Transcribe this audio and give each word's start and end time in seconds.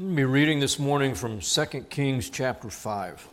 I'm 0.00 0.14
be 0.14 0.24
reading 0.24 0.60
this 0.60 0.78
morning 0.78 1.16
from 1.16 1.40
2 1.40 1.64
Kings 1.90 2.30
chapter 2.30 2.70
5. 2.70 3.28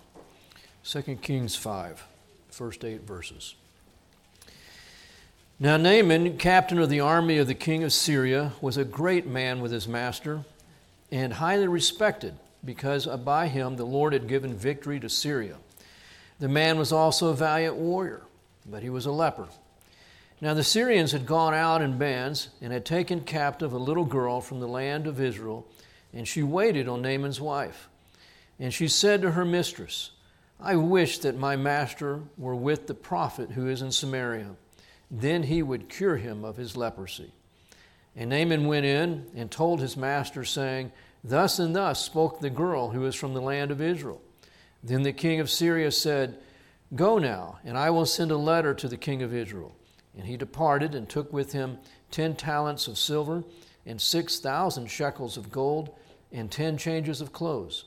2 0.84 1.02
Kings 1.18 1.56
5, 1.56 2.04
first 2.50 2.84
eight 2.84 3.02
verses. 3.02 3.54
Now, 5.60 5.78
Naaman, 5.78 6.40
captain 6.40 6.80
of 6.80 6.90
the 6.90 7.02
army 7.02 7.38
of 7.38 7.46
the 7.46 7.54
king 7.54 7.84
of 7.84 7.94
Syria, 7.94 8.54
was 8.62 8.78
a 8.78 8.84
great 8.84 9.28
man 9.28 9.62
with 9.62 9.72
his 9.72 9.88
master 9.88 10.44
and 11.12 11.34
highly 11.34 11.68
respected 11.68 12.34
because 12.64 13.06
by 13.06 13.48
him 13.48 13.76
the 13.76 13.86
Lord 13.86 14.14
had 14.14 14.28
given 14.28 14.56
victory 14.56 15.00
to 15.02 15.08
Syria. 15.08 15.58
The 16.40 16.50
man 16.50 16.80
was 16.80 16.92
also 16.92 17.28
a 17.28 17.36
valiant 17.36 17.76
warrior, 17.76 18.24
but 18.66 18.82
he 18.82 18.90
was 18.90 19.06
a 19.06 19.12
leper. 19.12 19.50
Now, 20.42 20.56
the 20.56 20.64
Syrians 20.64 21.12
had 21.12 21.28
gone 21.28 21.54
out 21.54 21.84
in 21.84 22.00
bands 22.00 22.50
and 22.60 22.74
had 22.74 22.86
taken 22.86 23.22
captive 23.22 23.72
a 23.72 23.78
little 23.78 24.04
girl 24.04 24.42
from 24.42 24.60
the 24.60 24.68
land 24.68 25.06
of 25.06 25.22
Israel 25.22 25.68
and 26.16 26.28
she 26.28 26.42
waited 26.42 26.88
on 26.88 27.02
Naaman's 27.02 27.42
wife. 27.42 27.90
And 28.58 28.74
she 28.74 28.88
said 28.88 29.22
to 29.22 29.32
her 29.32 29.46
mistress, 29.46 30.12
I 30.60 30.78
wish 30.78 31.20
that 31.20 31.38
my 31.38 31.58
master 31.58 32.22
were 32.38 32.56
with 32.56 32.88
the 32.88 32.94
prophet 32.94 33.52
who 33.52 33.68
is 33.68 33.82
in 33.82 33.92
Samaria. 33.92 34.56
Then 35.12 35.44
he 35.44 35.62
would 35.62 35.90
cure 35.90 36.16
him 36.16 36.46
of 36.46 36.56
his 36.56 36.78
leprosy. 36.78 37.32
And 38.16 38.30
Naaman 38.30 38.66
went 38.66 38.86
in 38.86 39.26
and 39.36 39.52
told 39.52 39.82
his 39.82 39.98
master, 39.98 40.46
saying, 40.46 40.94
Thus 41.22 41.60
and 41.60 41.76
thus 41.76 42.04
spoke 42.04 42.40
the 42.40 42.50
girl 42.50 42.90
who 42.92 43.06
is 43.06 43.16
from 43.16 43.34
the 43.34 43.42
land 43.42 43.72
of 43.72 43.82
Israel. 43.82 44.22
Then 44.82 45.04
the 45.04 45.12
king 45.12 45.42
of 45.42 45.50
Syria 45.50 45.92
said, 45.92 46.38
Go 46.96 47.18
now, 47.18 47.60
and 47.66 47.78
I 47.78 47.90
will 47.90 48.06
send 48.06 48.32
a 48.32 48.38
letter 48.38 48.74
to 48.76 48.88
the 48.88 48.96
king 48.96 49.22
of 49.22 49.34
Israel. 49.34 49.76
And 50.18 50.26
he 50.26 50.38
departed 50.38 50.96
and 50.96 51.10
took 51.10 51.34
with 51.34 51.52
him 51.52 51.80
ten 52.10 52.36
talents 52.36 52.88
of 52.88 52.98
silver 52.98 53.44
and 53.86 54.00
six 54.00 54.40
thousand 54.40 54.90
shekels 54.90 55.36
of 55.36 55.52
gold 55.52 55.94
and 56.36 56.52
ten 56.52 56.78
changes 56.78 57.22
of 57.22 57.32
clothes. 57.32 57.86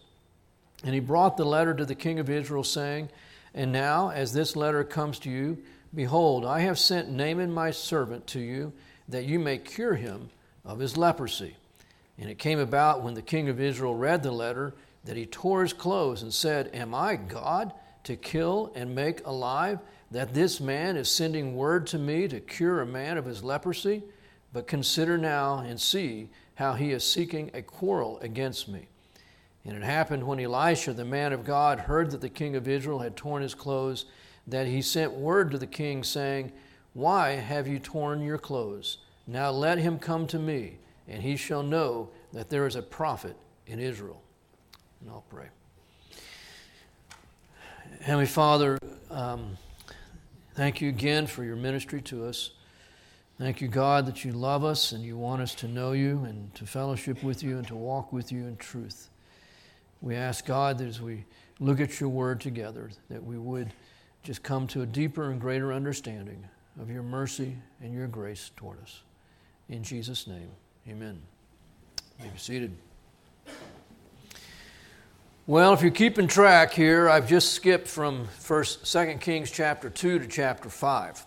And 0.82 0.94
he 0.94 1.00
brought 1.00 1.36
the 1.36 1.44
letter 1.44 1.74
to 1.74 1.84
the 1.84 1.94
king 1.94 2.18
of 2.18 2.30
Israel, 2.30 2.64
saying, 2.64 3.10
And 3.55 3.72
now, 3.72 4.10
as 4.10 4.32
this 4.32 4.56
letter 4.56 4.82
comes 4.84 5.18
to 5.20 5.30
you, 5.30 5.58
behold, 5.94 6.44
I 6.44 6.60
have 6.60 6.78
sent 6.78 7.10
Naaman 7.10 7.52
my 7.52 7.70
servant 7.70 8.27
to 8.28 8.40
you, 8.40 8.72
that 9.08 9.27
you 9.27 9.38
may 9.38 9.58
cure 9.58 9.94
him 9.94 10.30
of 10.64 10.78
his 10.78 10.96
leprosy. 10.96 11.56
And 12.18 12.30
it 12.30 12.38
came 12.38 12.58
about 12.58 13.02
when 13.02 13.14
the 13.14 13.22
king 13.22 13.48
of 13.48 13.60
Israel 13.60 13.94
read 13.94 14.22
the 14.22 14.32
letter 14.32 14.74
that 15.05 15.16
he 15.16 15.27
tore 15.27 15.62
his 15.62 15.72
clothes 15.72 16.22
and 16.22 16.33
said, 16.33 16.70
Am 16.74 16.94
I 16.94 17.16
God 17.16 17.72
to 18.05 18.16
kill 18.16 18.72
and 18.74 18.94
make 18.94 19.27
alive, 19.27 19.78
that 20.10 20.33
this 20.33 20.58
man 20.58 20.96
is 20.96 21.10
sending 21.10 21.55
word 21.55 21.86
to 21.88 21.98
me 21.98 22.28
to 22.28 22.40
cure 22.40 22.80
a 22.80 22.86
man 22.86 23.18
of 23.18 23.27
his 23.27 23.44
leprosy? 23.44 24.02
But 24.52 24.66
consider 24.66 25.18
now 25.18 25.58
and 25.58 25.78
see 25.80 26.30
how 26.59 26.73
he 26.73 26.91
is 26.91 27.05
seeking 27.05 27.53
a 27.55 27.62
quarrel 27.62 28.19
against 28.19 28.67
me. 28.67 28.89
And 29.64 29.77
it 29.77 29.84
happened 29.84 30.27
when 30.27 30.41
Elisha, 30.41 30.92
the 30.92 31.05
man 31.05 31.33
of 31.33 31.45
God, 31.45 31.78
heard 31.78 32.11
that 32.11 32.20
the 32.20 32.28
king 32.28 32.56
of 32.56 32.67
Israel 32.67 32.98
had 32.98 33.14
torn 33.14 33.42
his 33.42 33.55
clothes, 33.55 34.06
that 34.45 34.67
he 34.67 34.83
sent 34.83 35.12
word 35.12 35.53
to 35.53 35.59
the 35.59 35.69
king, 35.69 36.03
saying, 36.03 36.51
Why 36.95 37.31
have 37.31 37.69
you 37.69 37.79
torn 37.79 38.23
your 38.23 38.39
clothes? 38.39 38.98
Now 39.25 39.53
let 39.53 39.79
him 39.79 40.01
come 40.01 40.27
to 40.27 40.39
me, 40.41 40.79
and 41.06 41.23
he 41.23 41.36
shall 41.36 41.62
know 41.62 42.11
that 42.33 42.51
there 42.51 42.67
is 42.67 42.75
a 42.75 42.83
prophet 42.83 43.36
in 43.69 43.79
Israel. 43.79 44.20
And 45.01 45.11
I'll 45.11 45.25
pray. 45.31 45.47
Heavenly 48.01 48.27
Father, 48.27 48.81
um, 49.12 49.56
thank 50.56 50.81
you 50.81 50.89
again 50.89 51.29
for 51.29 51.45
your 51.45 51.55
ministry 51.55 52.03
to 52.03 52.25
us. 52.25 52.51
Thank 53.39 53.61
you, 53.61 53.69
God, 53.69 54.06
that 54.06 54.25
you 54.25 54.33
love 54.33 54.64
us 54.64 54.91
and 54.91 55.05
you 55.05 55.17
want 55.17 55.42
us 55.42 55.55
to 55.56 55.69
know 55.69 55.92
you 55.92 56.25
and 56.25 56.53
to 56.56 56.67
fellowship 56.67 57.22
with 57.22 57.41
you 57.41 57.58
and 57.58 57.67
to 57.69 57.77
walk 57.77 58.12
with 58.12 58.33
you 58.33 58.47
in 58.47 58.56
truth. 58.56 59.11
We 60.00 60.17
ask, 60.17 60.45
God, 60.45 60.78
that 60.78 60.89
as 60.89 61.00
we 61.00 61.25
look 61.61 61.80
at 61.80 62.00
your 62.00 62.08
word 62.08 62.41
together, 62.41 62.91
that 63.08 63.22
we 63.22 63.39
would 63.39 63.72
just 64.25 64.42
come 64.42 64.67
to 64.68 64.83
a 64.83 64.86
deeper 64.86 65.30
and 65.30 65.40
greater 65.40 65.73
understanding 65.73 66.45
of 66.80 66.90
your 66.90 67.05
mercy 67.05 67.57
and 67.80 67.95
your 67.95 68.08
grace 68.08 68.51
toward 68.57 68.83
us. 68.83 69.02
In 69.68 69.85
Jesus' 69.85 70.27
name, 70.27 70.51
amen. 70.89 71.20
You 72.18 72.24
may 72.24 72.30
be 72.33 72.39
seated. 72.39 72.77
Well, 75.46 75.73
if 75.73 75.80
you're 75.80 75.92
keeping 75.92 76.27
track 76.27 76.73
here, 76.73 77.08
I've 77.08 77.29
just 77.29 77.52
skipped 77.52 77.86
from 77.86 78.27
First, 78.27 78.85
Second 78.85 79.20
Kings 79.20 79.52
chapter 79.52 79.89
2 79.89 80.18
to 80.18 80.27
chapter 80.27 80.68
5. 80.68 81.24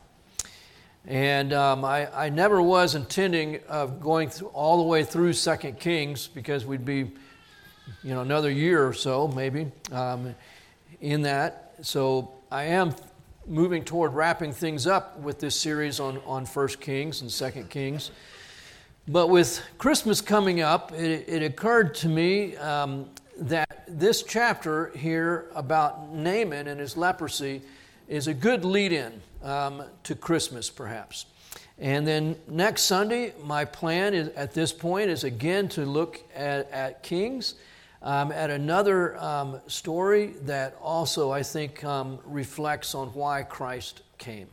And 1.08 1.52
um, 1.52 1.84
I, 1.84 2.08
I, 2.14 2.30
never 2.30 2.62
was 2.62 2.94
intending 2.94 3.60
of 3.68 4.00
going 4.00 4.32
all 4.54 4.78
the 4.78 4.84
way 4.84 5.04
through 5.04 5.34
Second 5.34 5.80
Kings 5.80 6.28
because 6.28 6.64
we'd 6.64 6.86
be, 6.86 7.12
you 8.04 8.14
know, 8.14 8.22
another 8.22 8.52
year 8.52 8.88
or 8.88 8.94
so 8.94 9.28
maybe 9.28 9.72
um, 9.92 10.36
in 11.00 11.24
that. 11.24 11.74
So 11.82 12.32
I 12.52 12.66
am 12.66 12.94
moving 13.48 13.84
toward 13.84 14.14
wrapping 14.14 14.54
things 14.54 14.86
up 14.86 15.18
with 15.20 15.40
this 15.40 15.56
series 15.56 16.00
on, 16.00 16.22
on 16.28 16.46
First 16.46 16.80
Kings 16.80 17.22
and 17.22 17.32
Second 17.32 17.72
Kings. 17.72 18.12
But 19.08 19.28
with 19.28 19.60
Christmas 19.80 20.22
coming 20.22 20.62
up, 20.62 20.92
it, 20.92 21.28
it 21.28 21.42
occurred 21.42 21.96
to 21.96 22.10
me 22.10 22.56
um, 22.58 23.10
that 23.40 23.86
this 23.88 24.22
chapter 24.22 24.96
here 24.96 25.48
about 25.56 26.14
Naaman 26.14 26.68
and 26.68 26.80
his 26.80 26.96
leprosy 26.96 27.64
is 28.12 28.28
a 28.28 28.34
good 28.34 28.66
lead 28.66 28.92
in 28.92 29.22
um, 29.42 29.82
to 30.04 30.14
Christmas, 30.14 30.70
perhaps. 30.70 31.26
And 31.80 32.06
then 32.06 32.36
next 32.46 32.82
Sunday, 32.82 33.34
my 33.42 33.64
plan 33.64 34.14
is, 34.14 34.28
at 34.36 34.54
this 34.54 34.74
point 34.74 35.10
is 35.10 35.24
again 35.24 35.70
to 35.70 35.86
look 35.86 36.20
at, 36.36 36.70
at 36.72 37.04
Kings, 37.04 37.56
um, 38.02 38.34
at 38.34 38.50
another 38.50 39.18
um, 39.18 39.62
story 39.68 40.34
that 40.42 40.76
also 40.82 41.32
I 41.32 41.42
think 41.42 41.86
um, 41.86 42.20
reflects 42.26 42.96
on 42.96 43.08
why 43.10 43.44
Christ 43.44 44.02
came. 44.18 44.48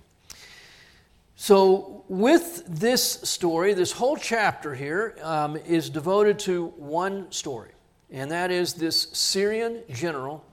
So, 1.34 2.04
with 2.08 2.64
this 2.66 3.02
story, 3.02 3.74
this 3.74 3.92
whole 3.92 4.16
chapter 4.16 4.74
here 4.74 5.16
um, 5.22 5.56
is 5.56 5.90
devoted 5.90 6.38
to 6.40 6.66
one 6.76 7.30
story, 7.32 7.70
and 8.10 8.30
that 8.30 8.50
is 8.52 8.74
this 8.74 9.08
Syrian 9.12 9.82
general 9.92 10.44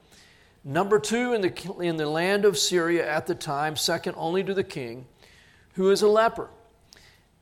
Number 0.68 0.98
two 0.98 1.34
in 1.34 1.42
the, 1.42 1.76
in 1.80 1.96
the 1.96 2.09
land 2.09 2.44
of 2.44 2.58
Syria 2.58 3.08
at 3.08 3.28
the 3.28 3.36
time, 3.36 3.76
second 3.76 4.16
only 4.18 4.44
to 4.44 4.56
the 4.56 4.64
king, 4.64 5.06
who 5.74 5.92
is 5.92 6.02
a 6.02 6.08
leper. 6.08 6.50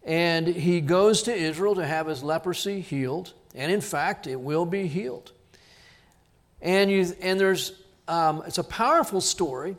And 0.03 0.45
he 0.45 0.81
goes 0.81 1.23
to 1.23 1.33
Israel 1.33 1.75
to 1.75 1.87
have 1.87 2.07
his 2.07 2.21
leprosy 2.21 2.81
healed. 2.81 3.31
And 3.55 3.71
in 3.71 3.79
fact, 3.79 4.27
it 4.27 4.35
will 4.35 4.65
be 4.65 4.87
healed. 4.87 5.31
And, 6.61 6.91
you, 6.91 7.15
and 7.21 7.39
there's, 7.39 7.71
um, 8.09 8.43
it's 8.45 8.57
a 8.57 8.63
powerful 8.63 9.21
story. 9.21 9.77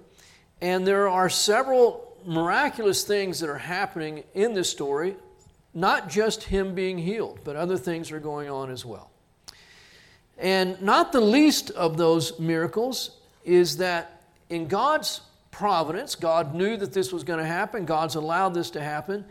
And 0.63 0.87
there 0.87 1.11
are 1.11 1.29
several 1.29 2.17
miraculous 2.25 3.05
things 3.05 3.41
that 3.41 3.51
are 3.51 3.59
happening 3.59 4.25
in 4.33 4.55
this 4.55 4.71
story, 4.71 5.17
not 5.75 6.09
just 6.09 6.45
him 6.45 6.75
being 6.75 6.97
healed, 6.97 7.41
but 7.45 7.57
other 7.57 7.77
things 7.77 8.11
are 8.11 8.21
going 8.21 8.49
on 8.49 8.71
as 8.71 8.87
well. 8.87 9.11
And 10.39 10.81
not 10.81 11.13
the 11.13 11.21
least 11.21 11.71
of 11.73 11.99
those 11.99 12.39
miracles 12.39 13.19
is 13.45 13.77
that 13.79 14.23
in 14.49 14.67
God's 14.67 15.21
providence, 15.51 16.15
God 16.15 16.55
knew 16.55 16.77
that 16.77 16.93
this 16.93 17.13
was 17.13 17.25
going 17.25 17.39
to 17.39 17.47
happen, 17.47 17.85
God's 17.85 18.15
allowed 18.15 18.55
this 18.55 18.71
to 18.71 18.81
happen, 18.83 19.25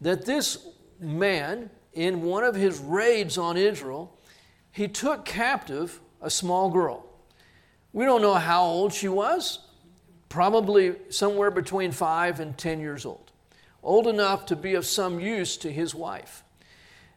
that 0.00 0.24
this 0.24 0.66
man, 1.00 1.70
in 1.92 2.22
one 2.22 2.44
of 2.44 2.54
his 2.54 2.78
raids 2.78 3.36
on 3.36 3.56
Israel, 3.56 4.18
he 4.72 4.88
took 4.88 5.24
captive 5.24 6.00
a 6.22 6.30
small 6.30 6.70
girl. 6.70 7.04
We 7.92 8.04
don't 8.04 8.22
know 8.22 8.34
how 8.34 8.64
old 8.64 8.92
she 8.92 9.08
was, 9.08 9.60
probably 10.28 10.96
somewhere 11.08 11.50
between 11.50 11.92
five 11.92 12.40
and 12.40 12.56
ten 12.56 12.80
years 12.80 13.06
old, 13.06 13.32
old 13.82 14.06
enough 14.06 14.46
to 14.46 14.56
be 14.56 14.74
of 14.74 14.84
some 14.84 15.18
use 15.20 15.56
to 15.58 15.72
his 15.72 15.94
wife. 15.94 16.42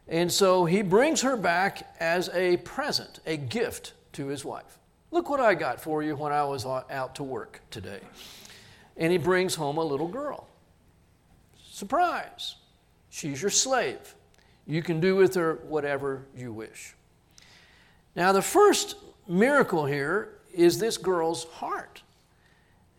And 0.08 0.32
so 0.32 0.66
he 0.66 0.82
brings 0.82 1.22
her 1.22 1.38
back 1.38 1.88
as 2.00 2.30
a 2.30 2.58
present, 2.58 3.20
a 3.26 3.38
gift 3.38 3.94
to 4.14 4.28
his 4.28 4.44
wife. 4.44 4.79
Look 5.12 5.30
what 5.30 5.40
I 5.40 5.56
got 5.56 5.82
for 5.82 6.04
you 6.04 6.16
when 6.16 6.32
I 6.32 6.44
was 6.44 6.66
out 6.66 7.16
to 7.16 7.24
work 7.24 7.62
today. 7.72 8.00
And 8.98 9.12
he 9.12 9.18
brings 9.18 9.56
home 9.56 9.78
a 9.78 9.84
little 9.84 10.08
girl. 10.08 10.48
Surprise! 11.64 12.56
She's 13.10 13.42
your 13.42 13.52
slave. 13.52 14.16
You 14.68 14.84
can 14.84 15.00
do 15.00 15.16
with 15.16 15.34
her 15.36 15.56
whatever 15.64 16.26
you 16.36 16.54
wish. 16.54 16.94
Now, 18.16 18.32
the 18.32 18.42
first 18.42 18.96
miracle 19.28 19.86
here 19.86 20.30
is 20.54 20.80
this 20.80 20.98
girl's 20.98 21.46
heart. 21.46 22.04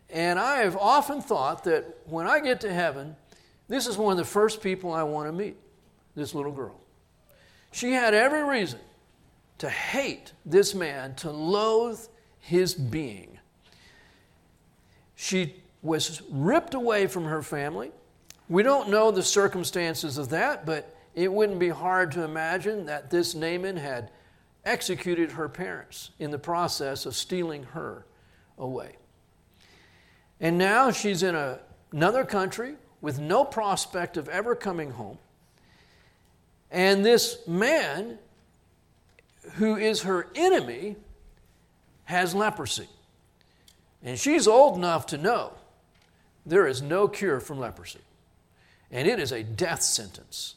And 0.09 0.37
I 0.37 0.57
have 0.57 0.75
often 0.75 1.21
thought 1.21 1.63
that 1.63 1.97
when 2.05 2.27
I 2.27 2.39
get 2.41 2.59
to 2.61 2.73
heaven, 2.73 3.15
this 3.69 3.87
is 3.87 3.97
one 3.97 4.11
of 4.11 4.17
the 4.17 4.25
first 4.25 4.61
people 4.61 4.91
I 4.91 5.03
want 5.03 5.29
to 5.29 5.31
meet 5.31 5.55
this 6.15 6.35
little 6.35 6.51
girl. 6.51 6.75
She 7.71 7.93
had 7.93 8.13
every 8.13 8.43
reason 8.43 8.79
to 9.61 9.69
hate 9.69 10.33
this 10.43 10.73
man, 10.73 11.13
to 11.13 11.29
loathe 11.29 11.99
his 12.39 12.73
being. 12.73 13.37
She 15.13 15.55
was 15.83 16.19
ripped 16.31 16.73
away 16.73 17.05
from 17.05 17.25
her 17.25 17.43
family. 17.43 17.91
We 18.49 18.63
don't 18.63 18.89
know 18.89 19.11
the 19.11 19.21
circumstances 19.21 20.17
of 20.17 20.29
that, 20.29 20.65
but 20.65 20.97
it 21.13 21.31
wouldn't 21.31 21.59
be 21.59 21.69
hard 21.69 22.11
to 22.13 22.23
imagine 22.23 22.87
that 22.87 23.11
this 23.11 23.35
Naaman 23.35 23.77
had 23.77 24.09
executed 24.65 25.33
her 25.33 25.47
parents 25.47 26.09
in 26.17 26.31
the 26.31 26.39
process 26.39 27.05
of 27.05 27.15
stealing 27.15 27.61
her 27.61 28.07
away. 28.57 28.95
And 30.39 30.57
now 30.57 30.89
she's 30.89 31.21
in 31.21 31.35
a, 31.35 31.59
another 31.91 32.25
country 32.25 32.77
with 32.99 33.19
no 33.19 33.45
prospect 33.45 34.17
of 34.17 34.27
ever 34.27 34.55
coming 34.55 34.89
home. 34.89 35.19
And 36.71 37.05
this 37.05 37.47
man, 37.47 38.17
who 39.53 39.75
is 39.75 40.03
her 40.03 40.27
enemy, 40.35 40.95
has 42.05 42.35
leprosy. 42.35 42.87
And 44.03 44.19
she's 44.19 44.47
old 44.47 44.77
enough 44.77 45.05
to 45.07 45.17
know 45.17 45.53
there 46.45 46.67
is 46.67 46.81
no 46.81 47.07
cure 47.07 47.39
from 47.39 47.59
leprosy. 47.59 47.99
And 48.91 49.07
it 49.07 49.19
is 49.19 49.31
a 49.31 49.43
death 49.43 49.81
sentence. 49.81 50.55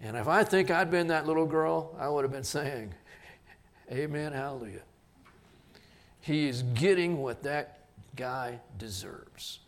And 0.00 0.16
if 0.16 0.28
I 0.28 0.44
think 0.44 0.70
I'd 0.70 0.90
been 0.90 1.08
that 1.08 1.26
little 1.26 1.46
girl, 1.46 1.96
I 1.98 2.08
would 2.08 2.24
have 2.24 2.32
been 2.32 2.44
saying, 2.44 2.94
Amen, 3.92 4.32
hallelujah. 4.32 4.82
He 6.20 6.48
is 6.48 6.62
getting 6.62 7.18
what 7.18 7.42
that 7.44 7.86
guy 8.14 8.60
deserves. 8.76 9.60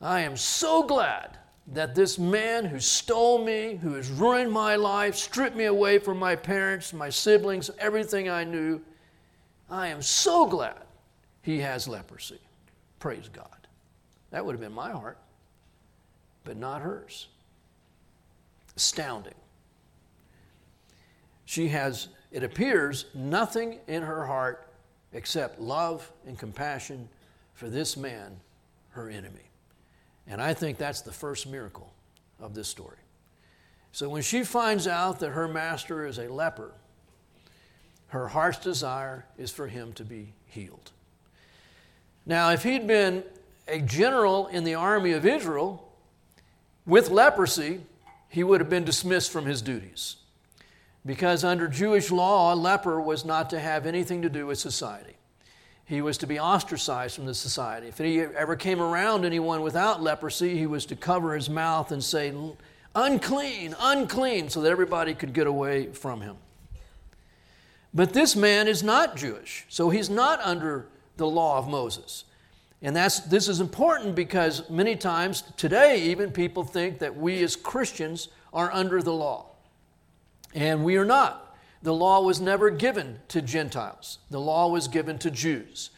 I 0.00 0.20
am 0.20 0.36
so 0.36 0.84
glad 0.84 1.36
that 1.68 1.94
this 1.94 2.18
man 2.18 2.64
who 2.64 2.80
stole 2.80 3.44
me, 3.44 3.76
who 3.76 3.94
has 3.94 4.10
ruined 4.10 4.50
my 4.50 4.76
life, 4.76 5.14
stripped 5.14 5.56
me 5.56 5.64
away 5.64 5.98
from 5.98 6.18
my 6.18 6.34
parents, 6.34 6.92
my 6.92 7.08
siblings, 7.08 7.70
everything 7.78 8.28
I 8.28 8.44
knew, 8.44 8.80
I 9.70 9.88
am 9.88 10.02
so 10.02 10.46
glad 10.46 10.82
he 11.42 11.60
has 11.60 11.86
leprosy. 11.86 12.40
Praise 12.98 13.28
God. 13.32 13.46
That 14.30 14.44
would 14.44 14.52
have 14.52 14.60
been 14.60 14.72
my 14.72 14.90
heart, 14.90 15.18
but 16.44 16.56
not 16.56 16.82
hers. 16.82 17.28
Astounding. 18.76 19.34
She 21.44 21.68
has, 21.68 22.08
it 22.30 22.42
appears, 22.42 23.06
nothing 23.14 23.78
in 23.86 24.02
her 24.02 24.26
heart 24.26 24.68
except 25.12 25.60
love 25.60 26.10
and 26.26 26.38
compassion 26.38 27.08
for 27.54 27.68
this 27.68 27.96
man, 27.96 28.40
her 28.90 29.08
enemy. 29.08 29.51
And 30.26 30.40
I 30.40 30.54
think 30.54 30.78
that's 30.78 31.00
the 31.00 31.12
first 31.12 31.46
miracle 31.46 31.92
of 32.40 32.54
this 32.54 32.68
story. 32.68 32.98
So 33.92 34.08
when 34.08 34.22
she 34.22 34.44
finds 34.44 34.86
out 34.86 35.20
that 35.20 35.30
her 35.30 35.46
master 35.46 36.06
is 36.06 36.18
a 36.18 36.28
leper, 36.28 36.72
her 38.08 38.28
heart's 38.28 38.58
desire 38.58 39.26
is 39.36 39.50
for 39.50 39.66
him 39.66 39.92
to 39.94 40.04
be 40.04 40.32
healed. 40.46 40.90
Now, 42.24 42.50
if 42.50 42.62
he'd 42.62 42.86
been 42.86 43.24
a 43.66 43.80
general 43.80 44.46
in 44.48 44.64
the 44.64 44.74
army 44.74 45.12
of 45.12 45.26
Israel 45.26 45.92
with 46.86 47.10
leprosy, 47.10 47.80
he 48.28 48.44
would 48.44 48.60
have 48.60 48.70
been 48.70 48.84
dismissed 48.84 49.30
from 49.30 49.46
his 49.46 49.60
duties. 49.60 50.16
Because 51.04 51.42
under 51.42 51.68
Jewish 51.68 52.10
law, 52.10 52.54
a 52.54 52.56
leper 52.56 53.00
was 53.00 53.24
not 53.24 53.50
to 53.50 53.58
have 53.58 53.86
anything 53.86 54.22
to 54.22 54.28
do 54.28 54.46
with 54.46 54.58
society. 54.58 55.16
He 55.92 56.00
was 56.00 56.16
to 56.18 56.26
be 56.26 56.40
ostracized 56.40 57.16
from 57.16 57.26
the 57.26 57.34
society. 57.34 57.88
If 57.88 57.98
he 57.98 58.22
ever 58.22 58.56
came 58.56 58.80
around 58.80 59.26
anyone 59.26 59.60
without 59.60 60.02
leprosy, 60.02 60.56
he 60.56 60.66
was 60.66 60.86
to 60.86 60.96
cover 60.96 61.34
his 61.34 61.50
mouth 61.50 61.92
and 61.92 62.02
say, 62.02 62.32
unclean, 62.94 63.76
unclean, 63.78 64.48
so 64.48 64.62
that 64.62 64.70
everybody 64.70 65.12
could 65.12 65.34
get 65.34 65.46
away 65.46 65.88
from 65.88 66.22
him. 66.22 66.36
But 67.92 68.14
this 68.14 68.34
man 68.34 68.68
is 68.68 68.82
not 68.82 69.16
Jewish, 69.16 69.66
so 69.68 69.90
he's 69.90 70.08
not 70.08 70.40
under 70.40 70.86
the 71.18 71.26
law 71.26 71.58
of 71.58 71.68
Moses. 71.68 72.24
And 72.80 72.96
that's, 72.96 73.20
this 73.20 73.46
is 73.46 73.60
important 73.60 74.14
because 74.14 74.70
many 74.70 74.96
times 74.96 75.42
today, 75.58 76.04
even 76.04 76.32
people 76.32 76.64
think 76.64 77.00
that 77.00 77.14
we 77.14 77.42
as 77.42 77.54
Christians 77.54 78.28
are 78.54 78.72
under 78.72 79.02
the 79.02 79.12
law. 79.12 79.44
And 80.54 80.84
we 80.86 80.96
are 80.96 81.04
not. 81.04 81.51
The 81.82 81.92
law 81.94 82.20
was 82.20 82.40
never 82.40 82.70
given 82.70 83.18
to 83.28 83.42
Gentiles, 83.42 84.18
the 84.30 84.40
law 84.40 84.68
was 84.68 84.88
given 84.88 85.18
to 85.18 85.30
Jews. 85.30 85.90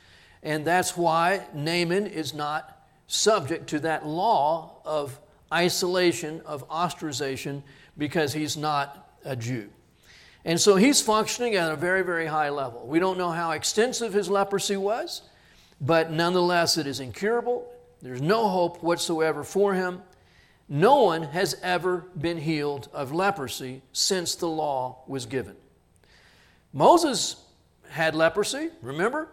And 0.42 0.64
that's 0.66 0.96
why 0.96 1.46
Naaman 1.54 2.06
is 2.06 2.34
not 2.34 2.86
subject 3.06 3.68
to 3.68 3.80
that 3.80 4.06
law 4.06 4.80
of 4.84 5.18
isolation, 5.52 6.42
of 6.44 6.68
ostracization, 6.68 7.62
because 7.96 8.34
he's 8.34 8.56
not 8.56 9.10
a 9.24 9.36
Jew. 9.36 9.70
And 10.44 10.60
so 10.60 10.76
he's 10.76 11.00
functioning 11.00 11.54
at 11.54 11.72
a 11.72 11.76
very, 11.76 12.02
very 12.02 12.26
high 12.26 12.50
level. 12.50 12.86
We 12.86 12.98
don't 12.98 13.16
know 13.16 13.30
how 13.30 13.52
extensive 13.52 14.12
his 14.12 14.28
leprosy 14.28 14.76
was, 14.76 15.22
but 15.80 16.10
nonetheless, 16.10 16.76
it 16.76 16.86
is 16.86 17.00
incurable. 17.00 17.66
There's 18.02 18.20
no 18.20 18.48
hope 18.48 18.82
whatsoever 18.82 19.44
for 19.44 19.72
him. 19.72 20.02
No 20.68 21.04
one 21.04 21.22
has 21.22 21.56
ever 21.62 22.04
been 22.18 22.38
healed 22.38 22.88
of 22.92 23.12
leprosy 23.12 23.80
since 23.92 24.34
the 24.34 24.48
law 24.48 24.98
was 25.06 25.24
given. 25.24 25.56
Moses 26.74 27.36
had 27.88 28.16
leprosy, 28.16 28.68
remember? 28.82 29.28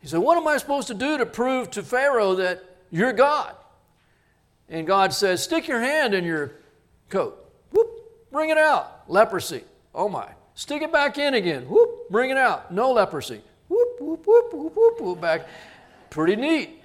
He 0.00 0.08
said, 0.08 0.18
What 0.18 0.36
am 0.36 0.46
I 0.46 0.58
supposed 0.58 0.88
to 0.88 0.94
do 0.94 1.16
to 1.16 1.24
prove 1.24 1.70
to 1.70 1.82
Pharaoh 1.82 2.34
that 2.34 2.62
you're 2.90 3.12
God? 3.12 3.54
And 4.68 4.86
God 4.86 5.14
says, 5.14 5.42
Stick 5.42 5.68
your 5.68 5.80
hand 5.80 6.12
in 6.12 6.24
your 6.24 6.56
coat. 7.08 7.50
Whoop, 7.70 8.30
bring 8.32 8.50
it 8.50 8.58
out. 8.58 9.08
Leprosy. 9.08 9.62
Oh 9.94 10.08
my. 10.08 10.28
Stick 10.54 10.82
it 10.82 10.92
back 10.92 11.18
in 11.18 11.34
again. 11.34 11.62
Whoop, 11.68 12.10
bring 12.10 12.30
it 12.30 12.36
out. 12.36 12.72
No 12.72 12.92
leprosy. 12.92 13.40
Whoop, 13.68 14.00
whoop, 14.00 14.26
whoop, 14.26 14.52
whoop, 14.52 14.76
whoop, 14.76 15.00
whoop, 15.00 15.20
back. 15.20 15.46
Pretty 16.10 16.34
neat. 16.34 16.82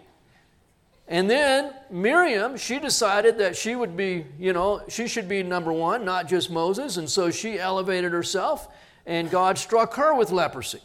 And 1.07 1.29
then 1.29 1.73
Miriam, 1.89 2.55
she 2.55 2.79
decided 2.79 3.37
that 3.39 3.55
she 3.55 3.75
would 3.75 3.97
be, 3.97 4.25
you 4.39 4.53
know, 4.53 4.81
she 4.87 5.07
should 5.07 5.27
be 5.27 5.41
number 5.41 5.73
one, 5.73 6.05
not 6.05 6.27
just 6.27 6.51
Moses. 6.51 6.97
And 6.97 7.09
so 7.09 7.31
she 7.31 7.59
elevated 7.59 8.11
herself, 8.11 8.67
and 9.05 9.29
God 9.29 9.57
struck 9.57 9.95
her 9.95 10.13
with 10.13 10.31
leprosy. 10.31 10.81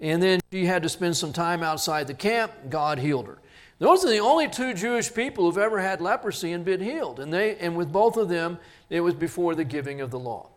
And 0.00 0.22
then 0.22 0.40
she 0.50 0.66
had 0.66 0.82
to 0.82 0.88
spend 0.88 1.16
some 1.16 1.32
time 1.32 1.62
outside 1.62 2.06
the 2.06 2.14
camp. 2.14 2.52
God 2.68 2.98
healed 2.98 3.26
her. 3.26 3.38
Those 3.78 4.04
are 4.04 4.10
the 4.10 4.18
only 4.18 4.48
two 4.48 4.72
Jewish 4.74 5.12
people 5.12 5.44
who've 5.44 5.58
ever 5.58 5.80
had 5.80 6.00
leprosy 6.00 6.52
and 6.52 6.64
been 6.64 6.80
healed. 6.80 7.20
And, 7.20 7.32
they, 7.32 7.56
and 7.56 7.76
with 7.76 7.92
both 7.92 8.16
of 8.16 8.28
them, 8.28 8.58
it 8.88 9.00
was 9.00 9.14
before 9.14 9.54
the 9.54 9.64
giving 9.64 10.00
of 10.00 10.10
the 10.10 10.18
law. 10.18 10.50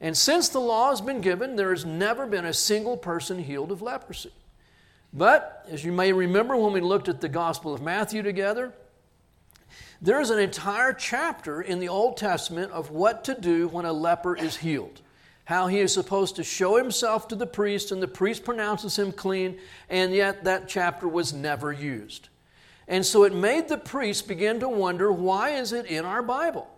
And 0.00 0.16
since 0.16 0.48
the 0.48 0.60
law 0.60 0.90
has 0.90 1.00
been 1.00 1.20
given, 1.20 1.54
there 1.54 1.70
has 1.70 1.84
never 1.84 2.26
been 2.26 2.44
a 2.44 2.52
single 2.52 2.96
person 2.96 3.38
healed 3.38 3.70
of 3.70 3.82
leprosy. 3.82 4.32
But, 5.12 5.66
as 5.70 5.84
you 5.84 5.92
may 5.92 6.12
remember 6.12 6.56
when 6.56 6.72
we 6.72 6.80
looked 6.80 7.08
at 7.08 7.20
the 7.20 7.28
Gospel 7.28 7.74
of 7.74 7.82
Matthew 7.82 8.22
together, 8.22 8.72
there 10.00 10.20
is 10.20 10.30
an 10.30 10.38
entire 10.38 10.92
chapter 10.92 11.60
in 11.60 11.78
the 11.78 11.88
Old 11.88 12.16
Testament 12.16 12.72
of 12.72 12.90
what 12.90 13.22
to 13.24 13.38
do 13.38 13.68
when 13.68 13.84
a 13.84 13.92
leper 13.92 14.34
is 14.34 14.56
healed. 14.56 15.01
How 15.44 15.66
he 15.66 15.80
is 15.80 15.92
supposed 15.92 16.36
to 16.36 16.44
show 16.44 16.76
himself 16.76 17.28
to 17.28 17.34
the 17.34 17.46
priest, 17.46 17.90
and 17.90 18.02
the 18.02 18.08
priest 18.08 18.44
pronounces 18.44 18.98
him 18.98 19.12
clean, 19.12 19.58
and 19.90 20.14
yet 20.14 20.44
that 20.44 20.68
chapter 20.68 21.08
was 21.08 21.32
never 21.32 21.72
used. 21.72 22.28
And 22.88 23.04
so 23.04 23.24
it 23.24 23.34
made 23.34 23.68
the 23.68 23.78
priest 23.78 24.28
begin 24.28 24.60
to 24.60 24.68
wonder 24.68 25.10
why 25.10 25.50
is 25.50 25.72
it 25.72 25.86
in 25.86 26.04
our 26.04 26.22
Bible? 26.22 26.68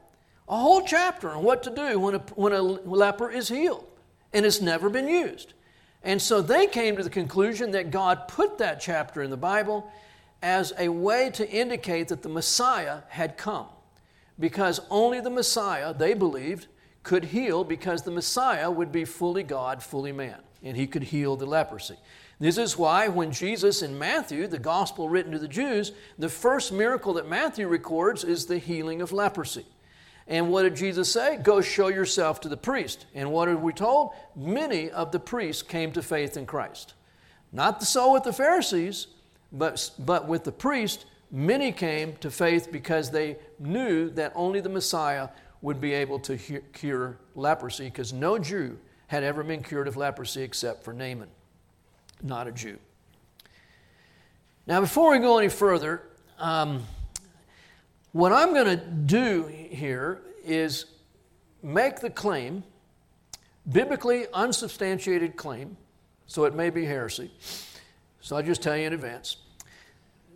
A 0.48 0.56
whole 0.56 0.82
chapter 0.82 1.30
on 1.30 1.42
what 1.42 1.62
to 1.64 1.70
do 1.70 1.98
when 1.98 2.14
a, 2.16 2.18
when 2.34 2.52
a 2.52 2.62
leper 2.62 3.30
is 3.30 3.48
healed, 3.48 3.86
and 4.32 4.44
it's 4.44 4.60
never 4.60 4.88
been 4.90 5.08
used. 5.08 5.54
And 6.02 6.20
so 6.20 6.42
they 6.42 6.66
came 6.66 6.96
to 6.96 7.02
the 7.02 7.10
conclusion 7.10 7.70
that 7.70 7.90
God 7.90 8.28
put 8.28 8.58
that 8.58 8.80
chapter 8.80 9.22
in 9.22 9.30
the 9.30 9.36
Bible 9.36 9.90
as 10.42 10.74
a 10.78 10.90
way 10.90 11.30
to 11.30 11.50
indicate 11.50 12.08
that 12.08 12.22
the 12.22 12.28
Messiah 12.28 12.98
had 13.08 13.38
come. 13.38 13.66
Because 14.38 14.80
only 14.90 15.20
the 15.20 15.30
Messiah, 15.30 15.94
they 15.94 16.12
believed, 16.12 16.66
could 17.04 17.26
heal 17.26 17.62
because 17.62 18.02
the 18.02 18.10
Messiah 18.10 18.70
would 18.70 18.90
be 18.90 19.04
fully 19.04 19.44
God, 19.44 19.82
fully 19.82 20.10
man, 20.10 20.40
and 20.62 20.76
he 20.76 20.88
could 20.88 21.04
heal 21.04 21.36
the 21.36 21.46
leprosy. 21.46 21.96
This 22.40 22.58
is 22.58 22.76
why, 22.76 23.06
when 23.06 23.30
Jesus 23.30 23.82
in 23.82 23.96
Matthew, 23.96 24.48
the 24.48 24.58
gospel 24.58 25.08
written 25.08 25.30
to 25.32 25.38
the 25.38 25.46
Jews, 25.46 25.92
the 26.18 26.28
first 26.28 26.72
miracle 26.72 27.12
that 27.14 27.28
Matthew 27.28 27.68
records 27.68 28.24
is 28.24 28.46
the 28.46 28.58
healing 28.58 29.00
of 29.00 29.12
leprosy. 29.12 29.66
And 30.26 30.50
what 30.50 30.62
did 30.62 30.74
Jesus 30.74 31.12
say? 31.12 31.36
Go 31.36 31.60
show 31.60 31.88
yourself 31.88 32.40
to 32.40 32.48
the 32.48 32.56
priest. 32.56 33.06
And 33.14 33.30
what 33.30 33.48
are 33.48 33.56
we 33.56 33.72
told? 33.72 34.12
Many 34.34 34.90
of 34.90 35.12
the 35.12 35.20
priests 35.20 35.62
came 35.62 35.92
to 35.92 36.02
faith 36.02 36.36
in 36.36 36.46
Christ. 36.46 36.94
Not 37.52 37.82
so 37.82 38.12
with 38.12 38.24
the 38.24 38.32
Pharisees, 38.32 39.06
but, 39.52 39.90
but 39.98 40.26
with 40.26 40.44
the 40.44 40.52
priest, 40.52 41.04
many 41.30 41.70
came 41.70 42.16
to 42.16 42.30
faith 42.30 42.72
because 42.72 43.10
they 43.10 43.36
knew 43.58 44.10
that 44.10 44.32
only 44.34 44.60
the 44.60 44.68
Messiah 44.68 45.28
would 45.64 45.80
be 45.80 45.94
able 45.94 46.18
to 46.18 46.36
cure 46.74 47.16
leprosy, 47.34 47.84
because 47.84 48.12
no 48.12 48.38
Jew 48.38 48.78
had 49.06 49.24
ever 49.24 49.42
been 49.42 49.62
cured 49.62 49.88
of 49.88 49.96
leprosy 49.96 50.42
except 50.42 50.84
for 50.84 50.92
Naaman, 50.92 51.30
not 52.22 52.46
a 52.46 52.52
Jew. 52.52 52.78
Now, 54.66 54.82
before 54.82 55.10
we 55.10 55.20
go 55.20 55.38
any 55.38 55.48
further, 55.48 56.02
um, 56.38 56.82
what 58.12 58.30
I'm 58.30 58.52
going 58.52 58.78
to 58.78 58.84
do 58.84 59.46
here 59.46 60.20
is 60.44 60.84
make 61.62 62.00
the 62.00 62.10
claim, 62.10 62.62
biblically 63.72 64.26
unsubstantiated 64.34 65.34
claim, 65.34 65.78
so 66.26 66.44
it 66.44 66.54
may 66.54 66.68
be 66.68 66.84
heresy. 66.84 67.30
So 68.20 68.36
I 68.36 68.42
just 68.42 68.62
tell 68.62 68.76
you 68.76 68.86
in 68.86 68.92
advance 68.92 69.38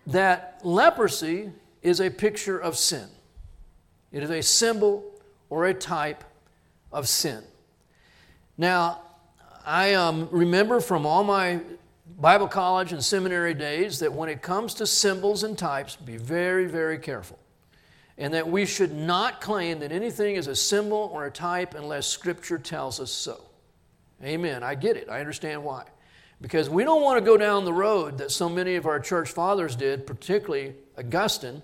that 0.06 0.62
leprosy 0.64 1.50
is 1.82 2.00
a 2.00 2.08
picture 2.08 2.58
of 2.58 2.78
sin. 2.78 3.08
It 4.10 4.22
is 4.22 4.30
a 4.30 4.42
symbol 4.42 5.04
or 5.50 5.66
a 5.66 5.74
type 5.74 6.24
of 6.92 7.08
sin. 7.08 7.42
Now, 8.56 9.02
I 9.64 9.94
um, 9.94 10.28
remember 10.30 10.80
from 10.80 11.06
all 11.06 11.24
my 11.24 11.60
Bible 12.18 12.48
college 12.48 12.92
and 12.92 13.04
seminary 13.04 13.54
days 13.54 14.00
that 14.00 14.12
when 14.12 14.28
it 14.28 14.42
comes 14.42 14.74
to 14.74 14.86
symbols 14.86 15.44
and 15.44 15.56
types, 15.56 15.94
be 15.96 16.16
very, 16.16 16.66
very 16.66 16.98
careful. 16.98 17.38
And 18.16 18.34
that 18.34 18.48
we 18.48 18.66
should 18.66 18.92
not 18.92 19.40
claim 19.40 19.78
that 19.80 19.92
anything 19.92 20.34
is 20.34 20.48
a 20.48 20.56
symbol 20.56 21.10
or 21.12 21.26
a 21.26 21.30
type 21.30 21.74
unless 21.74 22.06
Scripture 22.06 22.58
tells 22.58 22.98
us 22.98 23.12
so. 23.12 23.42
Amen. 24.24 24.64
I 24.64 24.74
get 24.74 24.96
it. 24.96 25.08
I 25.08 25.20
understand 25.20 25.62
why. 25.62 25.84
Because 26.40 26.68
we 26.68 26.82
don't 26.82 27.02
want 27.02 27.18
to 27.18 27.24
go 27.24 27.36
down 27.36 27.64
the 27.64 27.72
road 27.72 28.18
that 28.18 28.32
so 28.32 28.48
many 28.48 28.74
of 28.74 28.86
our 28.86 28.98
church 28.98 29.30
fathers 29.30 29.76
did, 29.76 30.06
particularly 30.06 30.74
Augustine, 30.96 31.62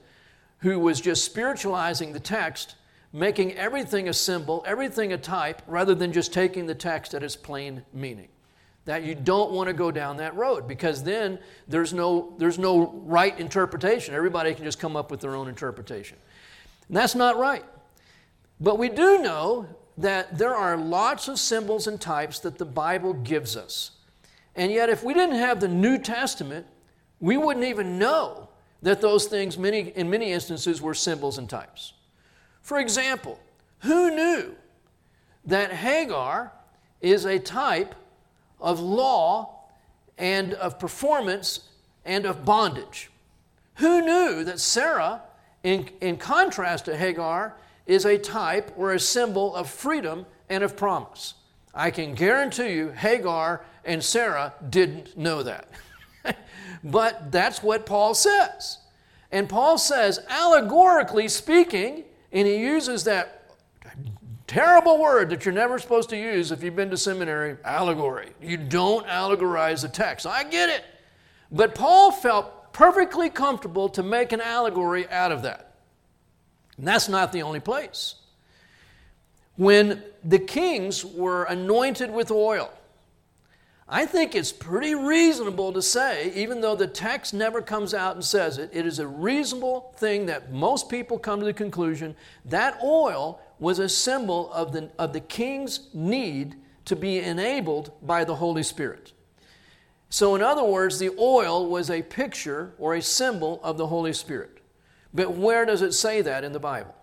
who 0.58 0.78
was 0.78 1.00
just 1.00 1.24
spiritualizing 1.24 2.12
the 2.12 2.20
text, 2.20 2.76
making 3.14 3.52
everything 3.52 4.08
a 4.08 4.12
symbol, 4.12 4.64
everything 4.66 5.12
a 5.12 5.16
type, 5.16 5.62
rather 5.68 5.94
than 5.94 6.12
just 6.12 6.32
taking 6.32 6.66
the 6.66 6.74
text 6.74 7.14
at 7.14 7.22
its 7.22 7.36
plain 7.36 7.80
meaning. 7.92 8.26
That 8.86 9.04
you 9.04 9.14
don't 9.14 9.52
want 9.52 9.68
to 9.68 9.72
go 9.72 9.92
down 9.92 10.16
that 10.16 10.34
road 10.34 10.66
because 10.66 11.04
then 11.04 11.38
there's 11.68 11.94
no, 11.94 12.34
there's 12.38 12.58
no 12.58 12.92
right 13.06 13.38
interpretation. 13.38 14.14
Everybody 14.14 14.52
can 14.52 14.64
just 14.64 14.80
come 14.80 14.96
up 14.96 15.12
with 15.12 15.20
their 15.20 15.36
own 15.36 15.48
interpretation. 15.48 16.18
And 16.88 16.96
that's 16.96 17.14
not 17.14 17.38
right. 17.38 17.64
But 18.60 18.78
we 18.80 18.88
do 18.88 19.18
know 19.18 19.68
that 19.96 20.36
there 20.36 20.54
are 20.54 20.76
lots 20.76 21.28
of 21.28 21.38
symbols 21.38 21.86
and 21.86 22.00
types 22.00 22.40
that 22.40 22.58
the 22.58 22.66
Bible 22.66 23.14
gives 23.14 23.56
us. 23.56 23.92
And 24.56 24.72
yet, 24.72 24.90
if 24.90 25.04
we 25.04 25.14
didn't 25.14 25.36
have 25.36 25.60
the 25.60 25.68
New 25.68 25.98
Testament, 25.98 26.66
we 27.20 27.36
wouldn't 27.36 27.64
even 27.64 27.96
know 27.96 28.48
that 28.82 29.00
those 29.00 29.26
things, 29.26 29.56
many, 29.56 29.92
in 29.94 30.10
many 30.10 30.32
instances, 30.32 30.82
were 30.82 30.94
symbols 30.94 31.38
and 31.38 31.48
types. 31.48 31.92
For 32.64 32.80
example, 32.80 33.38
who 33.80 34.10
knew 34.10 34.56
that 35.44 35.70
Hagar 35.70 36.50
is 37.02 37.26
a 37.26 37.38
type 37.38 37.94
of 38.58 38.80
law 38.80 39.66
and 40.16 40.54
of 40.54 40.78
performance 40.78 41.68
and 42.06 42.24
of 42.24 42.46
bondage? 42.46 43.10
Who 43.74 44.00
knew 44.00 44.44
that 44.44 44.60
Sarah, 44.60 45.20
in, 45.62 45.90
in 46.00 46.16
contrast 46.16 46.86
to 46.86 46.96
Hagar, 46.96 47.54
is 47.86 48.06
a 48.06 48.16
type 48.16 48.72
or 48.78 48.94
a 48.94 49.00
symbol 49.00 49.54
of 49.54 49.68
freedom 49.68 50.24
and 50.48 50.64
of 50.64 50.74
promise? 50.74 51.34
I 51.74 51.90
can 51.90 52.14
guarantee 52.14 52.72
you, 52.72 52.92
Hagar 52.92 53.62
and 53.84 54.02
Sarah 54.02 54.54
didn't 54.70 55.18
know 55.18 55.42
that. 55.42 55.68
but 56.82 57.30
that's 57.30 57.62
what 57.62 57.84
Paul 57.84 58.14
says. 58.14 58.78
And 59.30 59.50
Paul 59.50 59.76
says, 59.76 60.20
allegorically 60.30 61.28
speaking, 61.28 62.04
and 62.34 62.48
he 62.48 62.56
uses 62.56 63.04
that 63.04 63.44
terrible 64.46 64.98
word 64.98 65.30
that 65.30 65.44
you're 65.44 65.54
never 65.54 65.78
supposed 65.78 66.10
to 66.10 66.16
use 66.16 66.52
if 66.52 66.62
you've 66.62 66.76
been 66.76 66.90
to 66.90 66.96
seminary 66.96 67.56
allegory. 67.64 68.32
You 68.42 68.56
don't 68.56 69.06
allegorize 69.06 69.82
the 69.82 69.88
text. 69.88 70.26
I 70.26 70.44
get 70.44 70.68
it. 70.68 70.84
But 71.50 71.74
Paul 71.74 72.10
felt 72.10 72.72
perfectly 72.72 73.30
comfortable 73.30 73.88
to 73.90 74.02
make 74.02 74.32
an 74.32 74.40
allegory 74.40 75.08
out 75.08 75.30
of 75.30 75.42
that. 75.42 75.74
And 76.76 76.86
that's 76.86 77.08
not 77.08 77.32
the 77.32 77.42
only 77.42 77.60
place. 77.60 78.16
When 79.56 80.02
the 80.24 80.40
kings 80.40 81.04
were 81.04 81.44
anointed 81.44 82.10
with 82.10 82.32
oil, 82.32 82.72
I 83.94 84.06
think 84.06 84.34
it's 84.34 84.50
pretty 84.50 84.96
reasonable 84.96 85.72
to 85.72 85.80
say, 85.80 86.32
even 86.34 86.60
though 86.60 86.74
the 86.74 86.88
text 86.88 87.32
never 87.32 87.62
comes 87.62 87.94
out 87.94 88.16
and 88.16 88.24
says 88.24 88.58
it, 88.58 88.70
it 88.72 88.86
is 88.86 88.98
a 88.98 89.06
reasonable 89.06 89.94
thing 89.98 90.26
that 90.26 90.50
most 90.50 90.88
people 90.88 91.16
come 91.16 91.38
to 91.38 91.46
the 91.46 91.52
conclusion 91.52 92.16
that 92.44 92.76
oil 92.82 93.40
was 93.60 93.78
a 93.78 93.88
symbol 93.88 94.52
of 94.52 94.72
the, 94.72 94.90
of 94.98 95.12
the 95.12 95.20
king's 95.20 95.90
need 95.94 96.56
to 96.86 96.96
be 96.96 97.20
enabled 97.20 97.92
by 98.02 98.24
the 98.24 98.34
Holy 98.34 98.64
Spirit. 98.64 99.12
So, 100.10 100.34
in 100.34 100.42
other 100.42 100.64
words, 100.64 100.98
the 100.98 101.14
oil 101.16 101.68
was 101.68 101.88
a 101.88 102.02
picture 102.02 102.74
or 102.78 102.96
a 102.96 103.00
symbol 103.00 103.60
of 103.62 103.78
the 103.78 103.86
Holy 103.86 104.12
Spirit. 104.12 104.58
But 105.14 105.36
where 105.36 105.64
does 105.64 105.82
it 105.82 105.92
say 105.92 106.20
that 106.20 106.42
in 106.42 106.52
the 106.52 106.58
Bible? 106.58 106.96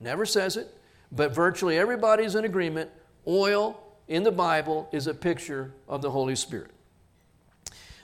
Never 0.00 0.26
says 0.26 0.56
it, 0.56 0.76
but 1.12 1.32
virtually 1.32 1.78
everybody's 1.78 2.34
in 2.34 2.44
agreement. 2.44 2.90
Oil 3.24 3.80
in 4.08 4.22
the 4.22 4.32
Bible 4.32 4.88
is 4.92 5.06
a 5.06 5.14
picture 5.14 5.72
of 5.88 6.02
the 6.02 6.10
Holy 6.10 6.36
Spirit. 6.36 6.70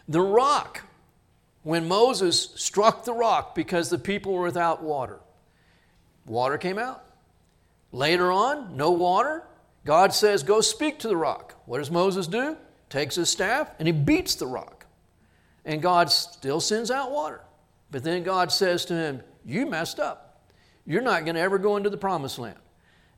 The 0.08 0.20
rock, 0.20 0.82
when 1.62 1.86
Moses 1.86 2.52
struck 2.56 3.04
the 3.04 3.12
rock 3.12 3.54
because 3.54 3.90
the 3.90 3.98
people 3.98 4.32
were 4.32 4.42
without 4.42 4.82
water, 4.82 5.20
water 6.26 6.58
came 6.58 6.78
out. 6.78 7.04
Later 7.92 8.30
on, 8.32 8.76
no 8.76 8.92
water. 8.92 9.44
God 9.84 10.12
says, 10.14 10.42
Go 10.42 10.60
speak 10.60 10.98
to 11.00 11.08
the 11.08 11.16
rock. 11.16 11.54
What 11.66 11.78
does 11.78 11.90
Moses 11.90 12.26
do? 12.26 12.56
Takes 12.88 13.16
his 13.16 13.28
staff 13.28 13.70
and 13.78 13.86
he 13.86 13.92
beats 13.92 14.34
the 14.36 14.46
rock. 14.46 14.86
And 15.64 15.82
God 15.82 16.10
still 16.10 16.60
sends 16.60 16.90
out 16.90 17.10
water. 17.10 17.40
But 17.90 18.04
then 18.04 18.22
God 18.22 18.52
says 18.52 18.84
to 18.86 18.94
him, 18.94 19.22
You 19.44 19.66
messed 19.66 20.00
up. 20.00 20.42
You're 20.86 21.02
not 21.02 21.24
going 21.24 21.34
to 21.34 21.40
ever 21.40 21.58
go 21.58 21.76
into 21.76 21.90
the 21.90 21.96
promised 21.96 22.38
land. 22.38 22.58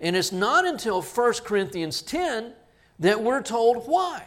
And 0.01 0.17
it's 0.17 0.33
not 0.33 0.67
until 0.67 1.01
1 1.01 1.33
Corinthians 1.45 2.03
10 2.03 2.53
that 3.03 3.23
we're 3.23 3.43
told 3.43 3.89
why. 3.89 4.25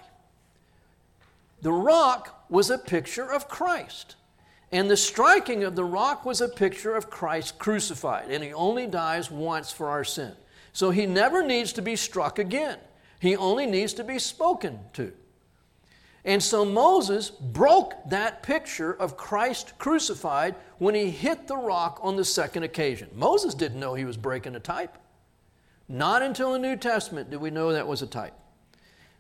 The 1.62 1.72
rock 1.72 2.46
was 2.50 2.70
a 2.70 2.77
picture 2.77 3.32
of 3.32 3.48
Christ. 3.48 4.15
And 4.72 4.89
the 4.89 4.98
striking 4.98 5.63
of 5.63 5.75
the 5.75 5.86
rock 5.86 6.25
was 6.25 6.41
a 6.41 6.50
picture 6.50 6.96
of 6.96 7.10
Christ 7.10 7.58
crucified. 7.58 8.29
And 8.29 8.44
he 8.44 8.53
only 8.53 8.86
dies 8.86 9.32
once 9.32 9.72
for 9.72 9.89
our 9.89 10.03
sin. 10.03 10.34
So 10.74 10.91
he 10.91 11.05
never 11.05 11.41
needs 11.41 11.72
to 11.74 11.82
be 11.82 11.96
struck 11.96 12.38
again. 12.38 12.77
He 13.20 13.38
only 13.38 13.65
needs 13.65 13.94
to 13.94 14.03
be 14.03 14.20
spoken 14.20 14.79
to. 14.94 15.13
And 16.25 16.44
so 16.44 16.65
Moses 16.65 17.29
broke 17.29 17.94
that 18.10 18.44
picture 18.44 18.91
of 18.91 19.15
Christ 19.15 19.77
crucified 19.77 20.55
when 20.79 20.96
he 20.96 21.10
hit 21.10 21.48
the 21.48 21.55
rock 21.55 22.00
on 22.01 22.17
the 22.17 22.25
second 22.25 22.63
occasion. 22.63 23.10
Moses 23.15 23.53
didn't 23.53 23.79
know 23.79 23.94
he 23.94 24.05
was 24.05 24.17
breaking 24.17 24.55
a 24.55 24.60
type. 24.60 24.98
Not 25.88 26.22
until 26.24 26.51
the 26.51 26.60
New 26.60 26.75
Testament 26.75 27.29
did 27.29 27.39
we 27.39 27.51
know 27.51 27.72
that 27.72 27.88
was 27.88 28.01
a 28.01 28.08
type. 28.08 28.34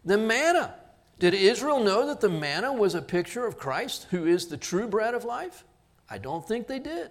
The 0.05 0.17
manna. 0.17 0.75
Did 1.17 1.33
Israel 1.33 1.79
know 1.79 2.07
that 2.07 2.21
the 2.21 2.29
manna 2.29 2.71
was 2.71 2.93
a 2.93 3.01
picture 3.01 3.45
of 3.45 3.57
Christ, 3.57 4.07
who 4.11 4.25
is 4.25 4.47
the 4.47 4.57
true 4.57 4.87
bread 4.87 5.13
of 5.13 5.23
life? 5.25 5.63
I 6.09 6.17
don't 6.17 6.47
think 6.47 6.67
they 6.67 6.79
did. 6.79 7.09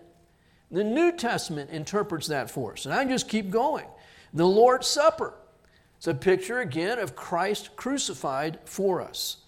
The 0.71 0.85
New 0.85 1.13
Testament 1.13 1.71
interprets 1.71 2.29
that 2.29 2.51
for 2.51 2.73
us. 2.73 2.85
And 2.85 2.95
I 2.95 3.05
just 3.05 3.29
keep 3.29 3.51
going. 3.51 3.87
The 4.33 4.47
Lord's 4.47 4.87
Supper. 4.87 5.35
It's 5.97 6.07
a 6.07 6.15
picture 6.15 6.61
again 6.61 6.99
of 6.99 7.17
Christ 7.17 7.77
crucified 7.77 8.59
for 8.65 9.01
us. 9.01 9.39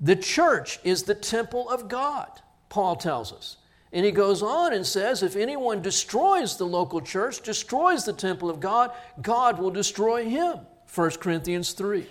The 0.00 0.16
church 0.16 0.80
is 0.84 1.04
the 1.04 1.14
temple 1.14 1.70
of 1.70 1.88
God, 1.88 2.28
Paul 2.68 2.96
tells 2.96 3.32
us. 3.32 3.56
And 3.92 4.04
he 4.04 4.10
goes 4.10 4.42
on 4.42 4.72
and 4.72 4.86
says 4.86 5.22
if 5.22 5.36
anyone 5.36 5.80
destroys 5.82 6.56
the 6.56 6.66
local 6.66 7.00
church, 7.00 7.40
destroys 7.42 8.04
the 8.04 8.12
temple 8.12 8.50
of 8.50 8.58
God, 8.58 8.90
God 9.20 9.58
will 9.58 9.70
destroy 9.70 10.24
him. 10.24 10.58
1 10.94 11.10
Corinthians 11.12 11.72
3. 11.72 12.06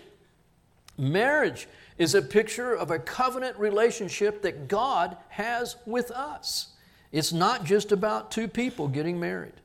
Marriage 1.02 1.68
is 1.98 2.14
a 2.14 2.22
picture 2.22 2.76
of 2.76 2.92
a 2.92 3.00
covenant 3.00 3.58
relationship 3.58 4.44
that 4.44 4.68
God 4.68 5.18
has 5.30 5.76
with 5.88 6.12
us. 6.12 6.70
It's 7.12 7.34
not 7.34 7.64
just 7.64 7.92
about 7.92 8.30
two 8.30 8.48
people 8.48 8.88
getting 8.88 9.20
married. 9.20 9.56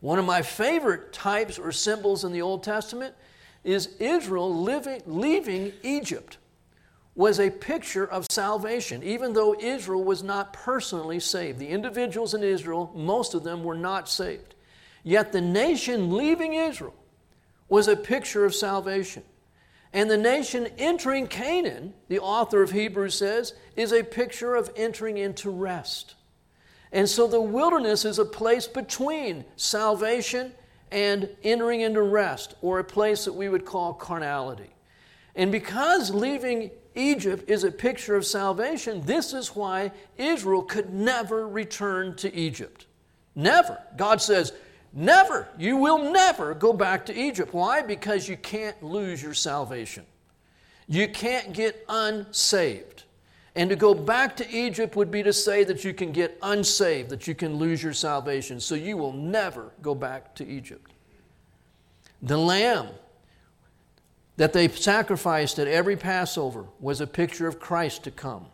One 0.00 0.18
of 0.18 0.26
my 0.26 0.42
favorite 0.42 1.14
types 1.14 1.58
or 1.58 1.72
symbols 1.72 2.22
in 2.22 2.32
the 2.32 2.42
Old 2.42 2.62
Testament 2.62 3.14
is 3.64 3.96
Israel 3.98 4.54
living, 4.54 5.00
leaving 5.06 5.72
Egypt 5.82 6.36
was 7.14 7.40
a 7.40 7.48
picture 7.48 8.04
of 8.04 8.26
salvation, 8.30 9.02
even 9.02 9.32
though 9.32 9.58
Israel 9.58 10.04
was 10.04 10.22
not 10.22 10.52
personally 10.52 11.18
saved. 11.18 11.58
The 11.58 11.68
individuals 11.68 12.34
in 12.34 12.44
Israel, 12.44 12.92
most 12.94 13.32
of 13.32 13.42
them 13.42 13.64
were 13.64 13.74
not 13.74 14.06
saved. 14.06 14.54
Yet 15.02 15.32
the 15.32 15.40
nation 15.40 16.14
leaving 16.14 16.52
Israel 16.52 16.94
was 17.70 17.88
a 17.88 17.96
picture 17.96 18.44
of 18.44 18.54
salvation. 18.54 19.22
And 19.96 20.10
the 20.10 20.18
nation 20.18 20.68
entering 20.76 21.26
Canaan, 21.26 21.94
the 22.08 22.18
author 22.18 22.62
of 22.62 22.72
Hebrews 22.72 23.14
says, 23.14 23.54
is 23.76 23.94
a 23.94 24.04
picture 24.04 24.54
of 24.54 24.70
entering 24.76 25.16
into 25.16 25.48
rest. 25.48 26.16
And 26.92 27.08
so 27.08 27.26
the 27.26 27.40
wilderness 27.40 28.04
is 28.04 28.18
a 28.18 28.26
place 28.26 28.68
between 28.68 29.46
salvation 29.56 30.52
and 30.92 31.30
entering 31.42 31.80
into 31.80 32.02
rest, 32.02 32.56
or 32.60 32.78
a 32.78 32.84
place 32.84 33.24
that 33.24 33.32
we 33.32 33.48
would 33.48 33.64
call 33.64 33.94
carnality. 33.94 34.68
And 35.34 35.50
because 35.50 36.10
leaving 36.10 36.72
Egypt 36.94 37.48
is 37.48 37.64
a 37.64 37.70
picture 37.70 38.16
of 38.16 38.26
salvation, 38.26 39.00
this 39.06 39.32
is 39.32 39.56
why 39.56 39.92
Israel 40.18 40.62
could 40.62 40.92
never 40.92 41.48
return 41.48 42.14
to 42.16 42.34
Egypt. 42.34 42.84
Never. 43.34 43.78
God 43.96 44.20
says, 44.20 44.52
Never. 44.96 45.46
You 45.58 45.76
will 45.76 46.10
never 46.10 46.54
go 46.54 46.72
back 46.72 47.04
to 47.06 47.14
Egypt. 47.14 47.52
Why? 47.52 47.82
Because 47.82 48.30
you 48.30 48.36
can't 48.38 48.82
lose 48.82 49.22
your 49.22 49.34
salvation. 49.34 50.06
You 50.88 51.06
can't 51.06 51.52
get 51.52 51.84
unsaved. 51.86 53.04
And 53.54 53.68
to 53.68 53.76
go 53.76 53.92
back 53.92 54.36
to 54.38 54.50
Egypt 54.50 54.96
would 54.96 55.10
be 55.10 55.22
to 55.22 55.34
say 55.34 55.64
that 55.64 55.84
you 55.84 55.92
can 55.92 56.12
get 56.12 56.38
unsaved, 56.42 57.10
that 57.10 57.28
you 57.28 57.34
can 57.34 57.56
lose 57.56 57.82
your 57.82 57.92
salvation. 57.92 58.58
So 58.58 58.74
you 58.74 58.96
will 58.96 59.12
never 59.12 59.70
go 59.82 59.94
back 59.94 60.34
to 60.36 60.46
Egypt. 60.46 60.90
The 62.22 62.38
lamb 62.38 62.88
that 64.38 64.54
they 64.54 64.66
sacrificed 64.68 65.58
at 65.58 65.68
every 65.68 65.96
Passover 65.96 66.64
was 66.80 67.02
a 67.02 67.06
picture 67.06 67.46
of 67.46 67.60
Christ 67.60 68.04
to 68.04 68.10
come. 68.10 68.46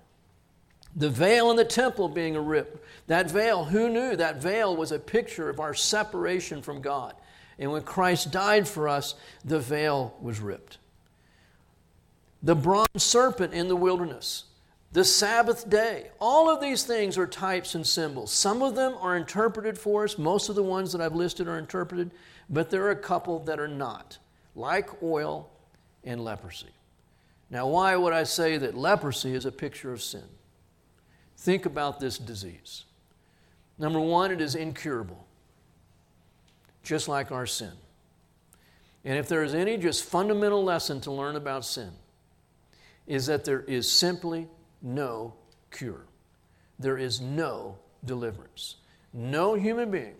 The 0.95 1.11
veil 1.11 1.51
in 1.51 1.57
the 1.57 1.65
temple 1.65 2.09
being 2.09 2.37
ripped. 2.37 2.85
that 3.07 3.31
veil, 3.31 3.65
who 3.65 3.89
knew 3.89 4.15
that 4.17 4.43
veil 4.43 4.77
was 4.77 4.93
a 4.93 4.99
picture 4.99 5.49
of 5.49 5.59
our 5.59 5.75
separation 5.75 6.63
from 6.63 6.81
God? 6.81 7.15
And 7.59 7.73
when 7.73 7.83
Christ 7.83 8.31
died 8.31 8.69
for 8.69 8.89
us, 8.89 9.15
the 9.45 9.59
veil 9.59 10.17
was 10.21 10.41
ripped. 10.41 10.79
The 12.43 12.57
bronze 12.57 12.89
serpent 12.97 13.55
in 13.55 13.69
the 13.69 13.77
wilderness, 13.77 14.45
the 14.93 15.05
Sabbath 15.05 15.71
day, 15.71 16.09
all 16.21 16.51
of 16.51 16.61
these 16.61 16.83
things 16.83 17.17
are 17.17 17.27
types 17.27 17.75
and 17.75 17.87
symbols. 17.87 18.33
Some 18.33 18.63
of 18.63 18.75
them 18.75 18.95
are 19.01 19.17
interpreted 19.17 19.79
for 19.79 20.05
us. 20.05 20.19
Most 20.19 20.49
of 20.49 20.57
the 20.57 20.63
ones 20.63 20.93
that 20.93 21.01
I've 21.01 21.15
listed 21.15 21.49
are 21.49 21.59
interpreted, 21.59 22.11
but 22.51 22.69
there 22.69 22.85
are 22.85 22.91
a 22.91 22.97
couple 22.97 23.39
that 23.45 23.59
are 23.61 23.69
not, 23.69 24.19
like 24.55 25.03
oil 25.03 25.49
and 26.05 26.23
leprosy. 26.23 26.67
Now, 27.49 27.69
why 27.69 27.97
would 27.97 28.13
I 28.13 28.25
say 28.25 28.59
that 28.59 28.77
leprosy 28.77 29.35
is 29.35 29.47
a 29.47 29.53
picture 29.53 29.93
of 29.93 30.03
sin? 30.03 30.25
Think 31.43 31.67
about 31.67 31.99
this 31.99 32.19
disease. 32.19 32.85
Number 33.77 33.99
one, 33.99 34.31
it 34.31 34.41
is 34.41 34.55
incurable, 34.55 35.27
just 36.85 37.09
like 37.09 37.33
our 37.33 37.47
sin. 37.47 37.73
And 39.05 39.19
if 39.19 39.27
there 39.27 39.43
is 39.43 39.53
any 39.53 39.77
just 39.77 40.05
fundamental 40.05 40.63
lesson 40.63 41.01
to 41.01 41.11
learn 41.11 41.35
about 41.35 41.65
sin, 41.65 41.91
is 43.09 43.27
that 43.27 43.45
there 43.45 43.63
is 43.63 43.91
simply 43.91 44.47
no 44.83 45.35
cure. 45.73 46.05
There 46.79 46.97
is 46.97 47.21
no 47.21 47.77
deliverance. 48.05 48.77
No 49.13 49.55
human 49.55 49.91
being 49.91 50.15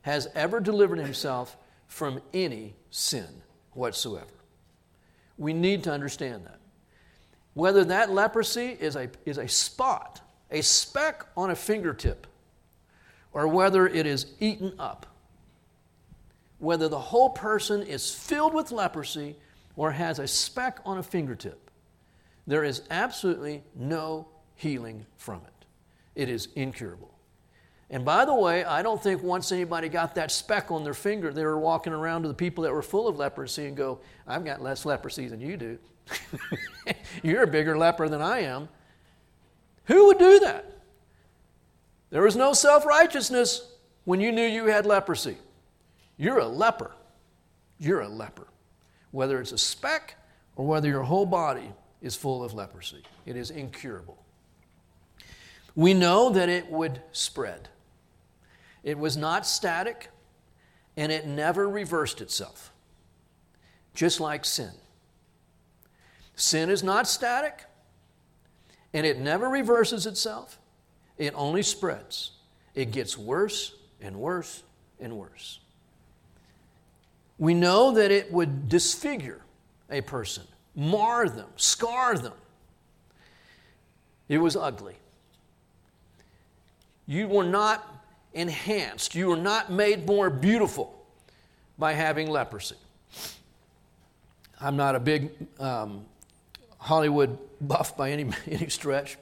has 0.00 0.26
ever 0.34 0.58
delivered 0.58 1.00
himself 1.00 1.58
from 1.86 2.22
any 2.32 2.74
sin 2.88 3.28
whatsoever. 3.74 4.24
We 5.36 5.52
need 5.52 5.84
to 5.84 5.92
understand 5.92 6.46
that. 6.46 6.60
Whether 7.52 7.84
that 7.84 8.10
leprosy 8.10 8.78
is 8.80 8.96
a, 8.96 9.10
is 9.26 9.36
a 9.36 9.46
spot, 9.46 10.22
a 10.50 10.62
speck 10.62 11.26
on 11.36 11.50
a 11.50 11.56
fingertip, 11.56 12.26
or 13.32 13.46
whether 13.46 13.86
it 13.86 14.06
is 14.06 14.26
eaten 14.40 14.72
up, 14.78 15.06
whether 16.58 16.88
the 16.88 16.98
whole 16.98 17.30
person 17.30 17.82
is 17.82 18.12
filled 18.12 18.54
with 18.54 18.70
leprosy 18.70 19.36
or 19.76 19.92
has 19.92 20.18
a 20.18 20.26
speck 20.26 20.80
on 20.84 20.98
a 20.98 21.02
fingertip, 21.02 21.70
there 22.46 22.64
is 22.64 22.82
absolutely 22.90 23.62
no 23.74 24.26
healing 24.56 25.06
from 25.16 25.40
it. 25.46 25.66
It 26.14 26.28
is 26.28 26.48
incurable. 26.56 27.14
And 27.88 28.04
by 28.04 28.24
the 28.24 28.34
way, 28.34 28.64
I 28.64 28.82
don't 28.82 29.02
think 29.02 29.22
once 29.22 29.50
anybody 29.50 29.88
got 29.88 30.14
that 30.14 30.30
speck 30.30 30.70
on 30.70 30.84
their 30.84 30.94
finger, 30.94 31.32
they 31.32 31.44
were 31.44 31.58
walking 31.58 31.92
around 31.92 32.22
to 32.22 32.28
the 32.28 32.34
people 32.34 32.62
that 32.64 32.72
were 32.72 32.82
full 32.82 33.08
of 33.08 33.16
leprosy 33.16 33.66
and 33.66 33.76
go, 33.76 34.00
I've 34.26 34.44
got 34.44 34.62
less 34.62 34.84
leprosy 34.84 35.26
than 35.26 35.40
you 35.40 35.56
do. 35.56 35.78
You're 37.22 37.42
a 37.42 37.48
bigger 37.48 37.76
leper 37.76 38.08
than 38.08 38.22
I 38.22 38.40
am. 38.40 38.68
Who 39.90 40.06
would 40.06 40.18
do 40.18 40.38
that? 40.40 40.66
There 42.10 42.22
was 42.22 42.36
no 42.36 42.52
self 42.52 42.86
righteousness 42.86 43.72
when 44.04 44.20
you 44.20 44.30
knew 44.30 44.46
you 44.46 44.66
had 44.66 44.86
leprosy. 44.86 45.36
You're 46.16 46.38
a 46.38 46.46
leper. 46.46 46.92
You're 47.80 48.02
a 48.02 48.08
leper. 48.08 48.46
Whether 49.10 49.40
it's 49.40 49.50
a 49.50 49.58
speck 49.58 50.14
or 50.54 50.64
whether 50.64 50.88
your 50.88 51.02
whole 51.02 51.26
body 51.26 51.72
is 52.00 52.14
full 52.14 52.44
of 52.44 52.54
leprosy, 52.54 53.02
it 53.26 53.34
is 53.34 53.50
incurable. 53.50 54.22
We 55.74 55.92
know 55.92 56.30
that 56.30 56.48
it 56.48 56.70
would 56.70 57.02
spread. 57.10 57.68
It 58.84 58.96
was 58.96 59.16
not 59.16 59.44
static, 59.44 60.10
and 60.96 61.10
it 61.10 61.26
never 61.26 61.68
reversed 61.68 62.20
itself, 62.20 62.72
just 63.92 64.20
like 64.20 64.44
sin. 64.44 64.70
Sin 66.36 66.70
is 66.70 66.84
not 66.84 67.08
static, 67.08 67.64
and 68.92 69.06
it 69.06 69.18
never 69.18 69.48
reverses 69.48 70.06
itself, 70.06 70.58
it 71.18 71.32
only 71.36 71.62
spreads. 71.62 72.32
It 72.74 72.92
gets 72.92 73.16
worse 73.18 73.74
and 74.00 74.16
worse 74.16 74.62
and 75.00 75.16
worse. 75.16 75.60
We 77.38 77.54
know 77.54 77.92
that 77.92 78.10
it 78.10 78.32
would 78.32 78.68
disfigure 78.68 79.40
a 79.90 80.00
person, 80.00 80.44
mar 80.74 81.28
them, 81.28 81.48
scar 81.56 82.16
them. 82.16 82.34
It 84.28 84.38
was 84.38 84.56
ugly. 84.56 84.94
You 87.06 87.26
were 87.26 87.44
not 87.44 88.04
enhanced. 88.34 89.14
You 89.14 89.28
were 89.28 89.36
not 89.36 89.72
made 89.72 90.06
more 90.06 90.30
beautiful 90.30 91.04
by 91.78 91.94
having 91.94 92.30
leprosy. 92.30 92.76
I'm 94.60 94.76
not 94.76 94.94
a 94.94 95.00
big 95.00 95.30
um, 95.58 96.04
Hollywood 96.80 97.38
buff 97.60 97.96
by 97.96 98.10
any, 98.10 98.26
any 98.50 98.68
stretch, 98.68 99.16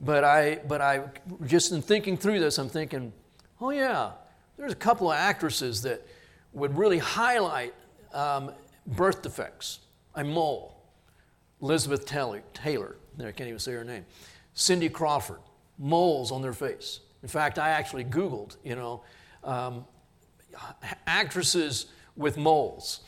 but 0.00 0.22
I, 0.22 0.60
but 0.68 0.80
I, 0.80 1.04
just 1.46 1.72
in 1.72 1.82
thinking 1.82 2.16
through 2.16 2.38
this, 2.38 2.58
I'm 2.58 2.68
thinking, 2.68 3.12
oh 3.60 3.70
yeah, 3.70 4.12
there's 4.56 4.72
a 4.72 4.76
couple 4.76 5.10
of 5.10 5.16
actresses 5.16 5.82
that 5.82 6.06
would 6.52 6.76
really 6.76 6.98
highlight 6.98 7.74
um, 8.12 8.52
birth 8.86 9.22
defects. 9.22 9.80
A 10.14 10.24
mole, 10.24 10.82
Elizabeth 11.62 12.06
Taylor, 12.06 12.42
Taylor, 12.54 12.96
I 13.20 13.30
can't 13.32 13.48
even 13.48 13.58
say 13.58 13.72
her 13.72 13.84
name, 13.84 14.04
Cindy 14.54 14.88
Crawford, 14.88 15.40
moles 15.78 16.32
on 16.32 16.42
their 16.42 16.52
face. 16.52 17.00
In 17.22 17.28
fact, 17.28 17.58
I 17.58 17.70
actually 17.70 18.04
Googled, 18.04 18.56
you 18.64 18.74
know, 18.74 19.02
um, 19.44 19.84
actresses 21.06 21.86
with 22.16 22.36
moles. 22.36 23.00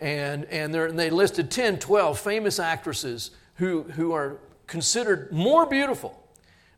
And, 0.00 0.44
and, 0.46 0.74
and 0.74 0.98
they 0.98 1.10
listed 1.10 1.50
10, 1.50 1.78
12 1.78 2.18
famous 2.18 2.58
actresses 2.58 3.30
who, 3.56 3.82
who 3.82 4.12
are 4.12 4.38
considered 4.66 5.32
more 5.32 5.66
beautiful 5.66 6.22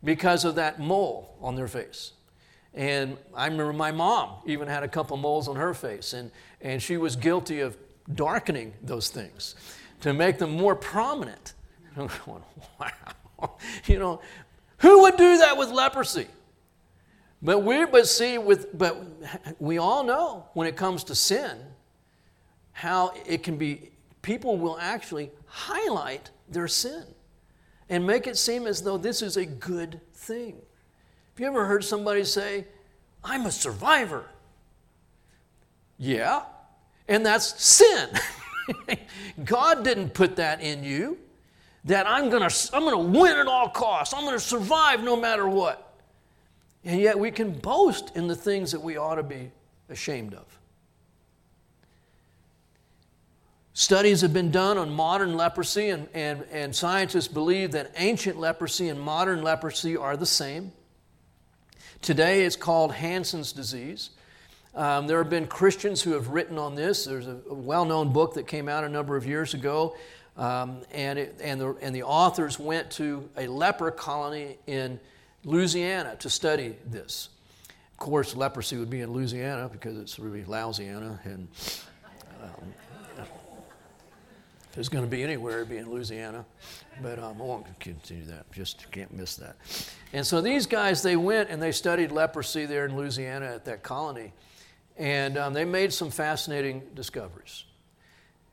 because 0.05 0.45
of 0.45 0.55
that 0.57 0.79
mole 0.79 1.37
on 1.41 1.57
their 1.57 1.69
face. 1.69 2.13
And 2.75 3.17
I 3.35 3.47
remember 3.47 3.73
my 3.73 3.91
mom 3.91 4.37
even 4.47 4.69
had 4.69 4.83
a 4.83 4.89
couple 4.89 5.17
moles 5.17 5.49
on 5.49 5.57
her 5.57 5.75
face, 5.75 6.13
and, 6.13 6.31
and 6.61 6.81
she 6.81 6.97
was 6.97 7.17
guilty 7.17 7.61
of 7.61 7.77
darkening 8.15 8.73
those 8.83 9.09
things 9.09 9.55
to 10.03 10.13
make 10.13 10.39
them 10.39 10.51
more 10.51 10.77
prominent. 10.77 11.55
wow. 11.99 12.91
You 13.87 14.01
know, 14.01 14.21
who 14.79 15.03
would 15.03 15.17
do 15.17 15.39
that 15.39 15.57
with 15.57 15.71
leprosy? 15.71 16.27
But 17.41 17.61
we 17.61 17.85
but 17.87 18.09
see 18.09 18.37
with 18.37 18.77
but 18.77 19.01
we 19.61 19.79
all 19.79 20.03
know 20.03 20.47
when 20.55 20.67
it 20.67 20.75
comes 20.77 21.05
to 21.05 21.15
sin 21.15 21.57
how 22.79 23.13
it 23.27 23.43
can 23.43 23.57
be 23.57 23.91
people 24.23 24.57
will 24.57 24.79
actually 24.81 25.33
highlight 25.47 26.31
their 26.49 26.69
sin 26.69 27.03
and 27.89 28.07
make 28.07 28.29
it 28.29 28.37
seem 28.37 28.69
as 28.69 28.83
though 28.83 28.97
this 28.97 29.21
is 29.21 29.37
a 29.37 29.45
good 29.45 30.01
thing. 30.15 30.53
Have 30.53 31.41
you 31.41 31.47
ever 31.49 31.67
heard 31.67 31.83
somebody 31.83 32.23
say, 32.23 32.67
I'm 33.25 33.47
a 33.47 33.51
survivor? 33.51 34.27
Yeah, 35.99 36.43
and 37.09 37.27
that's 37.27 37.61
sin. 37.61 38.11
God 39.45 39.83
didn't 39.83 40.15
put 40.15 40.37
that 40.37 40.61
in 40.61 40.85
you. 40.85 41.19
That 41.85 42.07
I'm 42.07 42.31
gonna, 42.31 42.51
I'm 42.73 42.85
gonna 42.85 42.97
win 42.99 43.39
at 43.39 43.49
all 43.49 43.71
costs. 43.71 44.15
I'm 44.15 44.25
gonna 44.25 44.39
survive 44.39 45.03
no 45.03 45.17
matter 45.17 45.49
what. 45.49 45.97
And 46.85 47.01
yet 47.01 47.19
we 47.19 47.33
can 47.33 47.51
boast 47.59 48.15
in 48.15 48.29
the 48.29 48.37
things 48.37 48.71
that 48.71 48.81
we 48.81 48.97
ought 48.97 49.17
to 49.17 49.25
be 49.25 49.51
ashamed 49.89 50.35
of. 50.35 50.58
Studies 53.79 54.23
have 54.23 54.33
been 54.33 54.51
done 54.51 54.77
on 54.77 54.91
modern 54.91 55.37
leprosy, 55.37 55.91
and, 55.91 56.09
and, 56.13 56.43
and 56.51 56.75
scientists 56.75 57.29
believe 57.29 57.71
that 57.71 57.93
ancient 57.97 58.37
leprosy 58.37 58.89
and 58.89 59.01
modern 59.01 59.41
leprosy 59.41 59.97
are 59.97 60.17
the 60.17 60.27
same. 60.27 60.73
Today 62.03 62.45
it's 62.45 62.57
called 62.57 62.93
Hansen's 62.93 63.53
disease. 63.53 64.11
Um, 64.75 65.07
there 65.07 65.19
have 65.19 65.31
been 65.31 65.47
Christians 65.47 66.03
who 66.03 66.11
have 66.15 66.31
written 66.31 66.59
on 66.59 66.75
this. 66.75 67.05
There's 67.05 67.29
a, 67.29 67.39
a 67.49 67.55
well 67.55 67.85
known 67.85 68.13
book 68.13 68.35
that 68.35 68.49
came 68.49 68.69
out 68.69 68.83
a 68.83 68.89
number 68.89 69.17
of 69.17 69.25
years 69.25 69.55
ago, 69.55 69.95
um, 70.37 70.81
and, 70.91 71.17
it, 71.17 71.41
and, 71.41 71.61
the, 71.61 71.77
and 71.81 71.95
the 71.95 72.03
authors 72.03 72.59
went 72.59 72.91
to 72.91 73.29
a 73.37 73.47
leper 73.47 73.93
colony 73.93 74.59
in 74.67 74.99
Louisiana 75.45 76.17
to 76.17 76.29
study 76.29 76.75
this. 76.85 77.29
Of 77.93 77.99
course, 77.99 78.35
leprosy 78.35 78.77
would 78.77 78.91
be 78.91 79.03
in 79.03 79.13
Louisiana 79.13 79.69
because 79.71 79.97
it's 79.99 80.19
really 80.19 80.43
Louisiana, 80.45 81.21
and 81.23 81.47
um, 82.43 82.75
if 84.71 84.79
it's 84.79 84.89
going 84.89 85.05
to 85.05 85.11
be 85.11 85.23
anywhere, 85.23 85.59
it'd 85.59 85.69
be 85.69 85.79
in 85.79 85.91
Louisiana. 85.91 86.45
But 87.03 87.19
um, 87.19 87.41
I 87.41 87.45
won't 87.45 87.81
continue 87.81 88.25
that. 88.27 88.51
Just 88.53 88.91
can't 88.91 89.13
miss 89.13 89.37
that. 89.37 89.57
And 90.13 90.27
so 90.27 90.41
these 90.41 90.67
guys, 90.67 91.03
they 91.03 91.17
went 91.17 91.51
and 91.51 91.63
they 91.63 91.73
studied 91.73 92.11
leprosy 92.11 92.67
there 92.67 92.85
in 92.85 92.97
Louisiana 92.97 93.47
at 93.47 93.65
that 93.67 93.83
colony, 93.83 94.33
and 94.97 95.39
um, 95.39 95.53
they 95.53 95.65
made 95.65 95.93
some 95.93 96.11
fascinating 96.11 96.83
discoveries. 96.95 97.65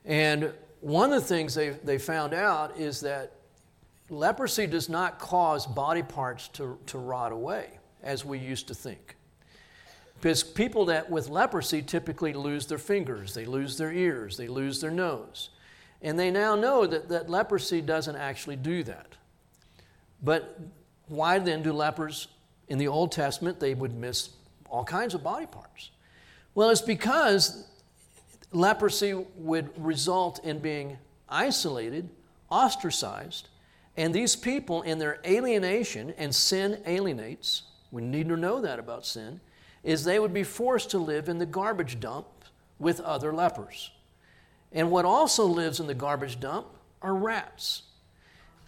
And 0.05 0.53
one 0.81 1.11
of 1.11 1.21
the 1.21 1.27
things 1.27 1.55
they, 1.55 1.69
they 1.69 1.97
found 1.97 2.33
out 2.33 2.77
is 2.77 3.01
that 3.01 3.31
leprosy 4.09 4.67
does 4.67 4.87
not 4.87 5.17
cause 5.17 5.65
body 5.65 6.03
parts 6.03 6.47
to, 6.49 6.77
to 6.87 6.99
rot 6.99 7.31
away 7.31 7.69
as 8.03 8.23
we 8.23 8.37
used 8.37 8.67
to 8.67 8.75
think. 8.75 9.15
Because 10.21 10.43
people 10.43 10.85
that 10.85 11.09
with 11.09 11.29
leprosy 11.29 11.81
typically 11.81 12.33
lose 12.33 12.67
their 12.67 12.77
fingers, 12.77 13.33
they 13.33 13.45
lose 13.45 13.77
their 13.77 13.91
ears, 13.91 14.37
they 14.37 14.47
lose 14.47 14.79
their 14.79 14.91
nose. 14.91 15.49
And 16.05 16.19
they 16.19 16.29
now 16.29 16.53
know 16.53 16.85
that, 16.85 17.09
that 17.09 17.31
leprosy 17.31 17.81
doesn't 17.81 18.15
actually 18.15 18.57
do 18.57 18.83
that. 18.83 19.07
But 20.21 20.59
why 21.07 21.39
then 21.39 21.63
do 21.63 21.73
lepers 21.73 22.27
in 22.67 22.77
the 22.77 22.87
Old 22.87 23.11
Testament, 23.11 23.59
they 23.59 23.73
would 23.73 23.95
miss 23.95 24.29
all 24.69 24.83
kinds 24.83 25.15
of 25.15 25.23
body 25.23 25.47
parts? 25.47 25.89
Well, 26.53 26.69
it's 26.69 26.83
because 26.83 27.65
leprosy 28.51 29.15
would 29.35 29.71
result 29.83 30.45
in 30.45 30.59
being 30.59 30.99
isolated, 31.27 32.07
ostracized, 32.51 33.49
and 33.97 34.13
these 34.13 34.35
people, 34.35 34.83
in 34.83 34.99
their 34.99 35.19
alienation, 35.25 36.13
and 36.19 36.35
sin 36.35 36.83
alienates, 36.85 37.63
we 37.91 38.03
need 38.03 38.29
to 38.29 38.37
know 38.37 38.61
that 38.61 38.77
about 38.77 39.07
sin, 39.07 39.39
is 39.83 40.03
they 40.03 40.19
would 40.19 40.35
be 40.35 40.43
forced 40.43 40.91
to 40.91 40.99
live 40.99 41.29
in 41.29 41.39
the 41.39 41.47
garbage 41.47 41.99
dump 41.99 42.27
with 42.77 42.99
other 42.99 43.33
lepers. 43.33 43.89
And 44.75 44.91
what 44.91 45.05
also 45.05 45.45
lives 45.45 45.79
in 45.79 45.87
the 45.87 45.93
garbage 45.93 46.39
dump 46.39 46.67
are 47.01 47.15
rats. 47.15 47.83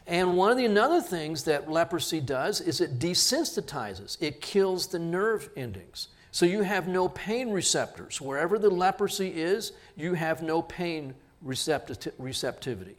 And 0.08 0.38
one 0.38 0.50
of 0.50 0.58
the 0.58 0.66
another 0.66 1.02
things 1.02 1.44
that 1.44 1.70
leprosy 1.70 2.22
does 2.22 2.62
is 2.62 2.80
it 2.80 2.98
desensitizes. 2.98 4.18
It 4.22 4.40
kills 4.40 4.88
the 4.88 5.00
nerve 5.00 5.50
endings. 5.58 6.08
So 6.32 6.46
you 6.46 6.62
have 6.62 6.88
no 6.88 7.10
pain 7.10 7.52
receptors. 7.52 8.22
Wherever 8.22 8.58
the 8.58 8.70
leprosy 8.70 9.28
is, 9.30 9.74
you 9.98 10.14
have 10.14 10.42
no 10.42 10.62
pain 10.62 11.14
recepti- 11.46 12.14
receptivity. 12.18 12.96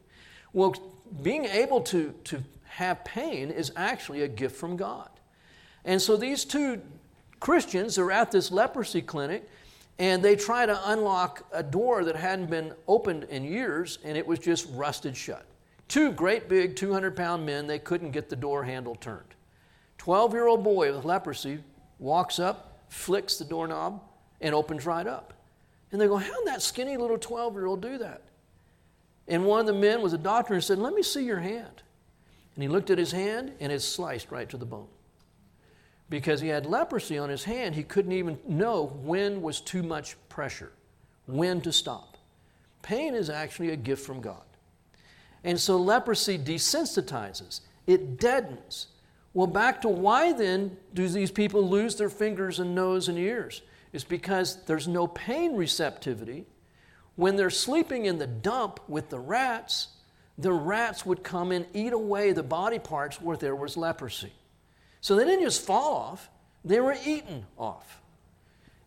Well, 0.53 0.75
being 1.23 1.47
able 1.47 1.81
to, 1.83 2.13
to 2.25 2.43
have 2.65 3.05
pain 3.05 3.51
is 3.51 3.73
actually 3.75 4.23
a 4.23 4.29
gift 4.29 4.57
from 4.57 4.77
God. 4.77 5.09
And 5.85 6.03
so 6.03 6.17
these 6.17 6.45
two 6.45 6.83
Christians 7.41 7.97
are 7.97 8.11
at 8.11 8.33
this 8.33 8.51
leprosy 8.51 9.01
clinic 9.01 9.49
and 9.99 10.23
they 10.23 10.37
try 10.37 10.65
to 10.65 10.91
unlock 10.91 11.47
a 11.53 11.63
door 11.63 12.05
that 12.05 12.15
hadn't 12.15 12.51
been 12.51 12.73
opened 12.87 13.25
in 13.25 13.45
years 13.45 13.99
and 14.05 14.17
it 14.17 14.27
was 14.27 14.39
just 14.39 14.69
rusted 14.73 15.17
shut. 15.17 15.45
Two 15.89 16.13
great 16.13 16.49
big 16.49 16.77
200 16.77 17.17
pound 17.17 17.45
men, 17.45 17.67
they 17.67 17.79
couldn't 17.79 18.13
get 18.13 18.29
the 18.29 18.37
door 18.37 18.63
handle 18.65 18.95
turned. 18.95 19.35
12 19.99 20.33
year 20.33 20.47
old 20.47 20.63
boy 20.63 20.95
with 20.95 21.05
leprosy 21.05 21.59
walks 21.99 22.39
up, 22.39 22.83
flicks 22.89 23.39
the 23.39 23.45
doorknob, 23.45 24.01
and 24.41 24.55
opens 24.55 24.87
right 24.87 25.07
up. 25.07 25.35
And 25.91 26.01
they 26.01 26.07
go, 26.07 26.17
How'd 26.17 26.47
that 26.47 26.63
skinny 26.63 26.97
little 26.97 27.19
12 27.19 27.55
year 27.55 27.67
old 27.67 27.83
do 27.83 27.99
that? 27.99 28.23
And 29.27 29.45
one 29.45 29.61
of 29.61 29.67
the 29.67 29.73
men 29.73 30.01
was 30.01 30.13
a 30.13 30.19
doctor 30.19 30.55
and 30.55 30.63
said, 30.63 30.79
Let 30.79 30.95
me 30.95 31.03
see 31.03 31.25
your 31.25 31.41
hand. 31.41 31.83
And 32.55 32.63
he 32.63 32.69
looked 32.69 32.91
at 32.91 32.99
his 32.99 33.13
hand 33.13 33.53
and 33.61 33.73
it's 33.73 33.85
sliced 33.85 34.31
right 34.31 34.49
to 34.49 34.57
the 34.57 34.67
bone. 34.67 34.89
Because 36.11 36.41
he 36.41 36.49
had 36.49 36.67
leprosy 36.67 37.19
on 37.19 37.29
his 37.29 37.45
hand, 37.45 37.75
he 37.75 37.83
couldn't 37.83 38.13
even 38.13 38.39
know 38.47 38.87
when 39.03 39.43
was 39.43 39.61
too 39.61 39.83
much 39.83 40.17
pressure, 40.29 40.73
when 41.27 41.61
to 41.61 41.73
stop. 41.73 42.17
Pain 42.83 43.15
is 43.15 43.29
actually 43.29 43.71
a 43.71 43.77
gift 43.77 44.07
from 44.07 44.21
God. 44.21 44.43
And 45.45 45.61
so 45.61 45.77
leprosy 45.77 46.39
desensitizes, 46.39 47.61
it 47.87 48.19
deadens. 48.19 48.89
Well, 49.35 49.47
back 49.47 49.83
to 49.83 49.89
why 49.89 50.33
then 50.33 50.77
do 50.95 51.09
these 51.09 51.31
people 51.31 51.69
lose 51.69 51.97
their 51.97 52.09
fingers 52.09 52.59
and 52.59 52.75
nose 52.75 53.09
and 53.09 53.19
ears? 53.19 53.63
It's 53.93 54.05
because 54.05 54.65
there's 54.65 54.89
no 54.89 55.07
pain 55.07 55.55
receptivity 55.57 56.47
when 57.19 57.35
they're 57.35 57.51
sleeping 57.51 58.07
in 58.07 58.19
the 58.19 58.29
dump 58.29 58.79
with 58.87 59.11
the 59.11 59.19
rats, 59.19 59.89
the 60.39 60.53
rats 60.53 61.05
would 61.05 61.25
come 61.25 61.51
and 61.51 61.67
eat 61.75 61.93
away 61.93 62.31
the 62.31 62.45
body 62.45 62.79
parts 62.79 63.21
where 63.21 63.37
there 63.37 63.57
was 63.57 63.77
leprosy. 63.77 64.33
So 65.01 65.15
they 65.17 65.25
didn't 65.25 65.45
just 65.45 65.65
fall 65.65 65.95
off, 65.95 66.29
they 66.65 66.81
were 66.81 66.97
eaten 67.05 67.47
off. 67.57 68.01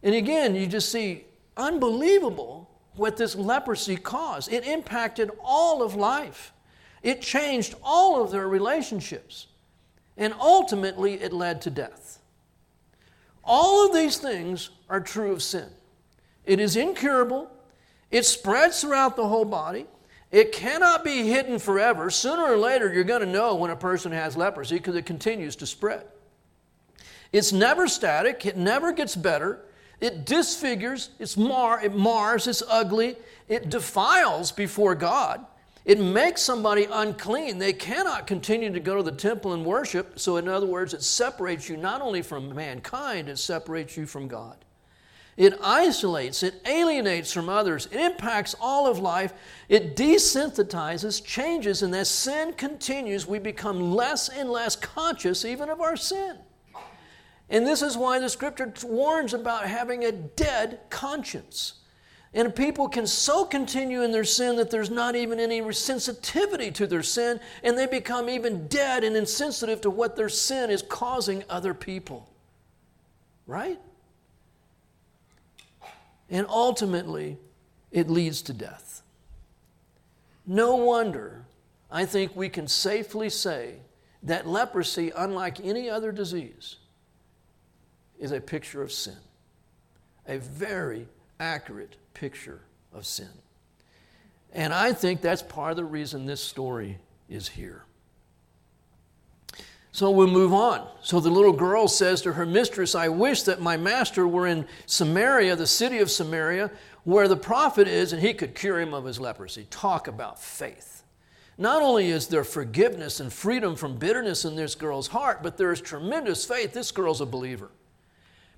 And 0.03 0.15
again, 0.15 0.55
you 0.55 0.67
just 0.67 0.91
see 0.91 1.25
unbelievable 1.55 2.69
what 2.95 3.17
this 3.17 3.35
leprosy 3.35 3.95
caused. 3.95 4.51
It 4.51 4.65
impacted 4.65 5.31
all 5.43 5.81
of 5.81 5.95
life, 5.95 6.53
it 7.01 7.21
changed 7.21 7.75
all 7.83 8.21
of 8.21 8.31
their 8.31 8.47
relationships, 8.47 9.47
and 10.17 10.33
ultimately 10.39 11.15
it 11.15 11.33
led 11.33 11.61
to 11.63 11.69
death. 11.69 12.19
All 13.43 13.87
of 13.87 13.93
these 13.93 14.17
things 14.17 14.69
are 14.89 14.99
true 14.99 15.31
of 15.31 15.41
sin. 15.41 15.69
It 16.45 16.59
is 16.59 16.75
incurable, 16.75 17.49
it 18.09 18.25
spreads 18.25 18.81
throughout 18.81 19.15
the 19.15 19.27
whole 19.27 19.45
body. 19.45 19.87
It 20.31 20.53
cannot 20.53 21.03
be 21.03 21.27
hidden 21.27 21.59
forever. 21.59 22.09
Sooner 22.09 22.43
or 22.43 22.57
later, 22.57 22.91
you're 22.91 23.03
going 23.03 23.21
to 23.21 23.27
know 23.27 23.55
when 23.55 23.69
a 23.69 23.75
person 23.75 24.11
has 24.13 24.37
leprosy 24.37 24.77
because 24.77 24.95
it 24.95 25.05
continues 25.05 25.57
to 25.57 25.67
spread. 25.67 26.05
It's 27.33 27.51
never 27.51 27.87
static, 27.87 28.45
it 28.45 28.57
never 28.57 28.91
gets 28.91 29.15
better. 29.15 29.65
It 29.99 30.25
disfigures, 30.25 31.11
it's 31.19 31.37
mar, 31.37 31.79
it 31.83 31.93
mars, 31.93 32.47
it's 32.47 32.63
ugly, 32.67 33.17
it 33.47 33.69
defiles 33.69 34.51
before 34.51 34.95
God. 34.95 35.45
It 35.85 35.99
makes 35.99 36.41
somebody 36.41 36.87
unclean. 36.91 37.59
They 37.59 37.73
cannot 37.73 38.27
continue 38.27 38.71
to 38.71 38.79
go 38.79 38.97
to 38.97 39.03
the 39.03 39.11
temple 39.11 39.53
and 39.53 39.65
worship. 39.65 40.19
So, 40.19 40.37
in 40.37 40.47
other 40.47 40.65
words, 40.65 40.93
it 40.93 41.03
separates 41.03 41.69
you 41.69 41.77
not 41.77 42.01
only 42.01 42.21
from 42.21 42.53
mankind, 42.53 43.29
it 43.29 43.37
separates 43.37 43.97
you 43.97 44.05
from 44.05 44.27
God. 44.27 44.57
It 45.37 45.57
isolates, 45.63 46.43
it 46.43 46.61
alienates 46.65 47.31
from 47.31 47.47
others, 47.47 47.87
it 47.91 47.99
impacts 47.99 48.53
all 48.59 48.85
of 48.87 48.99
life, 48.99 49.33
it 49.69 49.95
desensitizes, 49.95 51.23
changes, 51.23 51.81
and 51.81 51.95
as 51.95 52.09
sin 52.09 52.53
continues, 52.53 53.25
we 53.25 53.39
become 53.39 53.93
less 53.93 54.27
and 54.27 54.49
less 54.49 54.75
conscious 54.75 55.45
even 55.45 55.69
of 55.69 55.79
our 55.79 55.95
sin. 55.95 56.37
And 57.49 57.65
this 57.65 57.81
is 57.81 57.97
why 57.97 58.19
the 58.19 58.29
scripture 58.29 58.73
warns 58.83 59.33
about 59.33 59.65
having 59.65 60.05
a 60.05 60.11
dead 60.11 60.79
conscience. 60.89 61.73
And 62.33 62.55
people 62.55 62.87
can 62.87 63.05
so 63.05 63.43
continue 63.43 64.03
in 64.03 64.13
their 64.13 64.23
sin 64.23 64.55
that 64.55 64.71
there's 64.71 64.89
not 64.89 65.17
even 65.17 65.37
any 65.37 65.71
sensitivity 65.73 66.71
to 66.71 66.87
their 66.87 67.03
sin, 67.03 67.41
and 67.61 67.77
they 67.77 67.87
become 67.87 68.29
even 68.29 68.67
dead 68.67 69.03
and 69.03 69.17
insensitive 69.17 69.81
to 69.81 69.89
what 69.89 70.15
their 70.15 70.29
sin 70.29 70.69
is 70.69 70.81
causing 70.81 71.43
other 71.49 71.73
people. 71.73 72.29
Right? 73.47 73.79
And 76.31 76.47
ultimately, 76.49 77.37
it 77.91 78.09
leads 78.09 78.41
to 78.43 78.53
death. 78.53 79.03
No 80.47 80.75
wonder, 80.77 81.45
I 81.91 82.05
think 82.05 82.35
we 82.35 82.49
can 82.49 82.67
safely 82.67 83.29
say 83.29 83.81
that 84.23 84.47
leprosy, 84.47 85.11
unlike 85.15 85.59
any 85.63 85.89
other 85.89 86.11
disease, 86.11 86.77
is 88.17 88.31
a 88.31 88.39
picture 88.39 88.81
of 88.81 88.91
sin. 88.91 89.17
A 90.27 90.37
very 90.37 91.07
accurate 91.39 91.97
picture 92.13 92.61
of 92.93 93.05
sin. 93.05 93.29
And 94.53 94.73
I 94.73 94.93
think 94.93 95.21
that's 95.21 95.41
part 95.41 95.71
of 95.71 95.77
the 95.77 95.85
reason 95.85 96.25
this 96.25 96.41
story 96.41 96.99
is 97.29 97.49
here. 97.49 97.83
So 99.91 100.09
we'll 100.09 100.27
move 100.27 100.53
on. 100.53 100.87
So 101.01 101.19
the 101.19 101.29
little 101.29 101.51
girl 101.51 101.87
says 101.87 102.21
to 102.21 102.33
her 102.33 102.45
mistress, 102.45 102.95
I 102.95 103.09
wish 103.09 103.43
that 103.43 103.61
my 103.61 103.75
master 103.75 104.25
were 104.27 104.47
in 104.47 104.65
Samaria, 104.85 105.55
the 105.55 105.67
city 105.67 105.97
of 105.99 106.09
Samaria, 106.09 106.71
where 107.03 107.27
the 107.27 107.35
prophet 107.35 107.87
is, 107.87 108.13
and 108.13 108.21
he 108.21 108.33
could 108.33 108.55
cure 108.55 108.79
him 108.79 108.93
of 108.93 109.05
his 109.05 109.19
leprosy. 109.19 109.67
Talk 109.69 110.07
about 110.07 110.41
faith. 110.41 111.03
Not 111.57 111.81
only 111.81 112.09
is 112.09 112.27
there 112.27 112.43
forgiveness 112.43 113.19
and 113.19 113.31
freedom 113.31 113.75
from 113.75 113.97
bitterness 113.97 114.45
in 114.45 114.55
this 114.55 114.75
girl's 114.75 115.07
heart, 115.07 115.43
but 115.43 115.57
there 115.57 115.71
is 115.71 115.81
tremendous 115.81 116.45
faith. 116.45 116.73
This 116.73 116.91
girl's 116.91 117.21
a 117.21 117.25
believer. 117.25 117.69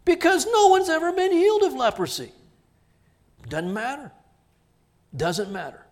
Because 0.05 0.45
no 0.45 0.67
one's 0.67 0.89
ever 0.89 1.11
been 1.11 1.31
healed 1.31 1.63
of 1.63 1.73
leprosy. 1.73 2.31
Doesn't 3.49 3.73
matter. 3.73 4.11
Doesn't 5.15 5.51
matter. 5.51 5.85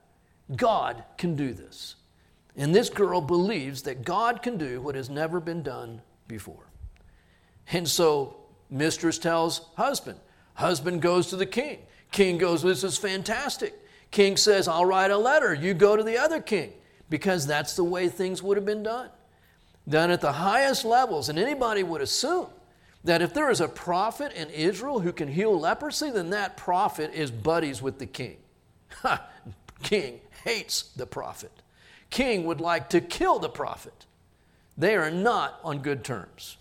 God 0.55 1.03
can 1.17 1.35
do 1.35 1.53
this. 1.53 1.95
And 2.55 2.75
this 2.75 2.89
girl 2.89 3.21
believes 3.21 3.83
that 3.83 4.03
God 4.03 4.41
can 4.41 4.57
do 4.57 4.81
what 4.81 4.95
has 4.95 5.09
never 5.09 5.39
been 5.39 5.63
done 5.63 6.01
before. 6.27 6.67
And 7.71 7.87
so, 7.87 8.35
mistress 8.69 9.17
tells 9.17 9.69
husband. 9.77 10.19
Husband 10.55 11.01
goes 11.01 11.27
to 11.27 11.37
the 11.37 11.45
king. 11.45 11.79
King 12.11 12.37
goes, 12.37 12.61
This 12.61 12.83
is 12.83 12.97
fantastic. 12.97 13.73
King 14.11 14.35
says, 14.35 14.67
I'll 14.67 14.85
write 14.85 15.11
a 15.11 15.17
letter. 15.17 15.53
You 15.53 15.73
go 15.73 15.95
to 15.95 16.03
the 16.03 16.17
other 16.17 16.41
king. 16.41 16.73
Because 17.09 17.47
that's 17.47 17.75
the 17.75 17.83
way 17.83 18.09
things 18.09 18.43
would 18.43 18.57
have 18.57 18.65
been 18.65 18.83
done. 18.83 19.09
Done 19.87 20.11
at 20.11 20.21
the 20.21 20.33
highest 20.33 20.85
levels. 20.85 21.29
And 21.29 21.39
anybody 21.39 21.83
would 21.83 22.01
assume 22.01 22.47
that 23.03 23.21
if 23.21 23.33
there 23.33 23.49
is 23.49 23.61
a 23.61 23.67
prophet 23.67 24.33
in 24.33 24.49
Israel 24.49 24.99
who 24.99 25.11
can 25.11 25.27
heal 25.27 25.57
leprosy, 25.57 26.09
then 26.09 26.29
that 26.31 26.57
prophet 26.57 27.11
is 27.13 27.31
buddies 27.31 27.81
with 27.81 27.99
the 27.99 28.05
king. 28.05 28.37
king 29.83 30.19
hates 30.43 30.83
the 30.95 31.05
prophet 31.05 31.51
king 32.11 32.45
would 32.45 32.61
like 32.61 32.89
to 32.89 33.01
kill 33.01 33.39
the 33.39 33.49
prophet. 33.49 34.05
They 34.77 34.95
are 34.95 35.09
not 35.09 35.59
on 35.63 35.79
good 35.79 36.03
terms. 36.03 36.57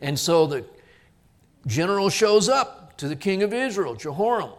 And 0.00 0.18
so 0.18 0.46
the 0.46 0.64
general 1.66 2.08
shows 2.08 2.48
up 2.48 2.96
to 2.98 3.08
the 3.08 3.16
king 3.16 3.42
of 3.42 3.52
Israel, 3.52 3.94
Jehoram, 3.94 4.52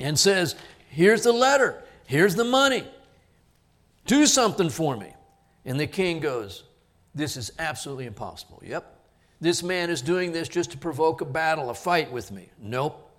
and 0.00 0.18
says, 0.18 0.56
Here's 0.88 1.22
the 1.22 1.32
letter, 1.32 1.82
here's 2.06 2.34
the 2.34 2.44
money, 2.44 2.84
do 4.06 4.26
something 4.26 4.68
for 4.68 4.96
me. 4.96 5.14
And 5.64 5.78
the 5.78 5.86
king 5.86 6.20
goes, 6.20 6.64
This 7.14 7.36
is 7.36 7.52
absolutely 7.58 8.06
impossible. 8.06 8.62
Yep. 8.64 8.98
This 9.40 9.62
man 9.62 9.90
is 9.90 10.02
doing 10.02 10.32
this 10.32 10.48
just 10.48 10.70
to 10.72 10.78
provoke 10.78 11.20
a 11.20 11.24
battle, 11.24 11.70
a 11.70 11.74
fight 11.74 12.12
with 12.12 12.30
me. 12.30 12.48
Nope. 12.60 13.10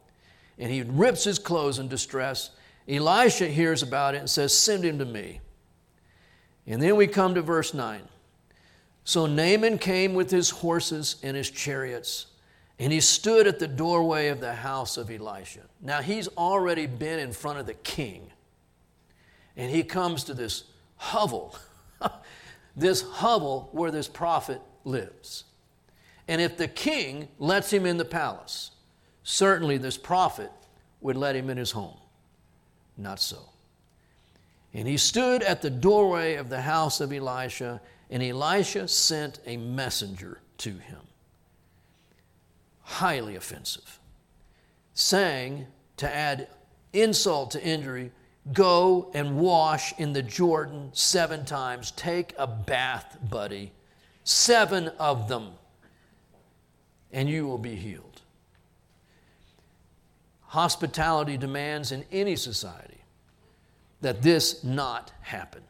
And 0.57 0.71
he 0.71 0.83
rips 0.83 1.23
his 1.23 1.39
clothes 1.39 1.79
in 1.79 1.87
distress 1.87 2.51
Elisha 2.87 3.47
hears 3.47 3.81
about 3.81 4.15
it 4.15 4.19
and 4.19 4.29
says, 4.29 4.57
Send 4.57 4.83
him 4.83 4.99
to 4.99 5.05
me. 5.05 5.39
And 6.67 6.81
then 6.81 6.95
we 6.95 7.07
come 7.07 7.35
to 7.35 7.41
verse 7.41 7.73
9. 7.73 8.01
So 9.03 9.25
Naaman 9.25 9.77
came 9.77 10.13
with 10.13 10.31
his 10.31 10.49
horses 10.49 11.17
and 11.23 11.35
his 11.35 11.49
chariots, 11.49 12.27
and 12.79 12.93
he 12.93 13.01
stood 13.01 13.47
at 13.47 13.59
the 13.59 13.67
doorway 13.67 14.29
of 14.29 14.39
the 14.39 14.53
house 14.53 14.97
of 14.97 15.11
Elisha. 15.11 15.61
Now 15.81 16.01
he's 16.01 16.27
already 16.29 16.87
been 16.87 17.19
in 17.19 17.33
front 17.33 17.59
of 17.59 17.65
the 17.65 17.73
king, 17.73 18.31
and 19.57 19.69
he 19.69 19.83
comes 19.83 20.23
to 20.25 20.33
this 20.33 20.63
hovel, 20.95 21.57
this 22.77 23.01
hovel 23.01 23.69
where 23.73 23.91
this 23.91 24.07
prophet 24.07 24.61
lives. 24.85 25.43
And 26.29 26.39
if 26.39 26.55
the 26.55 26.69
king 26.69 27.27
lets 27.39 27.71
him 27.71 27.85
in 27.85 27.97
the 27.97 28.05
palace, 28.05 28.71
certainly 29.23 29.77
this 29.77 29.97
prophet 29.97 30.51
would 31.01 31.17
let 31.17 31.35
him 31.35 31.49
in 31.49 31.57
his 31.57 31.71
home. 31.71 31.97
Not 32.97 33.19
so. 33.19 33.49
And 34.73 34.87
he 34.87 34.97
stood 34.97 35.43
at 35.43 35.61
the 35.61 35.69
doorway 35.69 36.35
of 36.35 36.49
the 36.49 36.61
house 36.61 36.99
of 36.99 37.13
Elisha, 37.13 37.81
and 38.09 38.23
Elisha 38.23 38.87
sent 38.87 39.39
a 39.45 39.57
messenger 39.57 40.39
to 40.59 40.71
him. 40.71 40.99
Highly 42.81 43.35
offensive, 43.35 43.99
saying 44.93 45.67
to 45.97 46.13
add 46.13 46.47
insult 46.91 47.51
to 47.51 47.63
injury, 47.63 48.11
Go 48.51 49.09
and 49.13 49.37
wash 49.37 49.97
in 49.97 50.11
the 50.11 50.21
Jordan 50.21 50.89
seven 50.91 51.45
times. 51.45 51.91
Take 51.91 52.33
a 52.37 52.45
bath, 52.45 53.17
buddy, 53.29 53.71
seven 54.25 54.89
of 54.99 55.29
them, 55.29 55.51
and 57.11 57.29
you 57.29 57.47
will 57.47 57.57
be 57.57 57.75
healed. 57.75 58.12
Hospitality 60.53 61.35
demands 61.35 61.91
in 61.91 62.05
any 62.11 62.35
society 62.35 63.01
that 64.01 64.21
this 64.21 64.63
not 64.63 65.11
happen. 65.21 65.63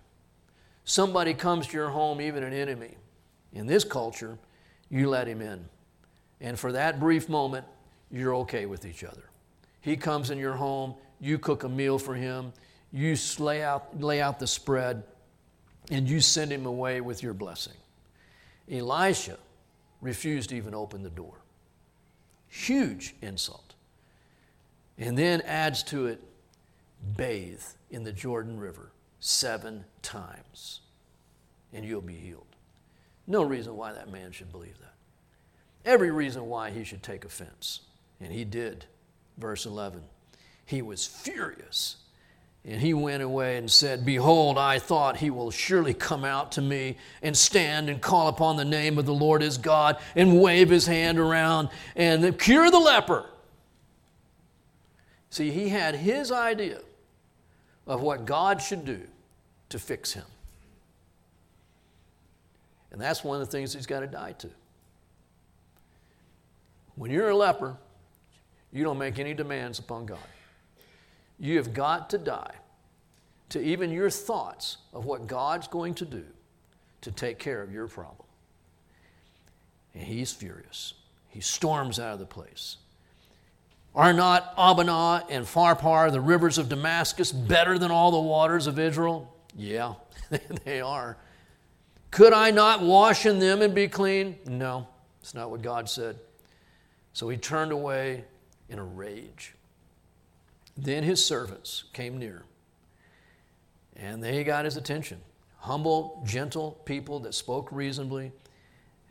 Somebody 0.83 1.33
comes 1.33 1.67
to 1.67 1.77
your 1.77 1.87
home, 1.87 2.19
even 2.19 2.43
an 2.43 2.51
enemy. 2.51 2.95
In 3.53 3.65
this 3.65 3.85
culture, 3.85 4.37
you 4.89 5.09
let 5.09 5.25
him 5.25 5.41
in. 5.41 5.63
And 6.41 6.59
for 6.59 6.73
that 6.73 6.99
brief 6.99 7.29
moment, 7.29 7.65
you're 8.11 8.35
okay 8.35 8.65
with 8.65 8.83
each 8.85 9.05
other. 9.05 9.23
He 9.79 9.95
comes 9.95 10.31
in 10.31 10.37
your 10.37 10.51
home, 10.51 10.95
you 11.21 11.39
cook 11.39 11.63
a 11.63 11.69
meal 11.69 11.97
for 11.97 12.13
him, 12.13 12.51
you 12.91 13.15
lay 13.39 13.63
out, 13.63 14.01
lay 14.01 14.21
out 14.21 14.37
the 14.37 14.47
spread, 14.47 15.03
and 15.91 16.09
you 16.09 16.19
send 16.19 16.51
him 16.51 16.65
away 16.65 16.99
with 16.99 17.23
your 17.23 17.33
blessing. 17.33 17.77
Elisha 18.69 19.37
refused 20.01 20.49
to 20.49 20.57
even 20.57 20.75
open 20.75 21.03
the 21.03 21.09
door. 21.09 21.35
Huge 22.49 23.15
insult. 23.21 23.72
And 24.97 25.17
then 25.17 25.41
adds 25.41 25.83
to 25.83 26.07
it, 26.07 26.21
bathe 27.17 27.63
in 27.89 28.03
the 28.03 28.13
Jordan 28.13 28.59
River 28.59 28.91
seven 29.19 29.85
times, 30.01 30.81
and 31.73 31.83
you'll 31.83 32.01
be 32.01 32.15
healed. 32.15 32.45
No 33.25 33.43
reason 33.43 33.75
why 33.75 33.93
that 33.93 34.11
man 34.11 34.31
should 34.31 34.51
believe 34.51 34.77
that. 34.79 34.93
Every 35.85 36.11
reason 36.11 36.47
why 36.47 36.71
he 36.71 36.83
should 36.83 37.03
take 37.03 37.25
offense. 37.25 37.81
And 38.21 38.31
he 38.31 38.45
did. 38.45 38.85
Verse 39.37 39.65
11. 39.65 40.01
He 40.65 40.81
was 40.81 41.05
furious 41.05 41.97
and 42.65 42.79
he 42.79 42.93
went 42.93 43.21
away 43.21 43.57
and 43.57 43.69
said, 43.69 44.05
Behold, 44.05 44.57
I 44.57 44.79
thought 44.79 45.17
he 45.17 45.29
will 45.29 45.51
surely 45.51 45.93
come 45.93 46.23
out 46.23 46.53
to 46.53 46.61
me 46.61 46.95
and 47.21 47.35
stand 47.35 47.89
and 47.89 48.01
call 48.01 48.29
upon 48.29 48.55
the 48.55 48.63
name 48.63 48.97
of 48.97 49.05
the 49.05 49.13
Lord 49.13 49.41
his 49.41 49.57
God 49.57 49.97
and 50.15 50.39
wave 50.39 50.69
his 50.69 50.87
hand 50.87 51.19
around 51.19 51.69
and 51.95 52.39
cure 52.39 52.71
the 52.71 52.79
leper. 52.79 53.25
See, 55.33 55.49
he 55.49 55.69
had 55.69 55.95
his 55.95 56.31
idea 56.31 56.77
of 57.87 58.03
what 58.03 58.23
God 58.23 58.61
should 58.61 58.85
do 58.85 59.01
to 59.69 59.79
fix 59.79 60.13
him. 60.13 60.27
And 62.91 63.01
that's 63.01 63.23
one 63.23 63.41
of 63.41 63.47
the 63.47 63.51
things 63.51 63.73
he's 63.73 63.87
got 63.87 64.01
to 64.01 64.05
die 64.05 64.33
to. 64.33 64.49
When 66.93 67.09
you're 67.09 67.29
a 67.29 67.35
leper, 67.35 67.75
you 68.71 68.83
don't 68.83 68.99
make 68.99 69.17
any 69.17 69.33
demands 69.33 69.79
upon 69.79 70.05
God. 70.05 70.19
You 71.39 71.57
have 71.57 71.73
got 71.73 72.11
to 72.11 72.19
die 72.19 72.53
to 73.49 73.59
even 73.59 73.89
your 73.89 74.11
thoughts 74.11 74.77
of 74.93 75.05
what 75.05 75.25
God's 75.25 75.67
going 75.67 75.95
to 75.95 76.05
do 76.05 76.25
to 77.01 77.11
take 77.11 77.39
care 77.39 77.63
of 77.63 77.73
your 77.73 77.87
problem. 77.87 78.27
And 79.95 80.03
he's 80.03 80.31
furious. 80.31 80.93
He 81.29 81.41
storms 81.41 81.97
out 81.97 82.13
of 82.13 82.19
the 82.19 82.27
place. 82.27 82.77
Are 83.95 84.13
not 84.13 84.53
Abana 84.57 85.23
and 85.29 85.45
Pharpar, 85.45 86.11
the 86.11 86.21
rivers 86.21 86.57
of 86.57 86.67
Damascus, 86.67 87.31
better 87.31 87.77
than 87.77 87.91
all 87.91 88.11
the 88.11 88.19
waters 88.19 88.65
of 88.65 88.79
Israel? 88.79 89.31
Yeah, 89.55 89.93
they 90.65 90.81
are. 90.81 91.17
Could 92.09 92.33
I 92.33 92.51
not 92.51 92.81
wash 92.81 93.25
in 93.25 93.39
them 93.39 93.61
and 93.61 93.73
be 93.75 93.87
clean? 93.87 94.37
No, 94.47 94.87
it's 95.21 95.35
not 95.35 95.51
what 95.51 95.61
God 95.61 95.89
said. 95.89 96.17
So 97.13 97.29
he 97.29 97.37
turned 97.37 97.71
away 97.71 98.23
in 98.69 98.79
a 98.79 98.83
rage. 98.83 99.53
Then 100.75 101.03
his 101.03 101.23
servants 101.23 101.83
came 101.93 102.17
near, 102.17 102.43
and 103.95 104.23
they 104.23 104.43
got 104.43 104.65
his 104.65 104.75
attention. 104.75 105.19
Humble, 105.59 106.23
gentle 106.25 106.71
people 106.83 107.19
that 107.21 107.33
spoke 107.33 107.71
reasonably. 107.71 108.31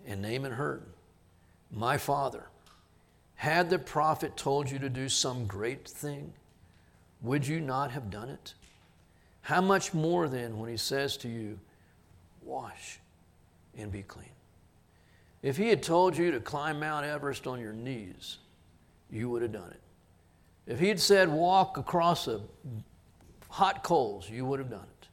And 0.06 0.20
Naaman 0.20 0.52
heard, 0.52 0.82
My 1.70 1.96
father, 1.96 2.46
had 3.42 3.70
the 3.70 3.78
prophet 3.78 4.36
told 4.36 4.70
you 4.70 4.78
to 4.78 4.88
do 4.88 5.08
some 5.08 5.46
great 5.46 5.88
thing, 5.88 6.32
would 7.22 7.44
you 7.44 7.60
not 7.60 7.90
have 7.90 8.08
done 8.08 8.28
it? 8.28 8.54
How 9.40 9.60
much 9.60 9.92
more 9.92 10.28
then 10.28 10.60
when 10.60 10.70
he 10.70 10.76
says 10.76 11.16
to 11.18 11.28
you, 11.28 11.58
Wash 12.44 13.00
and 13.76 13.90
be 13.90 14.02
clean? 14.02 14.30
If 15.42 15.56
he 15.56 15.66
had 15.66 15.82
told 15.82 16.16
you 16.16 16.30
to 16.30 16.38
climb 16.38 16.78
Mount 16.78 17.04
Everest 17.04 17.48
on 17.48 17.58
your 17.58 17.72
knees, 17.72 18.38
you 19.10 19.28
would 19.30 19.42
have 19.42 19.50
done 19.50 19.72
it. 19.72 19.80
If 20.72 20.78
he 20.78 20.86
had 20.86 21.00
said 21.00 21.28
walk 21.28 21.78
across 21.78 22.28
a 22.28 22.42
hot 23.48 23.82
coals, 23.82 24.30
you 24.30 24.46
would 24.46 24.60
have 24.60 24.70
done 24.70 24.86
it. 25.00 25.08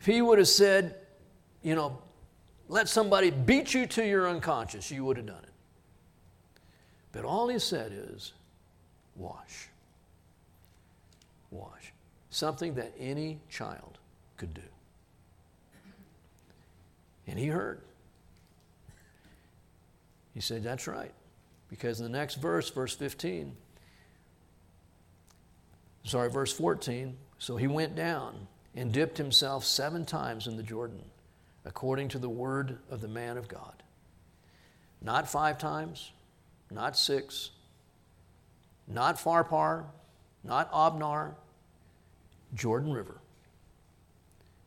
If 0.00 0.06
he 0.06 0.22
would 0.22 0.38
have 0.38 0.48
said, 0.48 0.94
you 1.62 1.74
know, 1.74 1.98
let 2.68 2.88
somebody 2.88 3.30
beat 3.30 3.74
you 3.74 3.84
to 3.84 4.02
you're 4.02 4.30
unconscious, 4.30 4.90
you 4.90 5.04
would 5.04 5.18
have 5.18 5.26
done 5.26 5.42
it. 5.42 5.45
But 7.16 7.24
all 7.24 7.48
he 7.48 7.58
said 7.58 7.92
is, 7.94 8.34
wash. 9.14 9.70
Wash. 11.50 11.94
Something 12.28 12.74
that 12.74 12.92
any 13.00 13.40
child 13.48 13.96
could 14.36 14.52
do. 14.52 14.60
And 17.26 17.38
he 17.38 17.46
heard. 17.46 17.80
He 20.34 20.40
said, 20.40 20.62
That's 20.62 20.86
right. 20.86 21.14
Because 21.70 22.00
in 22.00 22.04
the 22.04 22.18
next 22.18 22.34
verse, 22.34 22.68
verse 22.68 22.94
15, 22.94 23.56
sorry, 26.04 26.28
verse 26.28 26.52
14, 26.52 27.16
so 27.38 27.56
he 27.56 27.66
went 27.66 27.96
down 27.96 28.46
and 28.74 28.92
dipped 28.92 29.16
himself 29.16 29.64
seven 29.64 30.04
times 30.04 30.46
in 30.46 30.58
the 30.58 30.62
Jordan, 30.62 31.02
according 31.64 32.08
to 32.08 32.18
the 32.18 32.28
word 32.28 32.76
of 32.90 33.00
the 33.00 33.08
man 33.08 33.38
of 33.38 33.48
God. 33.48 33.82
Not 35.00 35.30
five 35.30 35.56
times, 35.56 36.12
not 36.70 36.96
six, 36.96 37.50
not 38.86 39.16
Pharpar, 39.16 39.84
not 40.44 40.70
Obnar, 40.72 41.34
Jordan 42.54 42.92
River. 42.92 43.18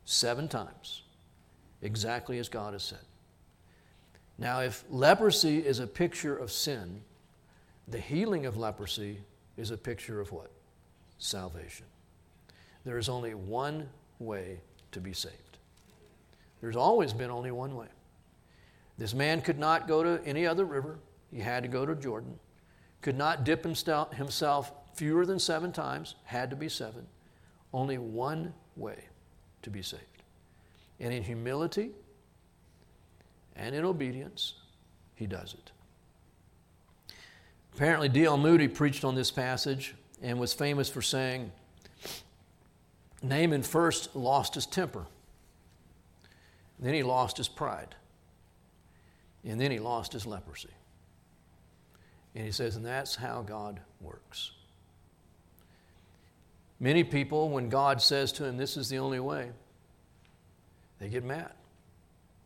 Seven 0.04 0.48
times, 0.48 1.02
exactly 1.82 2.38
as 2.38 2.48
God 2.48 2.72
has 2.72 2.82
said. 2.82 2.98
Now, 4.38 4.60
if 4.60 4.84
leprosy 4.90 5.58
is 5.58 5.78
a 5.78 5.86
picture 5.86 6.36
of 6.36 6.50
sin, 6.50 7.02
the 7.86 8.00
healing 8.00 8.46
of 8.46 8.56
leprosy 8.56 9.18
is 9.56 9.70
a 9.70 9.76
picture 9.76 10.20
of 10.20 10.32
what? 10.32 10.50
Salvation. 11.18 11.86
There 12.84 12.98
is 12.98 13.08
only 13.08 13.34
one 13.34 13.88
way 14.18 14.60
to 14.92 15.00
be 15.00 15.12
saved. 15.12 15.58
There's 16.60 16.76
always 16.76 17.12
been 17.12 17.30
only 17.30 17.50
one 17.50 17.76
way. 17.76 17.86
This 18.98 19.14
man 19.14 19.40
could 19.40 19.58
not 19.58 19.88
go 19.88 20.02
to 20.02 20.20
any 20.26 20.46
other 20.46 20.64
river. 20.64 20.98
He 21.32 21.40
had 21.40 21.62
to 21.62 21.68
go 21.68 21.86
to 21.86 21.94
Jordan. 21.94 22.38
Could 23.02 23.16
not 23.16 23.44
dip 23.44 23.64
himself 23.64 24.72
fewer 24.94 25.24
than 25.24 25.38
seven 25.38 25.72
times, 25.72 26.16
had 26.24 26.50
to 26.50 26.56
be 26.56 26.68
seven. 26.68 27.06
Only 27.72 27.98
one 27.98 28.52
way 28.76 29.04
to 29.62 29.70
be 29.70 29.82
saved. 29.82 30.04
And 30.98 31.14
in 31.14 31.22
humility 31.22 31.92
and 33.56 33.74
in 33.74 33.84
obedience, 33.84 34.54
he 35.14 35.26
does 35.26 35.54
it. 35.54 35.70
Apparently, 37.74 38.08
D.L. 38.08 38.36
Moody 38.36 38.68
preached 38.68 39.04
on 39.04 39.14
this 39.14 39.30
passage 39.30 39.94
and 40.20 40.38
was 40.38 40.52
famous 40.52 40.88
for 40.88 41.00
saying, 41.00 41.52
Naaman 43.22 43.62
first 43.62 44.14
lost 44.16 44.54
his 44.54 44.66
temper, 44.66 45.06
then 46.78 46.94
he 46.94 47.02
lost 47.02 47.36
his 47.36 47.48
pride, 47.48 47.94
and 49.44 49.60
then 49.60 49.70
he 49.70 49.78
lost 49.78 50.12
his 50.12 50.26
leprosy. 50.26 50.70
And 52.34 52.44
he 52.44 52.52
says, 52.52 52.76
and 52.76 52.84
that's 52.84 53.16
how 53.16 53.42
God 53.42 53.80
works. 54.00 54.52
Many 56.80 57.04
people, 57.04 57.50
when 57.50 57.68
God 57.68 58.00
says 58.00 58.32
to 58.32 58.44
them, 58.44 58.56
This 58.56 58.78
is 58.78 58.88
the 58.88 58.98
only 58.98 59.20
way, 59.20 59.50
they 60.98 61.08
get 61.08 61.22
mad 61.22 61.52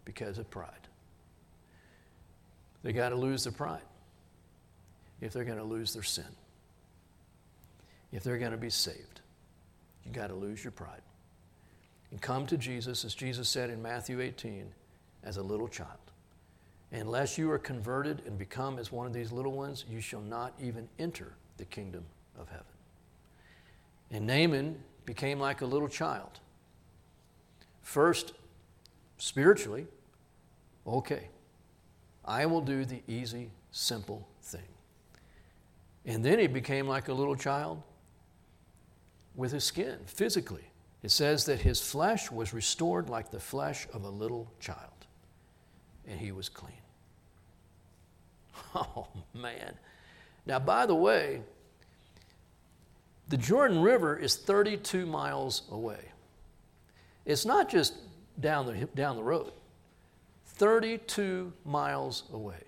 because 0.05 0.39
of 0.39 0.51
pride. 0.51 0.71
They 2.83 2.93
got 2.93 3.11
to 3.11 3.17
lose 3.17 3.45
their 3.45 3.53
pride 3.53 3.81
if 5.21 5.33
they're 5.33 5.45
going 5.45 5.59
to 5.59 5.65
lose 5.65 5.95
their 5.95 6.03
sin. 6.03 6.27
If 8.13 8.25
they're 8.25 8.39
going 8.39 8.53
to 8.53 8.59
be 8.59 8.71
saved, 8.71 9.21
you 10.05 10.13
got 10.13 10.29
to 10.29 10.35
lose 10.35 10.63
your 10.63 10.73
pride. 10.73 11.01
And 12.11 12.21
come 12.21 12.47
to 12.47 12.57
Jesus, 12.57 13.05
as 13.05 13.15
Jesus 13.15 13.49
said 13.49 13.71
in 13.71 13.81
Matthew 13.83 14.21
18, 14.21 14.67
as 15.23 15.37
a 15.37 15.43
little 15.43 15.69
child. 15.69 15.91
Unless 16.95 17.39
you 17.39 17.51
are 17.51 17.59
converted 17.59 18.23
and 18.25 18.39
become 18.39 18.79
as 18.79 18.93
one 18.93 19.05
of 19.05 19.13
these 19.13 19.33
little 19.33 19.51
ones, 19.51 19.85
you 19.91 20.01
shall 20.01 20.21
not 20.21 20.55
even 20.63 20.89
enter 21.01 21.35
the 21.57 21.65
kingdom 21.65 22.05
of 22.39 22.49
heaven. 22.49 22.65
And 24.13 24.29
Naaman 24.29 24.79
became 25.05 25.41
like 25.41 25.61
a 25.61 25.67
little 25.67 25.89
child. 25.89 26.39
First, 27.83 28.33
spiritually, 29.19 29.89
okay, 30.87 31.31
I 32.25 32.47
will 32.47 32.61
do 32.61 32.85
the 32.85 33.03
easy, 33.09 33.51
simple 33.73 34.29
thing. 34.41 34.63
And 36.07 36.25
then 36.25 36.39
he 36.39 36.47
became 36.47 36.87
like 36.87 37.09
a 37.09 37.15
little 37.15 37.35
child 37.35 37.83
with 39.35 39.51
his 39.51 39.65
skin, 39.65 39.99
physically. 40.07 40.71
It 41.03 41.11
says 41.11 41.45
that 41.47 41.61
his 41.61 41.81
flesh 41.81 42.31
was 42.31 42.55
restored 42.55 43.09
like 43.09 43.33
the 43.33 43.41
flesh 43.41 43.89
of 43.93 44.05
a 44.05 44.09
little 44.09 44.53
child, 44.61 44.79
and 46.07 46.21
he 46.21 46.31
was 46.31 46.49
clean. 46.49 46.84
Oh, 48.97 49.07
man. 49.33 49.75
Now, 50.47 50.59
by 50.59 50.87
the 50.87 50.95
way, 50.95 51.43
the 53.29 53.37
Jordan 53.37 53.83
River 53.83 54.17
is 54.17 54.37
32 54.37 55.07
miles 55.07 55.63
away. 55.71 56.01
It's 57.25 57.47
not 57.47 57.71
just 57.71 57.95
down 58.41 58.67
the, 58.67 58.87
down 58.95 59.17
the 59.17 59.23
road, 59.23 59.53
32 60.47 61.53
miles 61.65 62.25
away. 62.33 62.63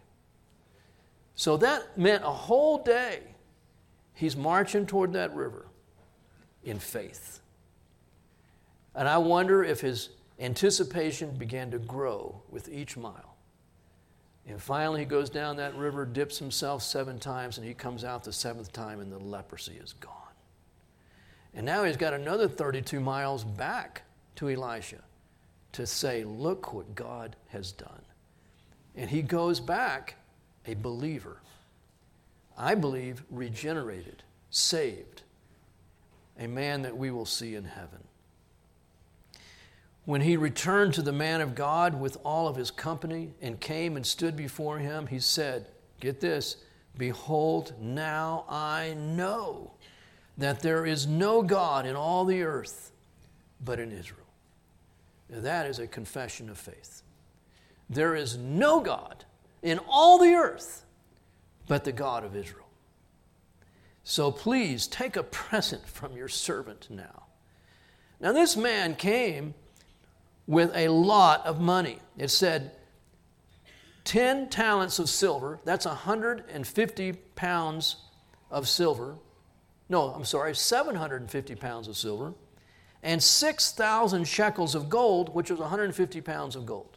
So 1.34 1.56
that 1.58 1.98
meant 1.98 2.24
a 2.24 2.32
whole 2.32 2.82
day 2.82 3.20
he's 4.14 4.36
marching 4.36 4.86
toward 4.86 5.12
that 5.12 5.34
river 5.34 5.66
in 6.64 6.78
faith. 6.78 7.40
And 8.94 9.06
I 9.06 9.18
wonder 9.18 9.62
if 9.62 9.82
his 9.82 10.08
anticipation 10.40 11.36
began 11.36 11.70
to 11.70 11.78
grow 11.78 12.40
with 12.50 12.68
each 12.70 12.96
mile. 12.96 13.35
And 14.48 14.62
finally, 14.62 15.00
he 15.00 15.06
goes 15.06 15.28
down 15.28 15.56
that 15.56 15.74
river, 15.74 16.04
dips 16.04 16.38
himself 16.38 16.82
seven 16.82 17.18
times, 17.18 17.58
and 17.58 17.66
he 17.66 17.74
comes 17.74 18.04
out 18.04 18.22
the 18.22 18.32
seventh 18.32 18.72
time, 18.72 19.00
and 19.00 19.10
the 19.10 19.18
leprosy 19.18 19.74
is 19.82 19.92
gone. 19.94 20.12
And 21.52 21.66
now 21.66 21.84
he's 21.84 21.96
got 21.96 22.14
another 22.14 22.48
32 22.48 23.00
miles 23.00 23.42
back 23.42 24.02
to 24.36 24.48
Elisha 24.48 25.02
to 25.72 25.86
say, 25.86 26.22
Look 26.22 26.72
what 26.72 26.94
God 26.94 27.34
has 27.48 27.72
done. 27.72 28.02
And 28.94 29.10
he 29.10 29.22
goes 29.22 29.58
back 29.58 30.16
a 30.66 30.74
believer. 30.74 31.40
I 32.56 32.74
believe 32.74 33.22
regenerated, 33.30 34.22
saved, 34.50 35.22
a 36.38 36.46
man 36.46 36.82
that 36.82 36.96
we 36.96 37.10
will 37.10 37.26
see 37.26 37.54
in 37.54 37.64
heaven. 37.64 38.02
When 40.06 40.20
he 40.20 40.36
returned 40.36 40.94
to 40.94 41.02
the 41.02 41.12
man 41.12 41.40
of 41.40 41.56
God 41.56 42.00
with 42.00 42.16
all 42.24 42.46
of 42.46 42.54
his 42.56 42.70
company 42.70 43.34
and 43.42 43.60
came 43.60 43.96
and 43.96 44.06
stood 44.06 44.36
before 44.36 44.78
him, 44.78 45.08
he 45.08 45.18
said, 45.18 45.66
Get 46.00 46.20
this, 46.20 46.56
behold, 46.96 47.74
now 47.80 48.44
I 48.48 48.94
know 48.94 49.72
that 50.38 50.60
there 50.60 50.86
is 50.86 51.08
no 51.08 51.42
God 51.42 51.86
in 51.86 51.96
all 51.96 52.24
the 52.24 52.42
earth 52.42 52.92
but 53.64 53.80
in 53.80 53.90
Israel. 53.90 54.26
Now, 55.28 55.40
that 55.40 55.66
is 55.66 55.80
a 55.80 55.88
confession 55.88 56.48
of 56.50 56.56
faith. 56.56 57.02
There 57.90 58.14
is 58.14 58.36
no 58.36 58.80
God 58.80 59.24
in 59.60 59.80
all 59.88 60.18
the 60.18 60.34
earth 60.34 60.84
but 61.66 61.82
the 61.82 61.90
God 61.90 62.24
of 62.24 62.36
Israel. 62.36 62.68
So 64.04 64.30
please 64.30 64.86
take 64.86 65.16
a 65.16 65.24
present 65.24 65.88
from 65.88 66.16
your 66.16 66.28
servant 66.28 66.86
now. 66.90 67.24
Now, 68.20 68.30
this 68.30 68.56
man 68.56 68.94
came 68.94 69.54
with 70.46 70.74
a 70.74 70.88
lot 70.88 71.44
of 71.46 71.60
money. 71.60 71.98
It 72.16 72.28
said 72.28 72.72
10 74.04 74.48
talents 74.48 74.98
of 74.98 75.08
silver, 75.08 75.58
that's 75.64 75.84
150 75.84 77.12
pounds 77.34 77.96
of 78.50 78.68
silver. 78.68 79.16
No, 79.88 80.12
I'm 80.12 80.24
sorry, 80.24 80.54
750 80.54 81.54
pounds 81.56 81.88
of 81.88 81.96
silver, 81.96 82.34
and 83.02 83.22
6,000 83.22 84.26
shekels 84.26 84.74
of 84.74 84.88
gold, 84.88 85.34
which 85.34 85.50
was 85.50 85.58
150 85.60 86.20
pounds 86.20 86.56
of 86.56 86.66
gold. 86.66 86.96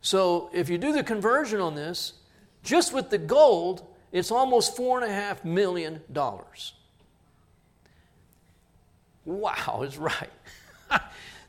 So 0.00 0.50
if 0.52 0.68
you 0.68 0.78
do 0.78 0.92
the 0.92 1.02
conversion 1.02 1.60
on 1.60 1.74
this, 1.74 2.14
just 2.62 2.92
with 2.92 3.10
the 3.10 3.18
gold, 3.18 3.86
it's 4.12 4.30
almost 4.30 4.76
$4.5 4.76 5.44
million. 5.44 6.00
Wow, 9.24 9.82
is 9.82 9.96
right. 9.96 10.30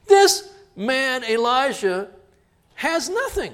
this 0.07 0.54
man, 0.75 1.23
Elijah, 1.23 2.09
has 2.75 3.09
nothing. 3.09 3.53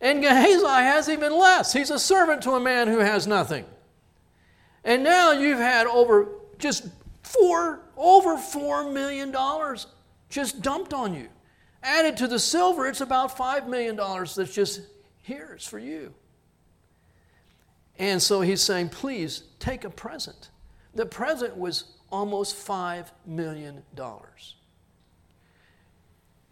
And 0.00 0.20
Gehazi 0.20 0.66
has 0.66 1.08
even 1.08 1.32
less. 1.32 1.72
He's 1.72 1.90
a 1.90 1.98
servant 1.98 2.42
to 2.42 2.52
a 2.52 2.60
man 2.60 2.88
who 2.88 2.98
has 2.98 3.26
nothing. 3.26 3.64
And 4.84 5.04
now 5.04 5.32
you've 5.32 5.58
had 5.58 5.86
over 5.86 6.28
just 6.58 6.88
four, 7.22 7.80
over 7.96 8.36
four 8.36 8.90
million 8.90 9.30
dollars 9.30 9.86
just 10.28 10.60
dumped 10.62 10.92
on 10.92 11.14
you. 11.14 11.28
Added 11.82 12.16
to 12.18 12.26
the 12.26 12.38
silver, 12.38 12.86
it's 12.86 13.00
about 13.00 13.36
five 13.36 13.68
million 13.68 13.96
dollars 13.96 14.34
that's 14.34 14.52
just 14.54 14.80
here, 15.22 15.52
it's 15.54 15.66
for 15.66 15.78
you. 15.78 16.14
And 17.98 18.20
so 18.20 18.40
he's 18.40 18.62
saying, 18.62 18.88
please 18.88 19.44
take 19.58 19.84
a 19.84 19.90
present. 19.90 20.50
The 20.94 21.06
present 21.06 21.56
was 21.56 21.84
almost 22.10 22.56
five 22.56 23.12
million 23.24 23.82
dollars. 23.94 24.56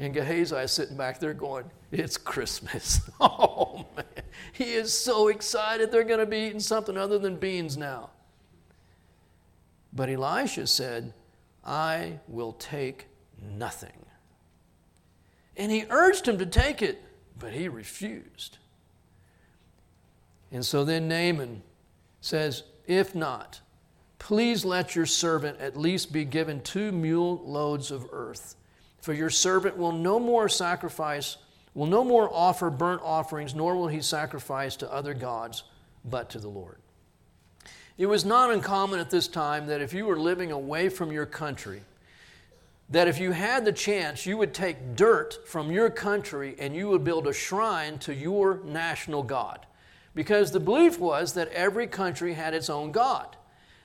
And 0.00 0.14
Gehazi 0.14 0.56
is 0.56 0.72
sitting 0.72 0.96
back 0.96 1.20
there 1.20 1.34
going, 1.34 1.70
It's 1.92 2.16
Christmas. 2.16 3.02
oh, 3.20 3.86
man. 3.94 4.06
He 4.52 4.72
is 4.72 4.92
so 4.92 5.28
excited 5.28 5.92
they're 5.92 6.04
going 6.04 6.20
to 6.20 6.26
be 6.26 6.38
eating 6.38 6.58
something 6.58 6.96
other 6.96 7.18
than 7.18 7.36
beans 7.36 7.76
now. 7.76 8.08
But 9.92 10.08
Elisha 10.08 10.66
said, 10.66 11.12
I 11.62 12.18
will 12.26 12.54
take 12.54 13.08
nothing. 13.42 14.06
And 15.54 15.70
he 15.70 15.84
urged 15.90 16.26
him 16.26 16.38
to 16.38 16.46
take 16.46 16.80
it, 16.80 17.02
but 17.38 17.52
he 17.52 17.68
refused. 17.68 18.56
And 20.50 20.64
so 20.64 20.82
then 20.82 21.08
Naaman 21.08 21.62
says, 22.22 22.62
If 22.86 23.14
not, 23.14 23.60
please 24.18 24.64
let 24.64 24.96
your 24.96 25.04
servant 25.04 25.60
at 25.60 25.76
least 25.76 26.10
be 26.10 26.24
given 26.24 26.62
two 26.62 26.90
mule 26.90 27.42
loads 27.44 27.90
of 27.90 28.06
earth 28.12 28.56
for 29.00 29.12
your 29.12 29.30
servant 29.30 29.76
will 29.76 29.92
no 29.92 30.20
more 30.20 30.48
sacrifice, 30.48 31.36
will 31.74 31.86
no 31.86 32.04
more 32.04 32.28
offer 32.32 32.70
burnt 32.70 33.02
offerings, 33.02 33.54
nor 33.54 33.76
will 33.76 33.88
he 33.88 34.00
sacrifice 34.00 34.76
to 34.76 34.92
other 34.92 35.14
gods, 35.14 35.64
but 36.04 36.30
to 36.30 36.38
the 36.38 36.48
Lord. 36.48 36.78
It 37.98 38.06
was 38.06 38.24
not 38.24 38.50
uncommon 38.50 38.98
at 38.98 39.10
this 39.10 39.28
time 39.28 39.66
that 39.66 39.82
if 39.82 39.92
you 39.92 40.06
were 40.06 40.18
living 40.18 40.52
away 40.52 40.88
from 40.88 41.12
your 41.12 41.26
country, 41.26 41.82
that 42.88 43.08
if 43.08 43.20
you 43.20 43.32
had 43.32 43.64
the 43.64 43.72
chance, 43.72 44.26
you 44.26 44.36
would 44.36 44.52
take 44.52 44.96
dirt 44.96 45.46
from 45.46 45.70
your 45.70 45.90
country 45.90 46.56
and 46.58 46.74
you 46.74 46.88
would 46.88 47.04
build 47.04 47.26
a 47.26 47.32
shrine 47.32 47.98
to 47.98 48.14
your 48.14 48.60
national 48.64 49.22
God. 49.22 49.66
Because 50.14 50.50
the 50.50 50.60
belief 50.60 50.98
was 50.98 51.34
that 51.34 51.52
every 51.52 51.86
country 51.86 52.34
had 52.34 52.52
its 52.52 52.68
own 52.68 52.90
God. 52.90 53.36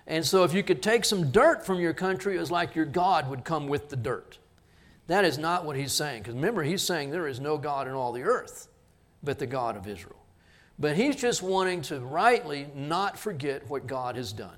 And 0.07 0.25
so 0.25 0.43
if 0.43 0.53
you 0.53 0.63
could 0.63 0.81
take 0.81 1.05
some 1.05 1.31
dirt 1.31 1.65
from 1.65 1.79
your 1.79 1.93
country, 1.93 2.35
it 2.35 2.39
was 2.39 2.51
like 2.51 2.75
your 2.75 2.85
God 2.85 3.29
would 3.29 3.43
come 3.43 3.67
with 3.67 3.89
the 3.89 3.95
dirt. 3.95 4.39
That 5.07 5.25
is 5.25 5.37
not 5.37 5.65
what 5.65 5.75
he's 5.75 5.91
saying. 5.91 6.23
Because 6.23 6.35
remember, 6.35 6.63
he's 6.63 6.81
saying 6.81 7.11
there 7.11 7.27
is 7.27 7.39
no 7.39 7.57
God 7.57 7.87
in 7.87 7.93
all 7.93 8.11
the 8.11 8.23
earth 8.23 8.67
but 9.23 9.39
the 9.39 9.45
God 9.45 9.75
of 9.75 9.87
Israel. 9.87 10.23
But 10.77 10.95
he's 10.95 11.15
just 11.15 11.41
wanting 11.41 11.81
to 11.83 11.99
rightly 11.99 12.67
not 12.75 13.17
forget 13.17 13.67
what 13.69 13.87
God 13.87 14.15
has 14.15 14.33
done. 14.33 14.57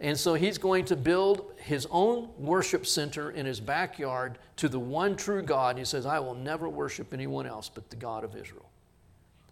And 0.00 0.18
so 0.18 0.34
he's 0.34 0.58
going 0.58 0.84
to 0.86 0.96
build 0.96 1.52
his 1.56 1.86
own 1.90 2.28
worship 2.38 2.86
center 2.86 3.30
in 3.30 3.46
his 3.46 3.60
backyard 3.60 4.38
to 4.56 4.68
the 4.68 4.78
one 4.78 5.16
true 5.16 5.42
God. 5.42 5.70
And 5.70 5.78
he 5.78 5.84
says, 5.84 6.04
I 6.04 6.18
will 6.18 6.34
never 6.34 6.68
worship 6.68 7.14
anyone 7.14 7.46
else 7.46 7.70
but 7.72 7.88
the 7.88 7.96
God 7.96 8.22
of 8.22 8.36
Israel. 8.36 8.68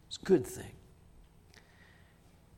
It's 0.08 0.18
a 0.18 0.24
good 0.26 0.46
thing. 0.46 0.72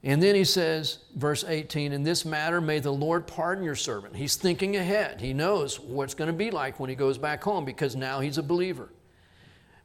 And 0.03 0.23
then 0.23 0.35
he 0.35 0.45
says, 0.45 0.99
verse 1.17 1.43
18, 1.43 1.93
in 1.93 2.03
this 2.03 2.25
matter, 2.25 2.61
may 2.61 2.79
the 2.79 2.93
Lord 2.93 3.27
pardon 3.27 3.65
your 3.65 3.75
servant. 3.75 4.15
He's 4.15 4.37
thinking 4.37 4.77
ahead. 4.77 5.21
He 5.21 5.33
knows 5.33 5.81
what's 5.81 6.15
going 6.15 6.29
to 6.29 6.37
be 6.37 6.51
like 6.51 6.79
when 6.79 6.91
he 6.91 6.97
goes 6.97 7.19
back 7.19 7.43
home 7.43 7.65
because 7.65 7.97
now 7.97 8.21
he's 8.21 8.39
a 8.39 8.43
believer. 8.43 8.91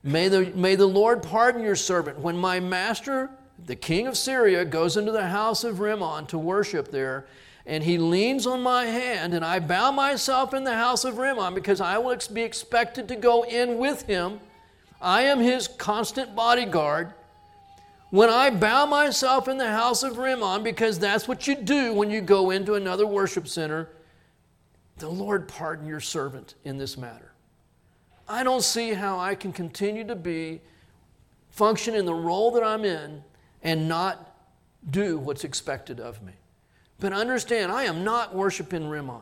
May 0.04 0.28
the, 0.28 0.52
may 0.56 0.76
the 0.76 0.88
Lord 0.88 1.24
pardon 1.24 1.64
your 1.64 1.76
servant. 1.76 2.20
When 2.20 2.38
my 2.38 2.60
master, 2.60 3.30
the 3.66 3.76
king 3.76 4.08
of 4.08 4.18
Syria, 4.18 4.66
goes 4.66 4.98
into 4.98 5.12
the 5.12 5.28
house 5.28 5.64
of 5.64 5.80
Rimmon 5.80 6.26
to 6.28 6.38
worship 6.38 6.92
there, 6.92 7.26
and 7.66 7.84
he 7.84 7.98
leans 8.00 8.48
on 8.48 8.62
my 8.62 8.86
hand, 8.86 9.34
and 9.34 9.46
I 9.46 9.60
bow 9.60 9.92
myself 9.92 10.54
in 10.54 10.64
the 10.64 10.76
house 10.76 11.06
of 11.06 11.20
Rimmon 11.20 11.54
because 11.54 11.80
I 11.80 12.00
will 12.00 12.18
be 12.34 12.42
expected 12.42 13.08
to 13.08 13.16
go 13.16 13.44
in 13.44 13.78
with 13.78 14.04
him. 14.04 14.40
I 15.00 15.24
am 15.24 15.40
his 15.40 15.68
constant 15.68 16.36
bodyguard. 16.36 17.14
When 18.12 18.30
I 18.30 18.50
bow 18.50 18.86
myself 18.86 19.48
in 19.48 19.58
the 19.58 19.72
house 19.72 20.04
of 20.04 20.18
Rimmon, 20.18 20.64
because 20.64 21.00
that's 21.00 21.30
what 21.30 21.48
you 21.48 21.56
do 21.56 21.94
when 21.94 22.10
you 22.12 22.20
go 22.20 22.52
into 22.52 22.74
another 22.76 23.08
worship 23.08 23.48
center, 23.48 23.88
the 24.98 25.08
Lord 25.08 25.48
pardon 25.48 25.88
your 25.88 26.02
servant 26.02 26.56
in 26.66 26.78
this 26.78 26.98
matter. 26.98 27.32
I 28.28 28.44
don't 28.44 28.64
see 28.64 28.94
how 28.94 29.18
I 29.18 29.34
can 29.34 29.54
continue 29.54 30.04
to 30.06 30.16
be, 30.16 30.60
function 31.52 31.96
in 31.96 32.06
the 32.06 32.14
role 32.14 32.52
that 32.52 32.64
I'm 32.64 32.84
in, 32.84 33.24
and 33.64 33.88
not 33.88 34.36
do 34.90 35.18
what's 35.18 35.46
expected 35.46 36.02
of 36.02 36.22
me. 36.22 36.34
But 37.00 37.14
understand, 37.14 37.72
I 37.72 37.84
am 37.84 38.04
not 38.04 38.36
worshiping 38.36 38.90
Rimmon. 38.90 39.22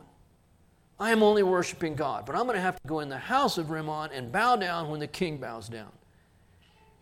I 1.00 1.12
am 1.12 1.22
only 1.22 1.44
worshiping 1.44 1.94
God. 1.94 2.26
But 2.26 2.36
I'm 2.36 2.44
going 2.44 2.56
to 2.56 2.62
have 2.62 2.82
to 2.82 2.88
go 2.88 3.02
in 3.02 3.10
the 3.10 3.20
house 3.20 3.60
of 3.60 3.70
Rimmon 3.70 4.10
and 4.12 4.32
bow 4.32 4.56
down 4.56 4.90
when 4.90 5.00
the 5.00 5.08
king 5.08 5.38
bows 5.38 5.70
down. 5.70 5.92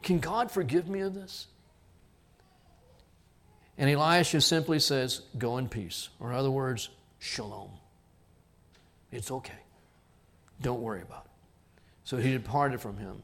Can 0.03 0.19
God 0.19 0.51
forgive 0.51 0.89
me 0.89 0.99
of 0.99 1.13
this? 1.13 1.47
And 3.77 3.89
Elisha 3.89 4.41
simply 4.41 4.79
says, 4.79 5.21
Go 5.37 5.57
in 5.57 5.69
peace. 5.69 6.09
Or, 6.19 6.31
in 6.31 6.35
other 6.35 6.51
words, 6.51 6.89
shalom. 7.19 7.69
It's 9.11 9.31
okay. 9.31 9.59
Don't 10.61 10.81
worry 10.81 11.01
about 11.01 11.25
it. 11.25 11.31
So 12.03 12.17
he 12.17 12.31
departed 12.31 12.81
from 12.81 12.97
him 12.97 13.21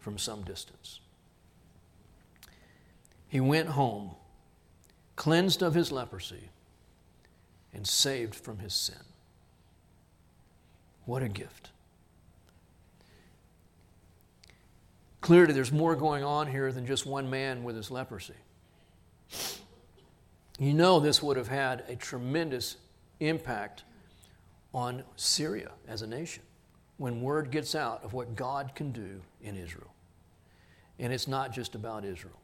from 0.00 0.16
some 0.16 0.42
distance. 0.42 1.00
He 3.28 3.40
went 3.40 3.68
home, 3.68 4.14
cleansed 5.16 5.62
of 5.62 5.74
his 5.74 5.92
leprosy, 5.92 6.48
and 7.72 7.86
saved 7.86 8.34
from 8.34 8.58
his 8.58 8.74
sin. 8.74 8.96
What 11.04 11.22
a 11.22 11.28
gift. 11.28 11.70
Clearly, 15.20 15.52
there's 15.52 15.70
more 15.70 15.94
going 15.94 16.24
on 16.24 16.46
here 16.46 16.72
than 16.72 16.86
just 16.86 17.06
one 17.06 17.30
man 17.30 17.62
with 17.62 17.76
his 17.76 17.90
leprosy. 17.90 18.34
You 20.60 20.74
know, 20.74 21.00
this 21.00 21.22
would 21.22 21.38
have 21.38 21.48
had 21.48 21.84
a 21.88 21.96
tremendous 21.96 22.76
impact 23.18 23.84
on 24.74 25.02
Syria 25.16 25.70
as 25.88 26.02
a 26.02 26.06
nation 26.06 26.42
when 26.98 27.22
word 27.22 27.50
gets 27.50 27.74
out 27.74 28.04
of 28.04 28.12
what 28.12 28.36
God 28.36 28.74
can 28.74 28.92
do 28.92 29.22
in 29.40 29.56
Israel. 29.56 29.94
And 30.98 31.14
it's 31.14 31.26
not 31.26 31.54
just 31.54 31.74
about 31.74 32.04
Israel. 32.04 32.38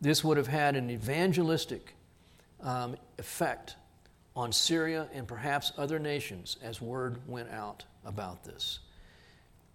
This 0.00 0.24
would 0.24 0.36
have 0.36 0.48
had 0.48 0.74
an 0.74 0.90
evangelistic 0.90 1.94
um, 2.60 2.96
effect 3.18 3.76
on 4.34 4.50
Syria 4.50 5.06
and 5.14 5.28
perhaps 5.28 5.72
other 5.78 6.00
nations 6.00 6.56
as 6.60 6.82
word 6.82 7.20
went 7.28 7.52
out 7.52 7.84
about 8.04 8.42
this. 8.42 8.80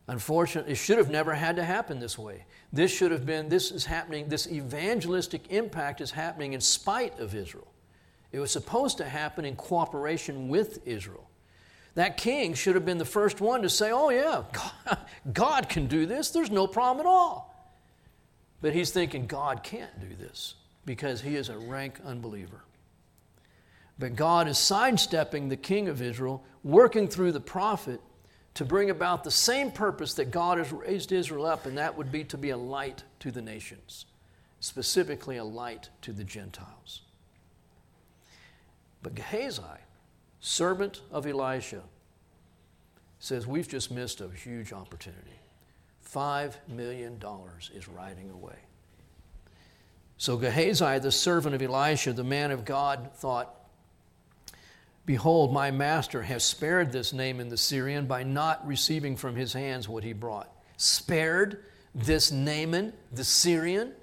Unfortunately, 0.09 0.71
it 0.71 0.75
should 0.75 0.97
have 0.97 1.11
never 1.11 1.35
had 1.35 1.57
to 1.57 1.63
happen 1.63 1.99
this 1.99 2.17
way. 2.17 2.45
This 2.73 2.89
should 2.89 3.11
have 3.11 3.27
been, 3.27 3.47
this 3.47 3.69
is 3.69 3.85
happening, 3.85 4.27
this 4.27 4.47
evangelistic 4.47 5.51
impact 5.51 6.01
is 6.01 6.09
happening 6.09 6.53
in 6.53 6.61
spite 6.61 7.19
of 7.19 7.35
Israel. 7.35 7.71
It 8.31 8.39
was 8.39 8.49
supposed 8.49 8.97
to 8.97 9.05
happen 9.05 9.45
in 9.45 9.55
cooperation 9.55 10.49
with 10.49 10.79
Israel. 10.87 11.29
That 11.93 12.17
king 12.17 12.55
should 12.55 12.73
have 12.73 12.85
been 12.85 12.97
the 12.97 13.05
first 13.05 13.39
one 13.39 13.61
to 13.61 13.69
say, 13.69 13.91
Oh, 13.91 14.09
yeah, 14.09 14.45
God, 15.31 15.69
can 15.69 15.85
do 15.85 16.07
this. 16.07 16.31
There's 16.31 16.49
no 16.49 16.65
problem 16.65 17.05
at 17.05 17.07
all. 17.07 17.71
But 18.61 18.73
he's 18.73 18.89
thinking 18.89 19.27
God 19.27 19.61
can't 19.61 19.99
do 19.99 20.15
this 20.15 20.55
because 20.85 21.21
he 21.21 21.35
is 21.35 21.49
a 21.49 21.57
rank 21.59 21.99
unbeliever. 22.03 22.63
But 23.99 24.15
God 24.15 24.47
is 24.47 24.57
sidestepping 24.57 25.49
the 25.49 25.55
king 25.55 25.87
of 25.87 26.01
Israel, 26.01 26.43
working 26.63 27.07
through 27.07 27.33
the 27.33 27.39
prophet 27.39 28.01
to 28.59 28.65
bring 28.65 28.89
about 28.89 29.23
the 29.23 29.31
same 29.31 29.71
purpose 29.71 30.15
that 30.15 30.31
God 30.31 30.57
has 30.57 30.73
raised 30.73 31.13
Israel 31.13 31.45
up, 31.45 31.65
and 31.65 31.77
that 31.77 31.97
would 31.97 32.11
be 32.11 32.25
to 32.25 32.37
be 32.37 32.49
a 32.49 32.57
light 32.57 33.05
to 33.21 33.31
the 33.31 33.41
nations, 33.41 34.05
specifically 34.59 35.37
a 35.37 35.45
light 35.45 35.87
to 36.01 36.11
the 36.11 36.25
Gentiles. 36.25 37.03
But 39.01 39.15
Gehazi, 39.15 39.63
servant 40.41 40.99
of 41.09 41.25
Elisha, 41.25 41.83
says, 43.19 43.47
We've 43.47 43.65
just 43.65 43.91
missed 43.91 44.19
a 44.19 44.27
huge 44.27 44.73
opportunity. 44.73 45.39
Five 46.01 46.57
million 46.67 47.17
dollars 47.17 47.71
is 47.73 47.87
riding 47.87 48.29
away. 48.29 48.59
So 50.17 50.35
Gehazi, 50.35 50.99
the 50.99 51.13
servant 51.13 51.55
of 51.55 51.61
Elisha, 51.61 52.11
the 52.11 52.25
man 52.25 52.51
of 52.51 52.65
God, 52.65 53.11
thought, 53.15 53.55
Behold, 55.09 55.51
my 55.51 55.71
master 55.71 56.21
has 56.21 56.43
spared 56.43 56.91
this 56.91 57.13
Naaman 57.13 57.49
the 57.49 57.57
Syrian 57.57 58.05
by 58.05 58.21
not 58.21 58.67
receiving 58.67 59.15
from 59.15 59.35
his 59.35 59.53
hands 59.53 59.89
what 59.89 60.03
he 60.03 60.13
brought. 60.13 60.47
Spared 60.77 61.63
this 61.95 62.31
Naaman 62.31 62.93
the 63.11 63.23
Syrian? 63.23 63.93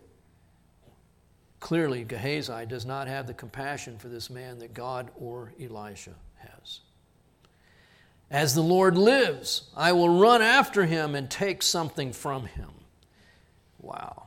Clearly, 1.60 2.02
Gehazi 2.02 2.66
does 2.66 2.84
not 2.84 3.06
have 3.06 3.28
the 3.28 3.34
compassion 3.34 3.98
for 3.98 4.08
this 4.08 4.30
man 4.30 4.58
that 4.58 4.74
God 4.74 5.12
or 5.14 5.52
Elisha 5.62 6.14
has. 6.38 6.80
As 8.28 8.56
the 8.56 8.62
Lord 8.62 8.98
lives, 8.98 9.70
I 9.76 9.92
will 9.92 10.08
run 10.08 10.42
after 10.42 10.86
him 10.86 11.14
and 11.14 11.30
take 11.30 11.62
something 11.62 12.12
from 12.12 12.46
him. 12.46 12.72
Wow. 13.80 14.24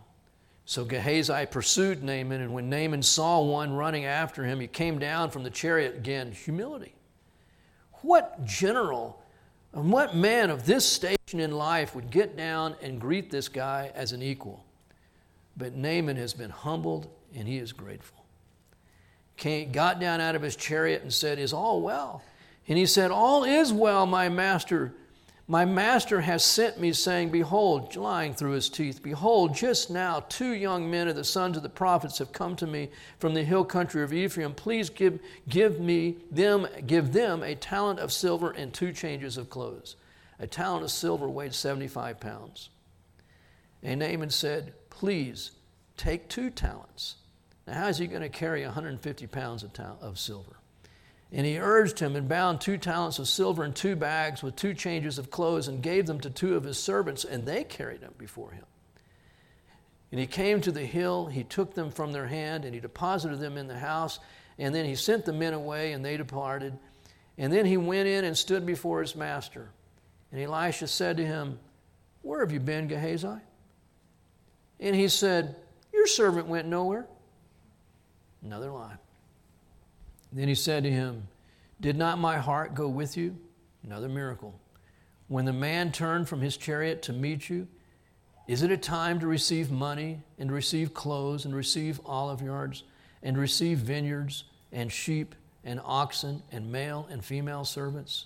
So 0.70 0.86
Gehazi 0.86 1.48
pursued 1.48 2.04
Naaman, 2.04 2.42
and 2.42 2.54
when 2.54 2.70
Naaman 2.70 3.02
saw 3.02 3.42
one 3.42 3.74
running 3.74 4.06
after 4.06 4.44
him, 4.44 4.60
he 4.60 4.68
came 4.68 5.00
down 5.00 5.32
from 5.32 5.42
the 5.42 5.50
chariot 5.50 5.96
again. 5.96 6.32
Humility. 6.32 6.94
What 8.04 8.46
general 8.46 9.20
and 9.74 9.92
what 9.92 10.16
man 10.16 10.52
of 10.52 10.68
this 10.68 10.86
station 10.86 11.40
in 11.40 11.54
life 11.54 11.96
would 11.96 12.12
get 12.12 12.38
down 12.38 12.76
and 12.84 13.02
greet 13.02 13.32
this 13.32 13.50
guy 13.50 13.92
as 13.96 14.12
an 14.12 14.22
equal? 14.22 14.64
But 15.58 15.74
Naaman 15.74 16.18
has 16.18 16.36
been 16.36 16.52
humbled 16.52 17.10
and 17.34 17.48
he 17.48 17.58
is 17.58 17.74
grateful. 17.74 18.24
Came, 19.38 19.72
got 19.72 20.00
down 20.00 20.22
out 20.22 20.36
of 20.36 20.44
his 20.44 20.56
chariot 20.56 21.02
and 21.02 21.12
said, 21.12 21.40
Is 21.40 21.52
all 21.52 21.82
well? 21.82 22.22
And 22.68 22.78
he 22.78 22.86
said, 22.86 23.10
All 23.10 23.44
is 23.44 23.74
well, 23.74 24.06
my 24.06 24.30
master. 24.30 24.94
My 25.52 25.66
master 25.66 26.22
has 26.22 26.46
sent 26.46 26.80
me, 26.80 26.94
saying, 26.94 27.32
Behold, 27.32 27.96
lying 27.96 28.36
through 28.36 28.52
his 28.52 28.70
teeth, 28.70 29.02
behold, 29.02 29.56
just 29.56 29.90
now 29.90 30.20
two 30.30 30.52
young 30.52 30.92
men 30.92 31.08
of 31.08 31.16
the 31.16 31.24
sons 31.24 31.58
of 31.58 31.64
the 31.64 31.70
prophets 31.70 32.20
have 32.20 32.32
come 32.32 32.56
to 32.58 32.68
me 32.68 32.90
from 33.18 33.34
the 33.34 33.44
hill 33.44 33.66
country 33.66 34.04
of 34.04 34.14
Ephraim. 34.14 34.54
Please 34.54 34.92
give, 34.92 35.20
give 35.48 35.80
me 35.80 36.18
them, 36.30 36.68
give 36.86 37.14
them 37.14 37.42
a 37.42 37.56
talent 37.56 38.00
of 38.00 38.14
silver 38.14 38.52
and 38.52 38.72
two 38.72 38.94
changes 38.94 39.38
of 39.38 39.50
clothes. 39.50 39.96
A 40.38 40.46
talent 40.46 40.84
of 40.84 40.92
silver 40.92 41.28
weighed 41.28 41.56
75 41.56 42.20
pounds. 42.20 42.70
And 43.82 44.02
Naaman 44.02 44.30
said, 44.30 44.74
Please 44.92 45.50
take 45.98 46.30
two 46.30 46.52
talents. 46.52 47.16
Now, 47.66 47.74
how 47.74 47.88
is 47.88 47.98
he 47.98 48.06
going 48.06 48.22
to 48.22 48.30
carry 48.30 48.64
150 48.64 49.26
pounds 49.26 49.64
of, 49.64 49.74
ta- 49.74 49.96
of 50.00 50.20
silver? 50.20 50.59
And 51.32 51.46
he 51.46 51.60
urged 51.60 52.00
him 52.00 52.16
and 52.16 52.28
bound 52.28 52.60
two 52.60 52.78
talents 52.78 53.20
of 53.20 53.28
silver 53.28 53.64
in 53.64 53.74
two 53.74 53.96
bags 53.96 54.42
with 54.42 54.56
two 54.56 54.74
changes 54.74 55.20
of 55.20 55.30
clothes 55.30 55.68
and 55.68 55.84
gave 55.84 56.08
them 56.08 56.20
to 56.22 56.30
two 56.30 56.56
of 56.56 56.64
his 56.64 56.80
servants, 56.80 57.24
and 57.24 57.46
they 57.46 57.64
carried 57.64 58.02
them 58.02 58.16
before 58.18 58.52
him. 58.52 58.66
And 60.12 60.20
he 60.20 60.26
came 60.26 60.60
to 60.62 60.72
the 60.72 60.86
hill, 60.86 61.28
he 61.28 61.44
took 61.44 61.76
them 61.76 61.92
from 61.92 62.12
their 62.12 62.26
hand, 62.26 62.66
and 62.66 62.74
he 62.74 62.80
deposited 62.80 63.40
them 63.40 63.58
in 63.58 63.68
the 63.68 63.78
house. 63.78 64.20
And 64.58 64.74
then 64.74 64.86
he 64.86 64.96
sent 64.96 65.26
the 65.26 65.34
men 65.34 65.54
away, 65.54 65.94
and 65.94 66.04
they 66.04 66.18
departed. 66.18 66.78
And 67.38 67.54
then 67.54 67.66
he 67.66 67.78
went 67.78 68.08
in 68.08 68.26
and 68.26 68.36
stood 68.36 68.66
before 68.66 69.02
his 69.02 69.16
master. 69.16 69.70
And 70.32 70.42
Elisha 70.42 70.88
said 70.88 71.18
to 71.18 71.26
him, 71.26 71.60
Where 72.24 72.40
have 72.40 72.52
you 72.52 72.60
been, 72.60 72.88
Gehazi? 72.88 73.40
And 74.80 74.96
he 74.96 75.08
said, 75.08 75.56
Your 75.94 76.08
servant 76.08 76.48
went 76.48 76.68
nowhere. 76.68 77.06
Another 78.44 78.72
lie. 78.72 78.96
Then 80.32 80.48
he 80.48 80.56
said 80.56 80.84
to 80.84 80.92
him, 80.92 81.28
Did 81.82 81.98
not 81.98 82.20
my 82.20 82.38
heart 82.38 82.76
go 82.76 82.88
with 82.88 83.18
you? 83.18 83.38
Another 83.84 84.10
miracle. 84.10 84.60
When 85.28 85.46
the 85.46 85.54
man 85.54 85.92
turned 85.92 86.28
from 86.28 86.42
his 86.42 86.58
chariot 86.58 87.02
to 87.04 87.14
meet 87.14 87.50
you, 87.50 87.68
is 88.48 88.64
it 88.64 88.72
a 88.72 88.78
time 88.78 89.20
to 89.20 89.28
receive 89.28 89.70
money 89.70 90.22
and 90.40 90.52
receive 90.52 90.94
clothes 90.94 91.46
and 91.46 91.56
receive 91.56 92.02
olive 92.04 92.42
yards 92.42 92.84
and 93.22 93.38
receive 93.38 93.78
vineyards 93.78 94.46
and 94.72 94.92
sheep 94.92 95.36
and 95.64 95.80
oxen 95.84 96.42
and 96.52 96.72
male 96.72 97.08
and 97.12 97.24
female 97.24 97.64
servants? 97.64 98.26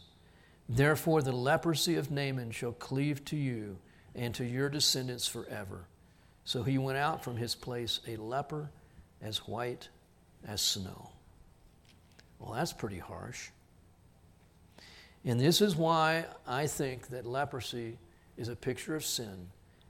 Therefore, 0.70 1.22
the 1.22 1.34
leprosy 1.34 1.96
of 1.96 2.10
Naaman 2.10 2.52
shall 2.52 2.72
cleave 2.72 3.26
to 3.26 3.36
you 3.36 3.78
and 4.16 4.34
to 4.36 4.46
your 4.46 4.70
descendants 4.70 5.28
forever. 5.28 5.88
So 6.46 6.64
he 6.64 6.78
went 6.78 6.98
out 6.98 7.24
from 7.24 7.38
his 7.38 7.56
place 7.56 8.00
a 8.08 8.16
leper 8.16 8.70
as 9.22 9.40
white 9.40 9.90
as 10.48 10.62
snow. 10.62 11.13
Well, 12.44 12.56
that's 12.56 12.74
pretty 12.74 13.00
harsh. 13.00 13.50
And 15.24 15.40
this 15.40 15.62
is 15.62 15.78
why 15.78 16.26
I 16.46 16.68
think 16.68 17.08
that 17.08 17.26
leprosy 17.26 17.98
is 18.36 18.50
a 18.50 18.56
picture 18.56 18.96
of 18.96 19.06
sin, 19.06 19.48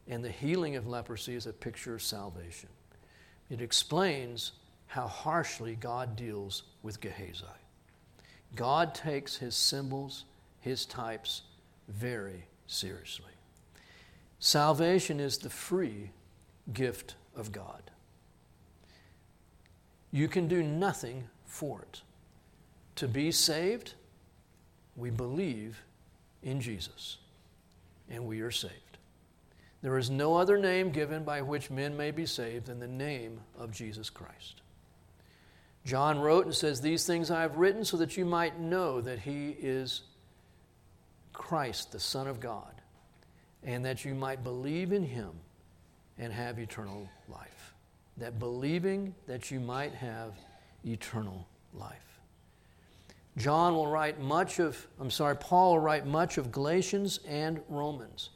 and 0.08 0.24
the 0.24 0.30
healing 0.30 0.76
of 0.76 0.86
leprosy 0.86 1.34
is 1.34 1.48
a 1.48 1.54
picture 1.54 1.96
of 1.96 2.04
salvation. 2.04 2.70
It 3.50 3.60
explains 3.60 4.52
how 4.86 5.08
harshly 5.08 5.76
God 5.76 6.16
deals 6.16 6.64
with 6.84 7.02
Gehazi. 7.02 7.46
God 8.56 8.94
takes 8.94 9.36
his 9.36 9.56
symbols, 9.56 10.26
his 10.60 10.86
types, 10.86 11.42
very 11.88 12.46
seriously. 12.68 13.32
Salvation 14.38 15.20
is 15.20 15.40
the 15.40 15.50
free 15.50 16.12
gift 16.72 17.16
of 17.36 17.52
God. 17.52 17.82
You 20.12 20.28
can 20.28 20.48
do 20.48 20.62
nothing 20.62 21.24
for 21.46 21.82
it. 21.82 22.04
To 22.98 23.08
be 23.08 23.32
saved, 23.32 23.94
we 24.96 25.10
believe 25.10 25.82
in 26.44 26.62
Jesus, 26.62 27.18
and 28.10 28.26
we 28.26 28.42
are 28.42 28.52
saved. 28.52 28.74
There 29.82 29.98
is 29.98 30.10
no 30.10 30.36
other 30.38 30.58
name 30.58 30.92
given 30.92 31.24
by 31.24 31.42
which 31.42 31.70
men 31.70 31.98
may 31.98 32.12
be 32.12 32.26
saved 32.26 32.68
than 32.68 32.80
the 32.80 32.88
name 32.88 33.42
of 33.58 33.72
Jesus 33.72 34.10
Christ. 34.10 34.62
John 35.86 36.20
wrote 36.20 36.46
and 36.46 36.56
says, 36.56 36.80
These 36.80 37.06
things 37.06 37.30
I 37.30 37.42
have 37.42 37.58
written 37.58 37.84
so 37.84 37.98
that 37.98 38.16
you 38.16 38.24
might 38.24 38.60
know 38.60 39.02
that 39.02 39.20
he 39.20 39.50
is 39.60 40.02
Christ, 41.34 41.92
the 41.92 42.00
Son 42.00 42.28
of 42.28 42.40
God, 42.40 42.74
and 43.64 43.84
that 43.84 44.06
you 44.06 44.14
might 44.14 44.44
believe 44.44 44.94
in 44.94 45.04
him 45.04 45.32
and 46.18 46.32
have 46.32 46.60
eternal 46.60 47.10
life. 47.28 47.74
That 48.18 48.40
believing 48.40 49.14
that 49.28 49.52
you 49.52 49.60
might 49.60 49.94
have 49.96 50.34
eternal 50.86 51.48
life. 51.74 52.13
John 53.38 53.74
will 53.74 53.88
write 53.88 54.20
much 54.20 54.60
of, 54.60 54.88
I'm 55.00 55.10
sorry, 55.10 55.36
Paul 55.36 55.74
will 55.74 55.80
write 55.80 56.06
much 56.06 56.38
of 56.38 56.52
Galatians 56.52 57.20
and 57.28 57.60
Romans 57.68 58.30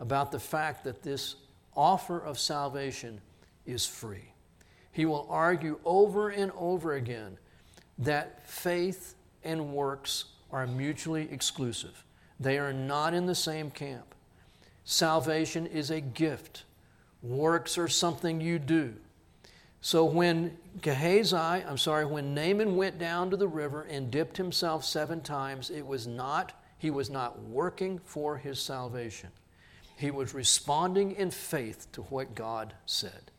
about 0.00 0.32
the 0.32 0.40
fact 0.40 0.84
that 0.84 1.02
this 1.02 1.36
offer 1.76 2.18
of 2.18 2.38
salvation 2.38 3.20
is 3.66 3.86
free. 3.86 4.32
He 4.92 5.04
will 5.04 5.26
argue 5.28 5.78
over 5.84 6.30
and 6.30 6.50
over 6.56 6.94
again 6.94 7.38
that 7.98 8.48
faith 8.48 9.14
and 9.44 9.72
works 9.72 10.24
are 10.50 10.66
mutually 10.66 11.28
exclusive. 11.30 12.04
They 12.40 12.58
are 12.58 12.72
not 12.72 13.14
in 13.14 13.26
the 13.26 13.34
same 13.34 13.70
camp. 13.70 14.14
Salvation 14.84 15.66
is 15.66 15.90
a 15.90 16.00
gift, 16.00 16.64
works 17.22 17.76
are 17.76 17.88
something 17.88 18.40
you 18.40 18.58
do. 18.58 18.94
So 19.80 20.04
when 20.04 20.56
Gehazi, 20.80 21.36
I'm 21.36 21.78
sorry, 21.78 22.04
when 22.04 22.34
Naaman 22.34 22.76
went 22.76 22.98
down 22.98 23.30
to 23.30 23.36
the 23.36 23.48
river 23.48 23.82
and 23.82 24.10
dipped 24.10 24.36
himself 24.36 24.84
seven 24.84 25.20
times, 25.20 25.70
it 25.70 25.86
was 25.86 26.06
not, 26.06 26.52
he 26.78 26.90
was 26.90 27.10
not 27.10 27.40
working 27.42 28.00
for 28.04 28.36
his 28.36 28.60
salvation. 28.60 29.30
He 29.96 30.10
was 30.10 30.34
responding 30.34 31.12
in 31.12 31.30
faith 31.30 31.90
to 31.92 32.02
what 32.02 32.34
God 32.34 32.74
said, 32.86 33.30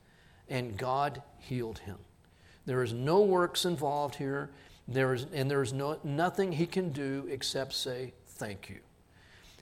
and 0.49 0.77
God 0.77 1.21
healed 1.37 1.79
him. 1.79 1.97
There 2.65 2.83
is 2.83 2.93
no 2.93 3.21
works 3.21 3.65
involved 3.65 4.15
here, 4.15 4.49
there 4.87 5.13
is, 5.13 5.25
and 5.33 5.49
there 5.49 5.61
is 5.61 5.73
no, 5.73 5.99
nothing 6.03 6.51
he 6.51 6.65
can 6.65 6.91
do 6.91 7.27
except 7.29 7.73
say 7.73 8.13
thank 8.27 8.69
you. 8.69 8.79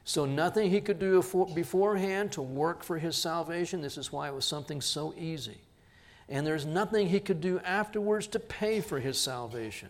So, 0.03 0.25
nothing 0.25 0.69
he 0.69 0.80
could 0.80 0.99
do 0.99 1.21
beforehand 1.53 2.32
to 2.32 2.41
work 2.41 2.82
for 2.82 2.97
his 2.97 3.17
salvation. 3.17 3.82
This 3.82 3.97
is 3.97 4.11
why 4.11 4.30
it 4.30 4.34
was 4.34 4.45
something 4.45 4.80
so 4.80 5.13
easy. 5.17 5.59
And 6.30 6.45
there's 6.45 6.65
nothing 6.65 7.07
he 7.07 7.19
could 7.19 7.41
do 7.41 7.59
afterwards 7.59 8.28
to 8.28 8.39
pay 8.39 8.82
for 8.82 8.99
his 8.99 9.17
salvation. 9.17 9.89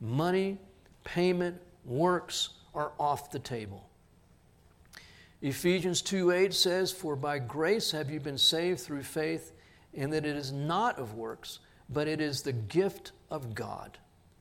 Money, 0.00 0.58
payment, 1.04 1.60
works 1.84 2.50
are 2.74 2.92
off 2.98 3.30
the 3.30 3.38
table. 3.38 3.88
Ephesians 5.42 6.00
2 6.02 6.30
8 6.30 6.54
says, 6.54 6.92
For 6.92 7.16
by 7.16 7.38
grace 7.38 7.90
have 7.90 8.10
you 8.10 8.20
been 8.20 8.38
saved 8.38 8.80
through 8.80 9.02
faith, 9.02 9.52
and 9.94 10.12
that 10.12 10.24
it 10.24 10.36
is 10.36 10.52
not 10.52 10.98
of 10.98 11.14
works, 11.14 11.58
but 11.90 12.08
it 12.08 12.20
is 12.20 12.42
the 12.42 12.52
gift 12.52 13.12
of 13.30 13.54
God. 13.54 13.98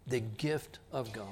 The 0.08 0.20
gift 0.20 0.80
of 0.92 1.12
God. 1.12 1.26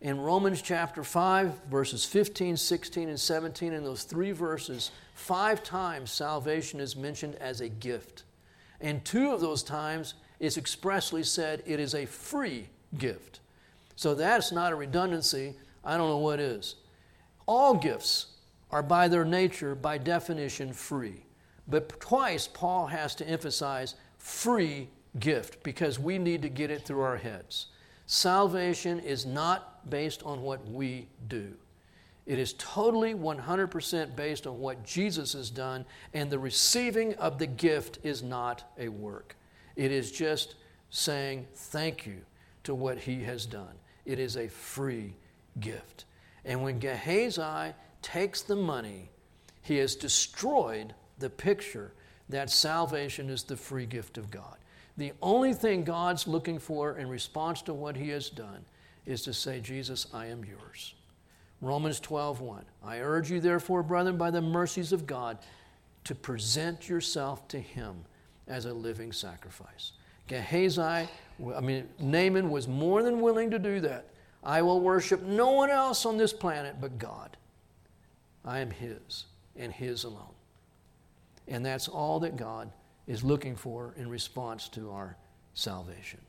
In 0.00 0.20
Romans 0.20 0.62
chapter 0.62 1.02
5, 1.02 1.64
verses 1.70 2.04
15, 2.04 2.56
16, 2.56 3.08
and 3.08 3.18
17, 3.18 3.72
in 3.72 3.84
those 3.84 4.04
three 4.04 4.32
verses, 4.32 4.90
five 5.14 5.62
times 5.62 6.10
salvation 6.10 6.78
is 6.78 6.94
mentioned 6.94 7.36
as 7.36 7.60
a 7.60 7.68
gift. 7.68 8.24
And 8.84 9.02
two 9.02 9.32
of 9.32 9.40
those 9.40 9.62
times 9.62 10.12
it's 10.38 10.58
expressly 10.58 11.22
said 11.22 11.62
it 11.64 11.80
is 11.80 11.94
a 11.94 12.04
free 12.04 12.68
gift. 12.98 13.40
So 13.96 14.14
that's 14.14 14.52
not 14.52 14.72
a 14.72 14.76
redundancy. 14.76 15.54
I 15.82 15.96
don't 15.96 16.10
know 16.10 16.18
what 16.18 16.38
is. 16.38 16.76
All 17.46 17.74
gifts 17.74 18.26
are 18.70 18.82
by 18.82 19.08
their 19.08 19.24
nature, 19.24 19.74
by 19.74 19.96
definition, 19.96 20.74
free. 20.74 21.24
But 21.66 21.98
twice, 21.98 22.46
Paul 22.46 22.86
has 22.88 23.14
to 23.16 23.26
emphasize 23.26 23.94
free 24.18 24.88
gift 25.18 25.62
because 25.62 25.98
we 25.98 26.18
need 26.18 26.42
to 26.42 26.50
get 26.50 26.70
it 26.70 26.84
through 26.84 27.00
our 27.00 27.16
heads. 27.16 27.68
Salvation 28.04 29.00
is 29.00 29.24
not 29.24 29.88
based 29.88 30.22
on 30.24 30.42
what 30.42 30.68
we 30.68 31.08
do. 31.28 31.54
It 32.26 32.38
is 32.38 32.54
totally 32.54 33.14
100% 33.14 34.16
based 34.16 34.46
on 34.46 34.58
what 34.58 34.84
Jesus 34.84 35.34
has 35.34 35.50
done, 35.50 35.84
and 36.14 36.30
the 36.30 36.38
receiving 36.38 37.14
of 37.14 37.38
the 37.38 37.46
gift 37.46 37.98
is 38.02 38.22
not 38.22 38.64
a 38.78 38.88
work. 38.88 39.36
It 39.76 39.92
is 39.92 40.10
just 40.10 40.54
saying 40.90 41.46
thank 41.54 42.06
you 42.06 42.22
to 42.62 42.74
what 42.74 42.98
he 42.98 43.22
has 43.24 43.44
done. 43.44 43.74
It 44.06 44.18
is 44.18 44.36
a 44.36 44.48
free 44.48 45.14
gift. 45.60 46.06
And 46.44 46.62
when 46.62 46.78
Gehazi 46.78 47.74
takes 48.00 48.42
the 48.42 48.56
money, 48.56 49.10
he 49.62 49.76
has 49.78 49.96
destroyed 49.96 50.94
the 51.18 51.30
picture 51.30 51.92
that 52.28 52.50
salvation 52.50 53.28
is 53.28 53.42
the 53.42 53.56
free 53.56 53.86
gift 53.86 54.18
of 54.18 54.30
God. 54.30 54.56
The 54.96 55.12
only 55.20 55.52
thing 55.52 55.84
God's 55.84 56.26
looking 56.26 56.58
for 56.58 56.96
in 56.98 57.08
response 57.08 57.60
to 57.62 57.74
what 57.74 57.96
he 57.96 58.08
has 58.10 58.30
done 58.30 58.64
is 59.04 59.22
to 59.22 59.34
say, 59.34 59.60
Jesus, 59.60 60.06
I 60.14 60.26
am 60.26 60.44
yours. 60.44 60.94
Romans 61.64 62.00
12, 62.00 62.40
1. 62.40 62.64
I 62.84 63.00
urge 63.00 63.30
you, 63.30 63.40
therefore, 63.40 63.82
brethren, 63.82 64.16
by 64.16 64.30
the 64.30 64.42
mercies 64.42 64.92
of 64.92 65.06
God, 65.06 65.38
to 66.04 66.14
present 66.14 66.88
yourself 66.88 67.48
to 67.48 67.58
him 67.58 68.04
as 68.46 68.66
a 68.66 68.72
living 68.72 69.12
sacrifice. 69.12 69.92
Gehazi, 70.26 70.80
I 70.80 71.08
mean, 71.62 71.88
Naaman 71.98 72.50
was 72.50 72.68
more 72.68 73.02
than 73.02 73.20
willing 73.20 73.50
to 73.50 73.58
do 73.58 73.80
that. 73.80 74.06
I 74.42 74.62
will 74.62 74.80
worship 74.80 75.22
no 75.22 75.52
one 75.52 75.70
else 75.70 76.04
on 76.04 76.16
this 76.16 76.32
planet 76.32 76.76
but 76.80 76.98
God. 76.98 77.36
I 78.44 78.58
am 78.60 78.70
His 78.70 79.24
and 79.56 79.72
His 79.72 80.04
alone. 80.04 80.34
And 81.48 81.64
that's 81.64 81.88
all 81.88 82.20
that 82.20 82.36
God 82.36 82.70
is 83.06 83.24
looking 83.24 83.56
for 83.56 83.94
in 83.96 84.08
response 84.08 84.68
to 84.70 84.90
our 84.90 85.16
salvation. 85.54 86.20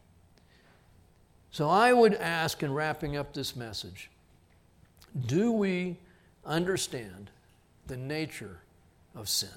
So 1.52 1.70
I 1.70 1.94
would 1.94 2.16
ask 2.16 2.64
in 2.64 2.74
wrapping 2.74 3.16
up 3.16 3.34
this 3.34 3.56
message 3.56 4.10
do 5.26 5.52
we 5.52 5.98
understand 6.46 7.30
the 7.88 7.98
nature 7.98 8.60
of 9.16 9.30
sin? 9.30 9.50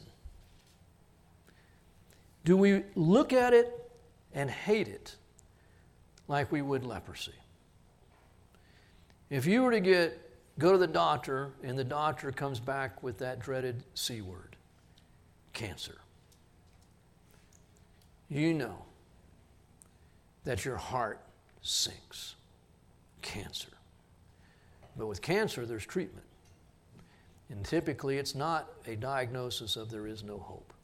Do 2.45 2.57
we 2.57 2.85
look 2.95 3.33
at 3.33 3.53
it 3.53 3.91
and 4.33 4.51
hate 4.51 4.89
it 4.89 5.17
like 6.29 6.51
we 6.53 6.63
would 6.63 6.85
leprosy? 6.85 7.33
If 9.31 9.47
you 9.47 9.63
were 9.63 9.73
to 9.73 9.81
get 9.81 10.29
go 10.59 10.73
to 10.73 10.79
the 10.79 10.87
doctor, 10.87 11.53
and 11.63 11.79
the 11.79 11.85
doctor 11.85 12.33
comes 12.33 12.59
back 12.61 13.03
with 13.03 13.19
that 13.19 13.39
dreaded 13.39 13.85
C 13.95 14.21
word 14.21 14.57
cancer. 15.53 15.99
You 18.29 18.55
know 18.55 18.85
that 20.45 20.65
your 20.65 20.77
heart 20.77 21.21
sinks. 21.63 22.35
Cancer. 23.23 23.78
But 24.99 25.07
with 25.07 25.23
cancer, 25.23 25.65
there's 25.65 25.87
treatment. 25.87 26.27
And 27.49 27.65
typically, 27.65 28.19
it's 28.19 28.35
not 28.35 28.69
a 28.87 28.97
diagnosis 28.97 29.77
of 29.77 29.91
there 29.91 30.07
is 30.07 30.23
no 30.23 30.39
hope. 30.39 30.75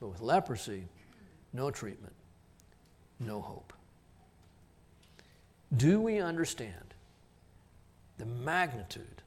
But 0.00 0.08
with 0.08 0.20
leprosy, 0.20 0.88
no 1.52 1.70
treatment, 1.70 2.14
no 3.20 3.40
hope. 3.40 3.72
Do 5.76 6.00
we 6.00 6.18
understand 6.18 6.92
the 8.18 8.26
magnitude 8.26 9.22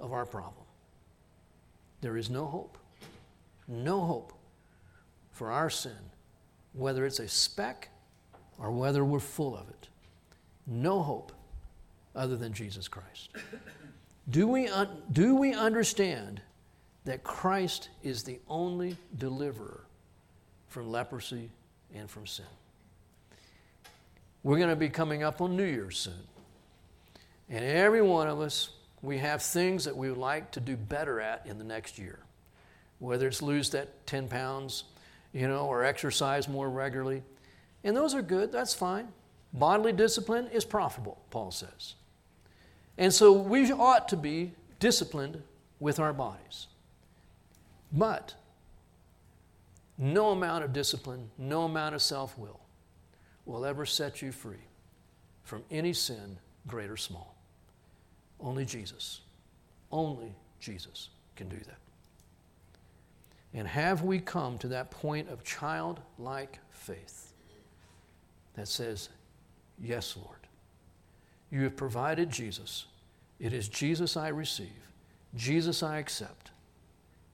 of 0.00 0.12
our 0.12 0.26
problem. 0.26 0.64
There 2.00 2.16
is 2.16 2.30
no 2.30 2.46
hope, 2.46 2.78
no 3.66 4.00
hope 4.00 4.32
for 5.30 5.50
our 5.50 5.70
sin, 5.70 5.98
whether 6.72 7.06
it's 7.06 7.20
a 7.20 7.28
speck 7.28 7.88
or 8.58 8.70
whether 8.70 9.04
we're 9.04 9.20
full 9.20 9.56
of 9.56 9.68
it. 9.68 9.88
No 10.66 11.02
hope 11.02 11.32
other 12.18 12.36
than 12.36 12.52
Jesus 12.52 12.88
Christ. 12.88 13.30
Do 14.28 14.46
we, 14.46 14.68
un- 14.68 15.02
do 15.10 15.36
we 15.36 15.54
understand 15.54 16.42
that 17.04 17.22
Christ 17.24 17.88
is 18.02 18.24
the 18.24 18.38
only 18.48 18.96
deliverer 19.16 19.84
from 20.66 20.90
leprosy 20.90 21.50
and 21.94 22.10
from 22.10 22.26
sin? 22.26 22.44
We're 24.42 24.58
going 24.58 24.68
to 24.68 24.76
be 24.76 24.88
coming 24.88 25.22
up 25.22 25.40
on 25.40 25.56
New 25.56 25.64
Year's 25.64 25.98
soon. 25.98 26.12
And 27.48 27.64
every 27.64 28.02
one 28.02 28.28
of 28.28 28.40
us, 28.40 28.70
we 29.00 29.18
have 29.18 29.42
things 29.42 29.84
that 29.84 29.96
we 29.96 30.10
would 30.10 30.18
like 30.18 30.50
to 30.52 30.60
do 30.60 30.76
better 30.76 31.20
at 31.20 31.46
in 31.46 31.56
the 31.56 31.64
next 31.64 31.98
year. 31.98 32.18
Whether 32.98 33.28
it's 33.28 33.40
lose 33.40 33.70
that 33.70 34.06
10 34.06 34.28
pounds, 34.28 34.84
you 35.32 35.48
know, 35.48 35.66
or 35.66 35.84
exercise 35.84 36.48
more 36.48 36.68
regularly. 36.68 37.22
And 37.84 37.96
those 37.96 38.14
are 38.14 38.22
good, 38.22 38.52
that's 38.52 38.74
fine. 38.74 39.08
Bodily 39.52 39.92
discipline 39.92 40.48
is 40.48 40.64
profitable, 40.64 41.18
Paul 41.30 41.50
says. 41.50 41.94
And 42.98 43.14
so 43.14 43.32
we 43.32 43.72
ought 43.72 44.08
to 44.08 44.16
be 44.16 44.52
disciplined 44.80 45.42
with 45.80 46.00
our 46.00 46.12
bodies. 46.12 46.66
But 47.92 48.34
no 49.96 50.30
amount 50.30 50.64
of 50.64 50.72
discipline, 50.72 51.30
no 51.38 51.62
amount 51.62 51.94
of 51.94 52.02
self 52.02 52.36
will 52.36 52.60
will 53.46 53.64
ever 53.64 53.86
set 53.86 54.20
you 54.20 54.30
free 54.30 54.66
from 55.42 55.62
any 55.70 55.92
sin, 55.92 56.38
great 56.66 56.90
or 56.90 56.96
small. 56.96 57.34
Only 58.38 58.66
Jesus, 58.66 59.20
only 59.90 60.34
Jesus 60.60 61.08
can 61.34 61.48
do 61.48 61.56
that. 61.56 61.78
And 63.54 63.66
have 63.66 64.02
we 64.02 64.18
come 64.18 64.58
to 64.58 64.68
that 64.68 64.90
point 64.90 65.30
of 65.30 65.42
childlike 65.42 66.58
faith 66.70 67.32
that 68.54 68.68
says, 68.68 69.08
Yes, 69.80 70.16
Lord, 70.16 70.37
you 71.50 71.62
have 71.62 71.76
provided 71.76 72.30
Jesus. 72.30 72.86
It 73.40 73.52
is 73.52 73.68
Jesus 73.68 74.16
I 74.16 74.28
receive, 74.28 74.88
Jesus 75.34 75.82
I 75.82 75.98
accept. 75.98 76.50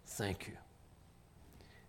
Thank 0.06 0.46
you. 0.46 0.54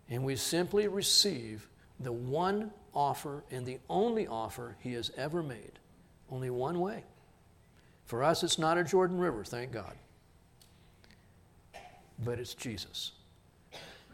And 0.08 0.24
we 0.24 0.36
simply 0.36 0.88
receive 0.88 1.68
the 2.00 2.12
one 2.12 2.70
offer 2.94 3.44
and 3.50 3.66
the 3.66 3.78
only 3.88 4.26
offer 4.26 4.76
he 4.80 4.92
has 4.94 5.10
ever 5.16 5.42
made. 5.42 5.78
Only 6.30 6.50
one 6.50 6.80
way. 6.80 7.04
For 8.04 8.22
us, 8.22 8.42
it's 8.42 8.58
not 8.58 8.78
a 8.78 8.84
Jordan 8.84 9.18
River, 9.18 9.44
thank 9.44 9.72
God. 9.72 9.94
But 12.24 12.38
it's 12.38 12.54
Jesus 12.54 13.12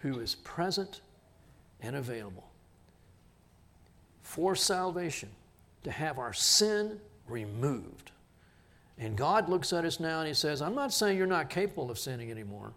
who 0.01 0.19
is 0.19 0.35
present 0.35 1.01
and 1.81 1.95
available 1.95 2.49
for 4.23 4.57
salvation 4.57 5.29
to 5.85 5.91
have 5.91 6.19
our 6.19 6.33
sin 6.33 7.01
removed. 7.33 8.13
And 8.99 9.17
God 9.17 9.49
looks 9.49 9.73
at 9.73 9.85
us 9.85 9.99
now 9.99 10.21
and 10.21 10.29
He 10.29 10.35
says, 10.35 10.63
I'm 10.63 10.75
not 10.75 10.93
saying 10.93 11.19
you're 11.19 11.27
not 11.27 11.51
capable 11.51 11.91
of 11.91 11.99
sinning 11.99 12.31
anymore, 12.31 12.73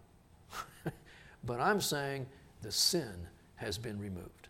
but 1.43 1.59
I'm 1.59 1.81
saying 1.81 2.25
the 2.61 2.71
sin 2.71 3.27
has 3.55 3.77
been 3.77 3.99
removed. 3.99 4.47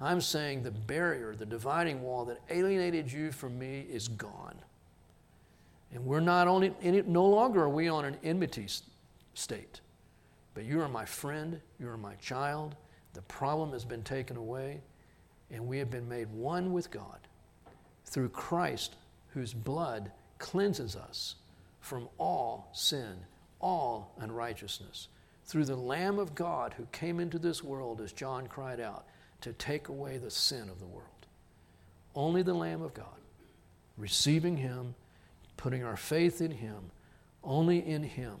I'm 0.00 0.20
saying 0.20 0.62
the 0.62 0.70
barrier, 0.70 1.34
the 1.34 1.46
dividing 1.46 2.02
wall 2.02 2.24
that 2.26 2.40
alienated 2.50 3.10
you 3.10 3.32
from 3.32 3.58
me 3.58 3.86
is 3.88 4.08
gone. 4.08 4.56
And 5.92 6.04
we're 6.04 6.20
not 6.20 6.48
only, 6.48 6.74
it, 6.82 7.06
no 7.06 7.24
longer 7.24 7.62
are 7.62 7.68
we 7.68 7.88
on 7.88 8.04
an 8.04 8.16
enmity 8.24 8.66
state, 9.34 9.80
but 10.52 10.64
you 10.64 10.80
are 10.80 10.88
my 10.88 11.04
friend, 11.04 11.60
you 11.78 11.88
are 11.88 11.96
my 11.96 12.14
child. 12.16 12.74
The 13.14 13.22
problem 13.22 13.72
has 13.72 13.84
been 13.84 14.02
taken 14.02 14.36
away, 14.36 14.80
and 15.52 15.64
we 15.66 15.78
have 15.78 15.90
been 15.90 16.08
made 16.08 16.28
one 16.30 16.72
with 16.72 16.90
God 16.90 17.20
through 18.04 18.30
Christ, 18.30 18.96
whose 19.34 19.52
blood 19.52 20.12
cleanses 20.38 20.96
us 20.96 21.34
from 21.80 22.08
all 22.18 22.70
sin, 22.72 23.16
all 23.60 24.14
unrighteousness. 24.18 25.08
Through 25.44 25.66
the 25.66 25.76
Lamb 25.76 26.18
of 26.18 26.34
God 26.34 26.72
who 26.74 26.86
came 26.92 27.20
into 27.20 27.38
this 27.38 27.62
world, 27.62 28.00
as 28.00 28.12
John 28.12 28.46
cried 28.46 28.80
out, 28.80 29.04
to 29.42 29.52
take 29.52 29.88
away 29.88 30.16
the 30.16 30.30
sin 30.30 30.70
of 30.70 30.78
the 30.78 30.86
world. 30.86 31.08
Only 32.14 32.42
the 32.42 32.54
Lamb 32.54 32.80
of 32.80 32.94
God, 32.94 33.20
receiving 33.98 34.56
Him, 34.56 34.94
putting 35.56 35.84
our 35.84 35.96
faith 35.96 36.40
in 36.40 36.52
Him, 36.52 36.90
only 37.42 37.86
in 37.86 38.02
Him 38.02 38.36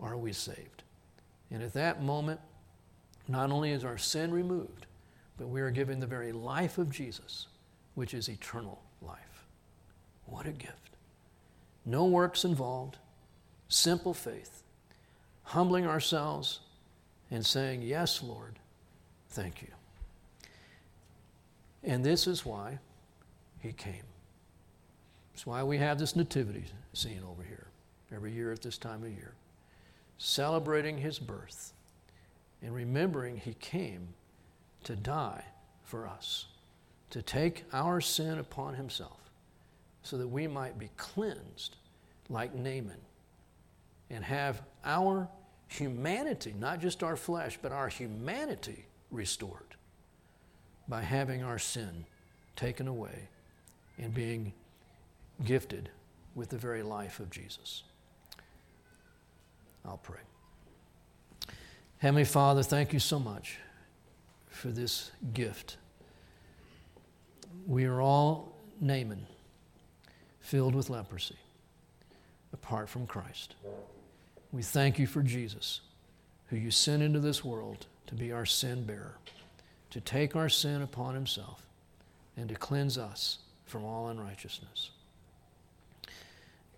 are 0.00 0.16
we 0.16 0.32
saved. 0.32 0.82
And 1.50 1.62
at 1.62 1.74
that 1.74 2.02
moment, 2.02 2.40
not 3.28 3.52
only 3.52 3.70
is 3.70 3.84
our 3.84 3.98
sin 3.98 4.32
removed, 4.32 4.86
but 5.38 5.48
we 5.48 5.60
are 5.60 5.70
given 5.70 6.00
the 6.00 6.06
very 6.06 6.32
life 6.32 6.78
of 6.78 6.90
Jesus, 6.90 7.46
which 7.94 8.14
is 8.14 8.28
eternal 8.28 8.82
life. 9.02 9.33
What 10.26 10.46
a 10.46 10.52
gift. 10.52 10.96
No 11.84 12.06
works 12.06 12.44
involved, 12.44 12.96
simple 13.68 14.14
faith, 14.14 14.62
humbling 15.42 15.86
ourselves 15.86 16.60
and 17.30 17.44
saying, 17.44 17.82
Yes, 17.82 18.22
Lord, 18.22 18.58
thank 19.30 19.62
you. 19.62 19.68
And 21.82 22.04
this 22.04 22.26
is 22.26 22.46
why 22.46 22.78
he 23.60 23.72
came. 23.72 24.04
It's 25.34 25.44
why 25.44 25.62
we 25.62 25.78
have 25.78 25.98
this 25.98 26.16
nativity 26.16 26.64
scene 26.92 27.22
over 27.28 27.42
here 27.42 27.66
every 28.14 28.32
year 28.32 28.52
at 28.52 28.62
this 28.62 28.78
time 28.78 29.02
of 29.02 29.10
year, 29.10 29.34
celebrating 30.16 30.98
his 30.98 31.18
birth 31.18 31.72
and 32.62 32.74
remembering 32.74 33.36
he 33.36 33.54
came 33.54 34.08
to 34.84 34.94
die 34.94 35.44
for 35.82 36.06
us, 36.06 36.46
to 37.10 37.20
take 37.20 37.64
our 37.72 38.00
sin 38.00 38.38
upon 38.38 38.74
himself 38.74 39.23
so 40.04 40.16
that 40.18 40.28
we 40.28 40.46
might 40.46 40.78
be 40.78 40.90
cleansed 40.96 41.76
like 42.28 42.54
Naaman 42.54 43.00
and 44.10 44.22
have 44.22 44.62
our 44.84 45.28
humanity, 45.66 46.54
not 46.58 46.80
just 46.80 47.02
our 47.02 47.16
flesh, 47.16 47.58
but 47.60 47.72
our 47.72 47.88
humanity 47.88 48.84
restored 49.10 49.74
by 50.86 51.02
having 51.02 51.42
our 51.42 51.58
sin 51.58 52.04
taken 52.54 52.86
away 52.86 53.28
and 53.98 54.14
being 54.14 54.52
gifted 55.44 55.88
with 56.34 56.50
the 56.50 56.58
very 56.58 56.82
life 56.82 57.18
of 57.18 57.30
Jesus. 57.30 57.82
I'll 59.84 59.98
pray. 59.98 60.20
Heavenly 61.98 62.24
Father, 62.24 62.62
thank 62.62 62.92
you 62.92 62.98
so 62.98 63.18
much 63.18 63.58
for 64.48 64.68
this 64.68 65.10
gift. 65.32 65.78
We 67.66 67.84
are 67.86 68.00
all 68.00 68.56
Naaman, 68.80 69.26
filled 70.44 70.74
with 70.74 70.90
leprosy, 70.90 71.36
apart 72.52 72.88
from 72.88 73.06
Christ. 73.06 73.54
We 74.52 74.62
thank 74.62 74.98
you 74.98 75.06
for 75.06 75.22
Jesus, 75.22 75.80
who 76.48 76.56
you 76.56 76.70
sent 76.70 77.02
into 77.02 77.18
this 77.18 77.44
world 77.44 77.86
to 78.06 78.14
be 78.14 78.30
our 78.30 78.46
sin 78.46 78.84
bearer 78.84 79.16
to 79.94 80.00
take 80.00 80.34
our 80.34 80.48
sin 80.48 80.82
upon 80.82 81.14
himself 81.14 81.62
and 82.36 82.48
to 82.48 82.56
cleanse 82.56 82.98
us 82.98 83.38
from 83.64 83.84
all 83.84 84.08
unrighteousness. 84.08 84.90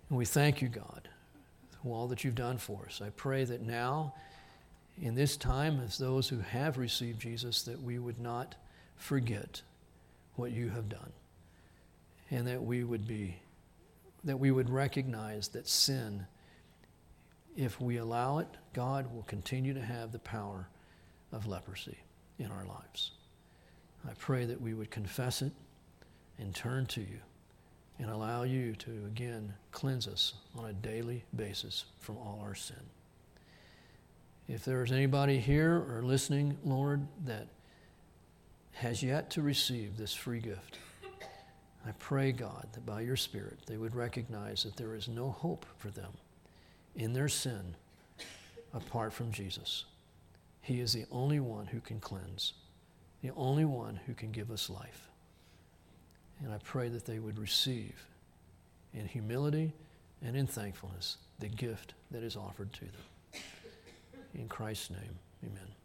And 0.09 0.19
we 0.19 0.23
thank 0.23 0.61
you, 0.61 0.67
God, 0.67 1.09
for 1.81 1.95
all 1.95 2.07
that 2.09 2.23
you've 2.23 2.35
done 2.35 2.59
for 2.59 2.83
us. 2.85 3.01
I 3.03 3.09
pray 3.09 3.43
that 3.43 3.63
now, 3.63 4.13
in 5.01 5.15
this 5.15 5.35
time, 5.35 5.81
as 5.83 5.97
those 5.97 6.29
who 6.29 6.37
have 6.41 6.77
received 6.77 7.19
Jesus, 7.19 7.63
that 7.63 7.81
we 7.81 7.97
would 7.97 8.19
not 8.19 8.53
forget 8.97 9.63
what 10.35 10.51
you 10.51 10.69
have 10.69 10.87
done. 10.87 11.11
And 12.29 12.45
that 12.45 12.61
we 12.61 12.83
would 12.83 13.07
be, 13.07 13.35
that 14.27 14.37
we 14.37 14.51
would 14.51 14.69
recognize 14.69 15.49
that 15.49 15.67
sin, 15.67 16.25
if 17.55 17.81
we 17.81 17.97
allow 17.97 18.39
it, 18.39 18.47
God 18.73 19.13
will 19.13 19.23
continue 19.23 19.73
to 19.73 19.81
have 19.81 20.11
the 20.11 20.19
power 20.19 20.69
of 21.31 21.47
leprosy 21.47 21.97
in 22.39 22.51
our 22.51 22.65
lives. 22.65 23.11
I 24.07 24.11
pray 24.19 24.45
that 24.45 24.61
we 24.61 24.73
would 24.73 24.91
confess 24.91 25.41
it 25.41 25.51
and 26.37 26.53
turn 26.53 26.85
to 26.87 27.01
you 27.01 27.19
and 27.99 28.09
allow 28.09 28.43
you 28.43 28.75
to 28.75 28.91
again 29.07 29.53
cleanse 29.71 30.07
us 30.07 30.33
on 30.55 30.65
a 30.65 30.73
daily 30.73 31.23
basis 31.35 31.85
from 31.99 32.17
all 32.17 32.39
our 32.43 32.55
sin. 32.55 32.77
If 34.47 34.63
there 34.63 34.83
is 34.83 34.91
anybody 34.91 35.39
here 35.39 35.83
or 35.89 36.01
listening, 36.03 36.57
Lord, 36.63 37.05
that 37.25 37.47
has 38.73 39.01
yet 39.01 39.31
to 39.31 39.41
receive 39.41 39.97
this 39.97 40.13
free 40.13 40.39
gift, 40.39 40.77
I 41.87 41.93
pray, 41.99 42.31
God, 42.31 42.67
that 42.73 42.85
by 42.85 43.01
your 43.01 43.15
Spirit 43.15 43.59
they 43.65 43.77
would 43.77 43.95
recognize 43.95 44.63
that 44.63 44.75
there 44.75 44.95
is 44.95 45.07
no 45.07 45.31
hope 45.31 45.65
for 45.77 45.89
them 45.89 46.11
in 46.95 47.13
their 47.13 47.29
sin 47.29 47.75
apart 48.73 49.13
from 49.13 49.31
Jesus. 49.31 49.85
He 50.61 50.79
is 50.79 50.93
the 50.93 51.05
only 51.11 51.39
one 51.39 51.67
who 51.67 51.79
can 51.79 51.99
cleanse, 51.99 52.53
the 53.21 53.31
only 53.35 53.65
one 53.65 53.99
who 54.05 54.13
can 54.13 54.31
give 54.31 54.51
us 54.51 54.69
life. 54.69 55.07
And 56.43 56.53
I 56.53 56.57
pray 56.63 56.89
that 56.89 57.05
they 57.05 57.19
would 57.19 57.39
receive 57.39 58.05
in 58.93 59.07
humility 59.07 59.73
and 60.21 60.35
in 60.35 60.47
thankfulness 60.47 61.17
the 61.39 61.47
gift 61.47 61.93
that 62.11 62.23
is 62.23 62.35
offered 62.35 62.73
to 62.73 62.81
them. 62.81 63.41
In 64.35 64.47
Christ's 64.47 64.91
name, 64.91 65.19
amen. 65.43 65.76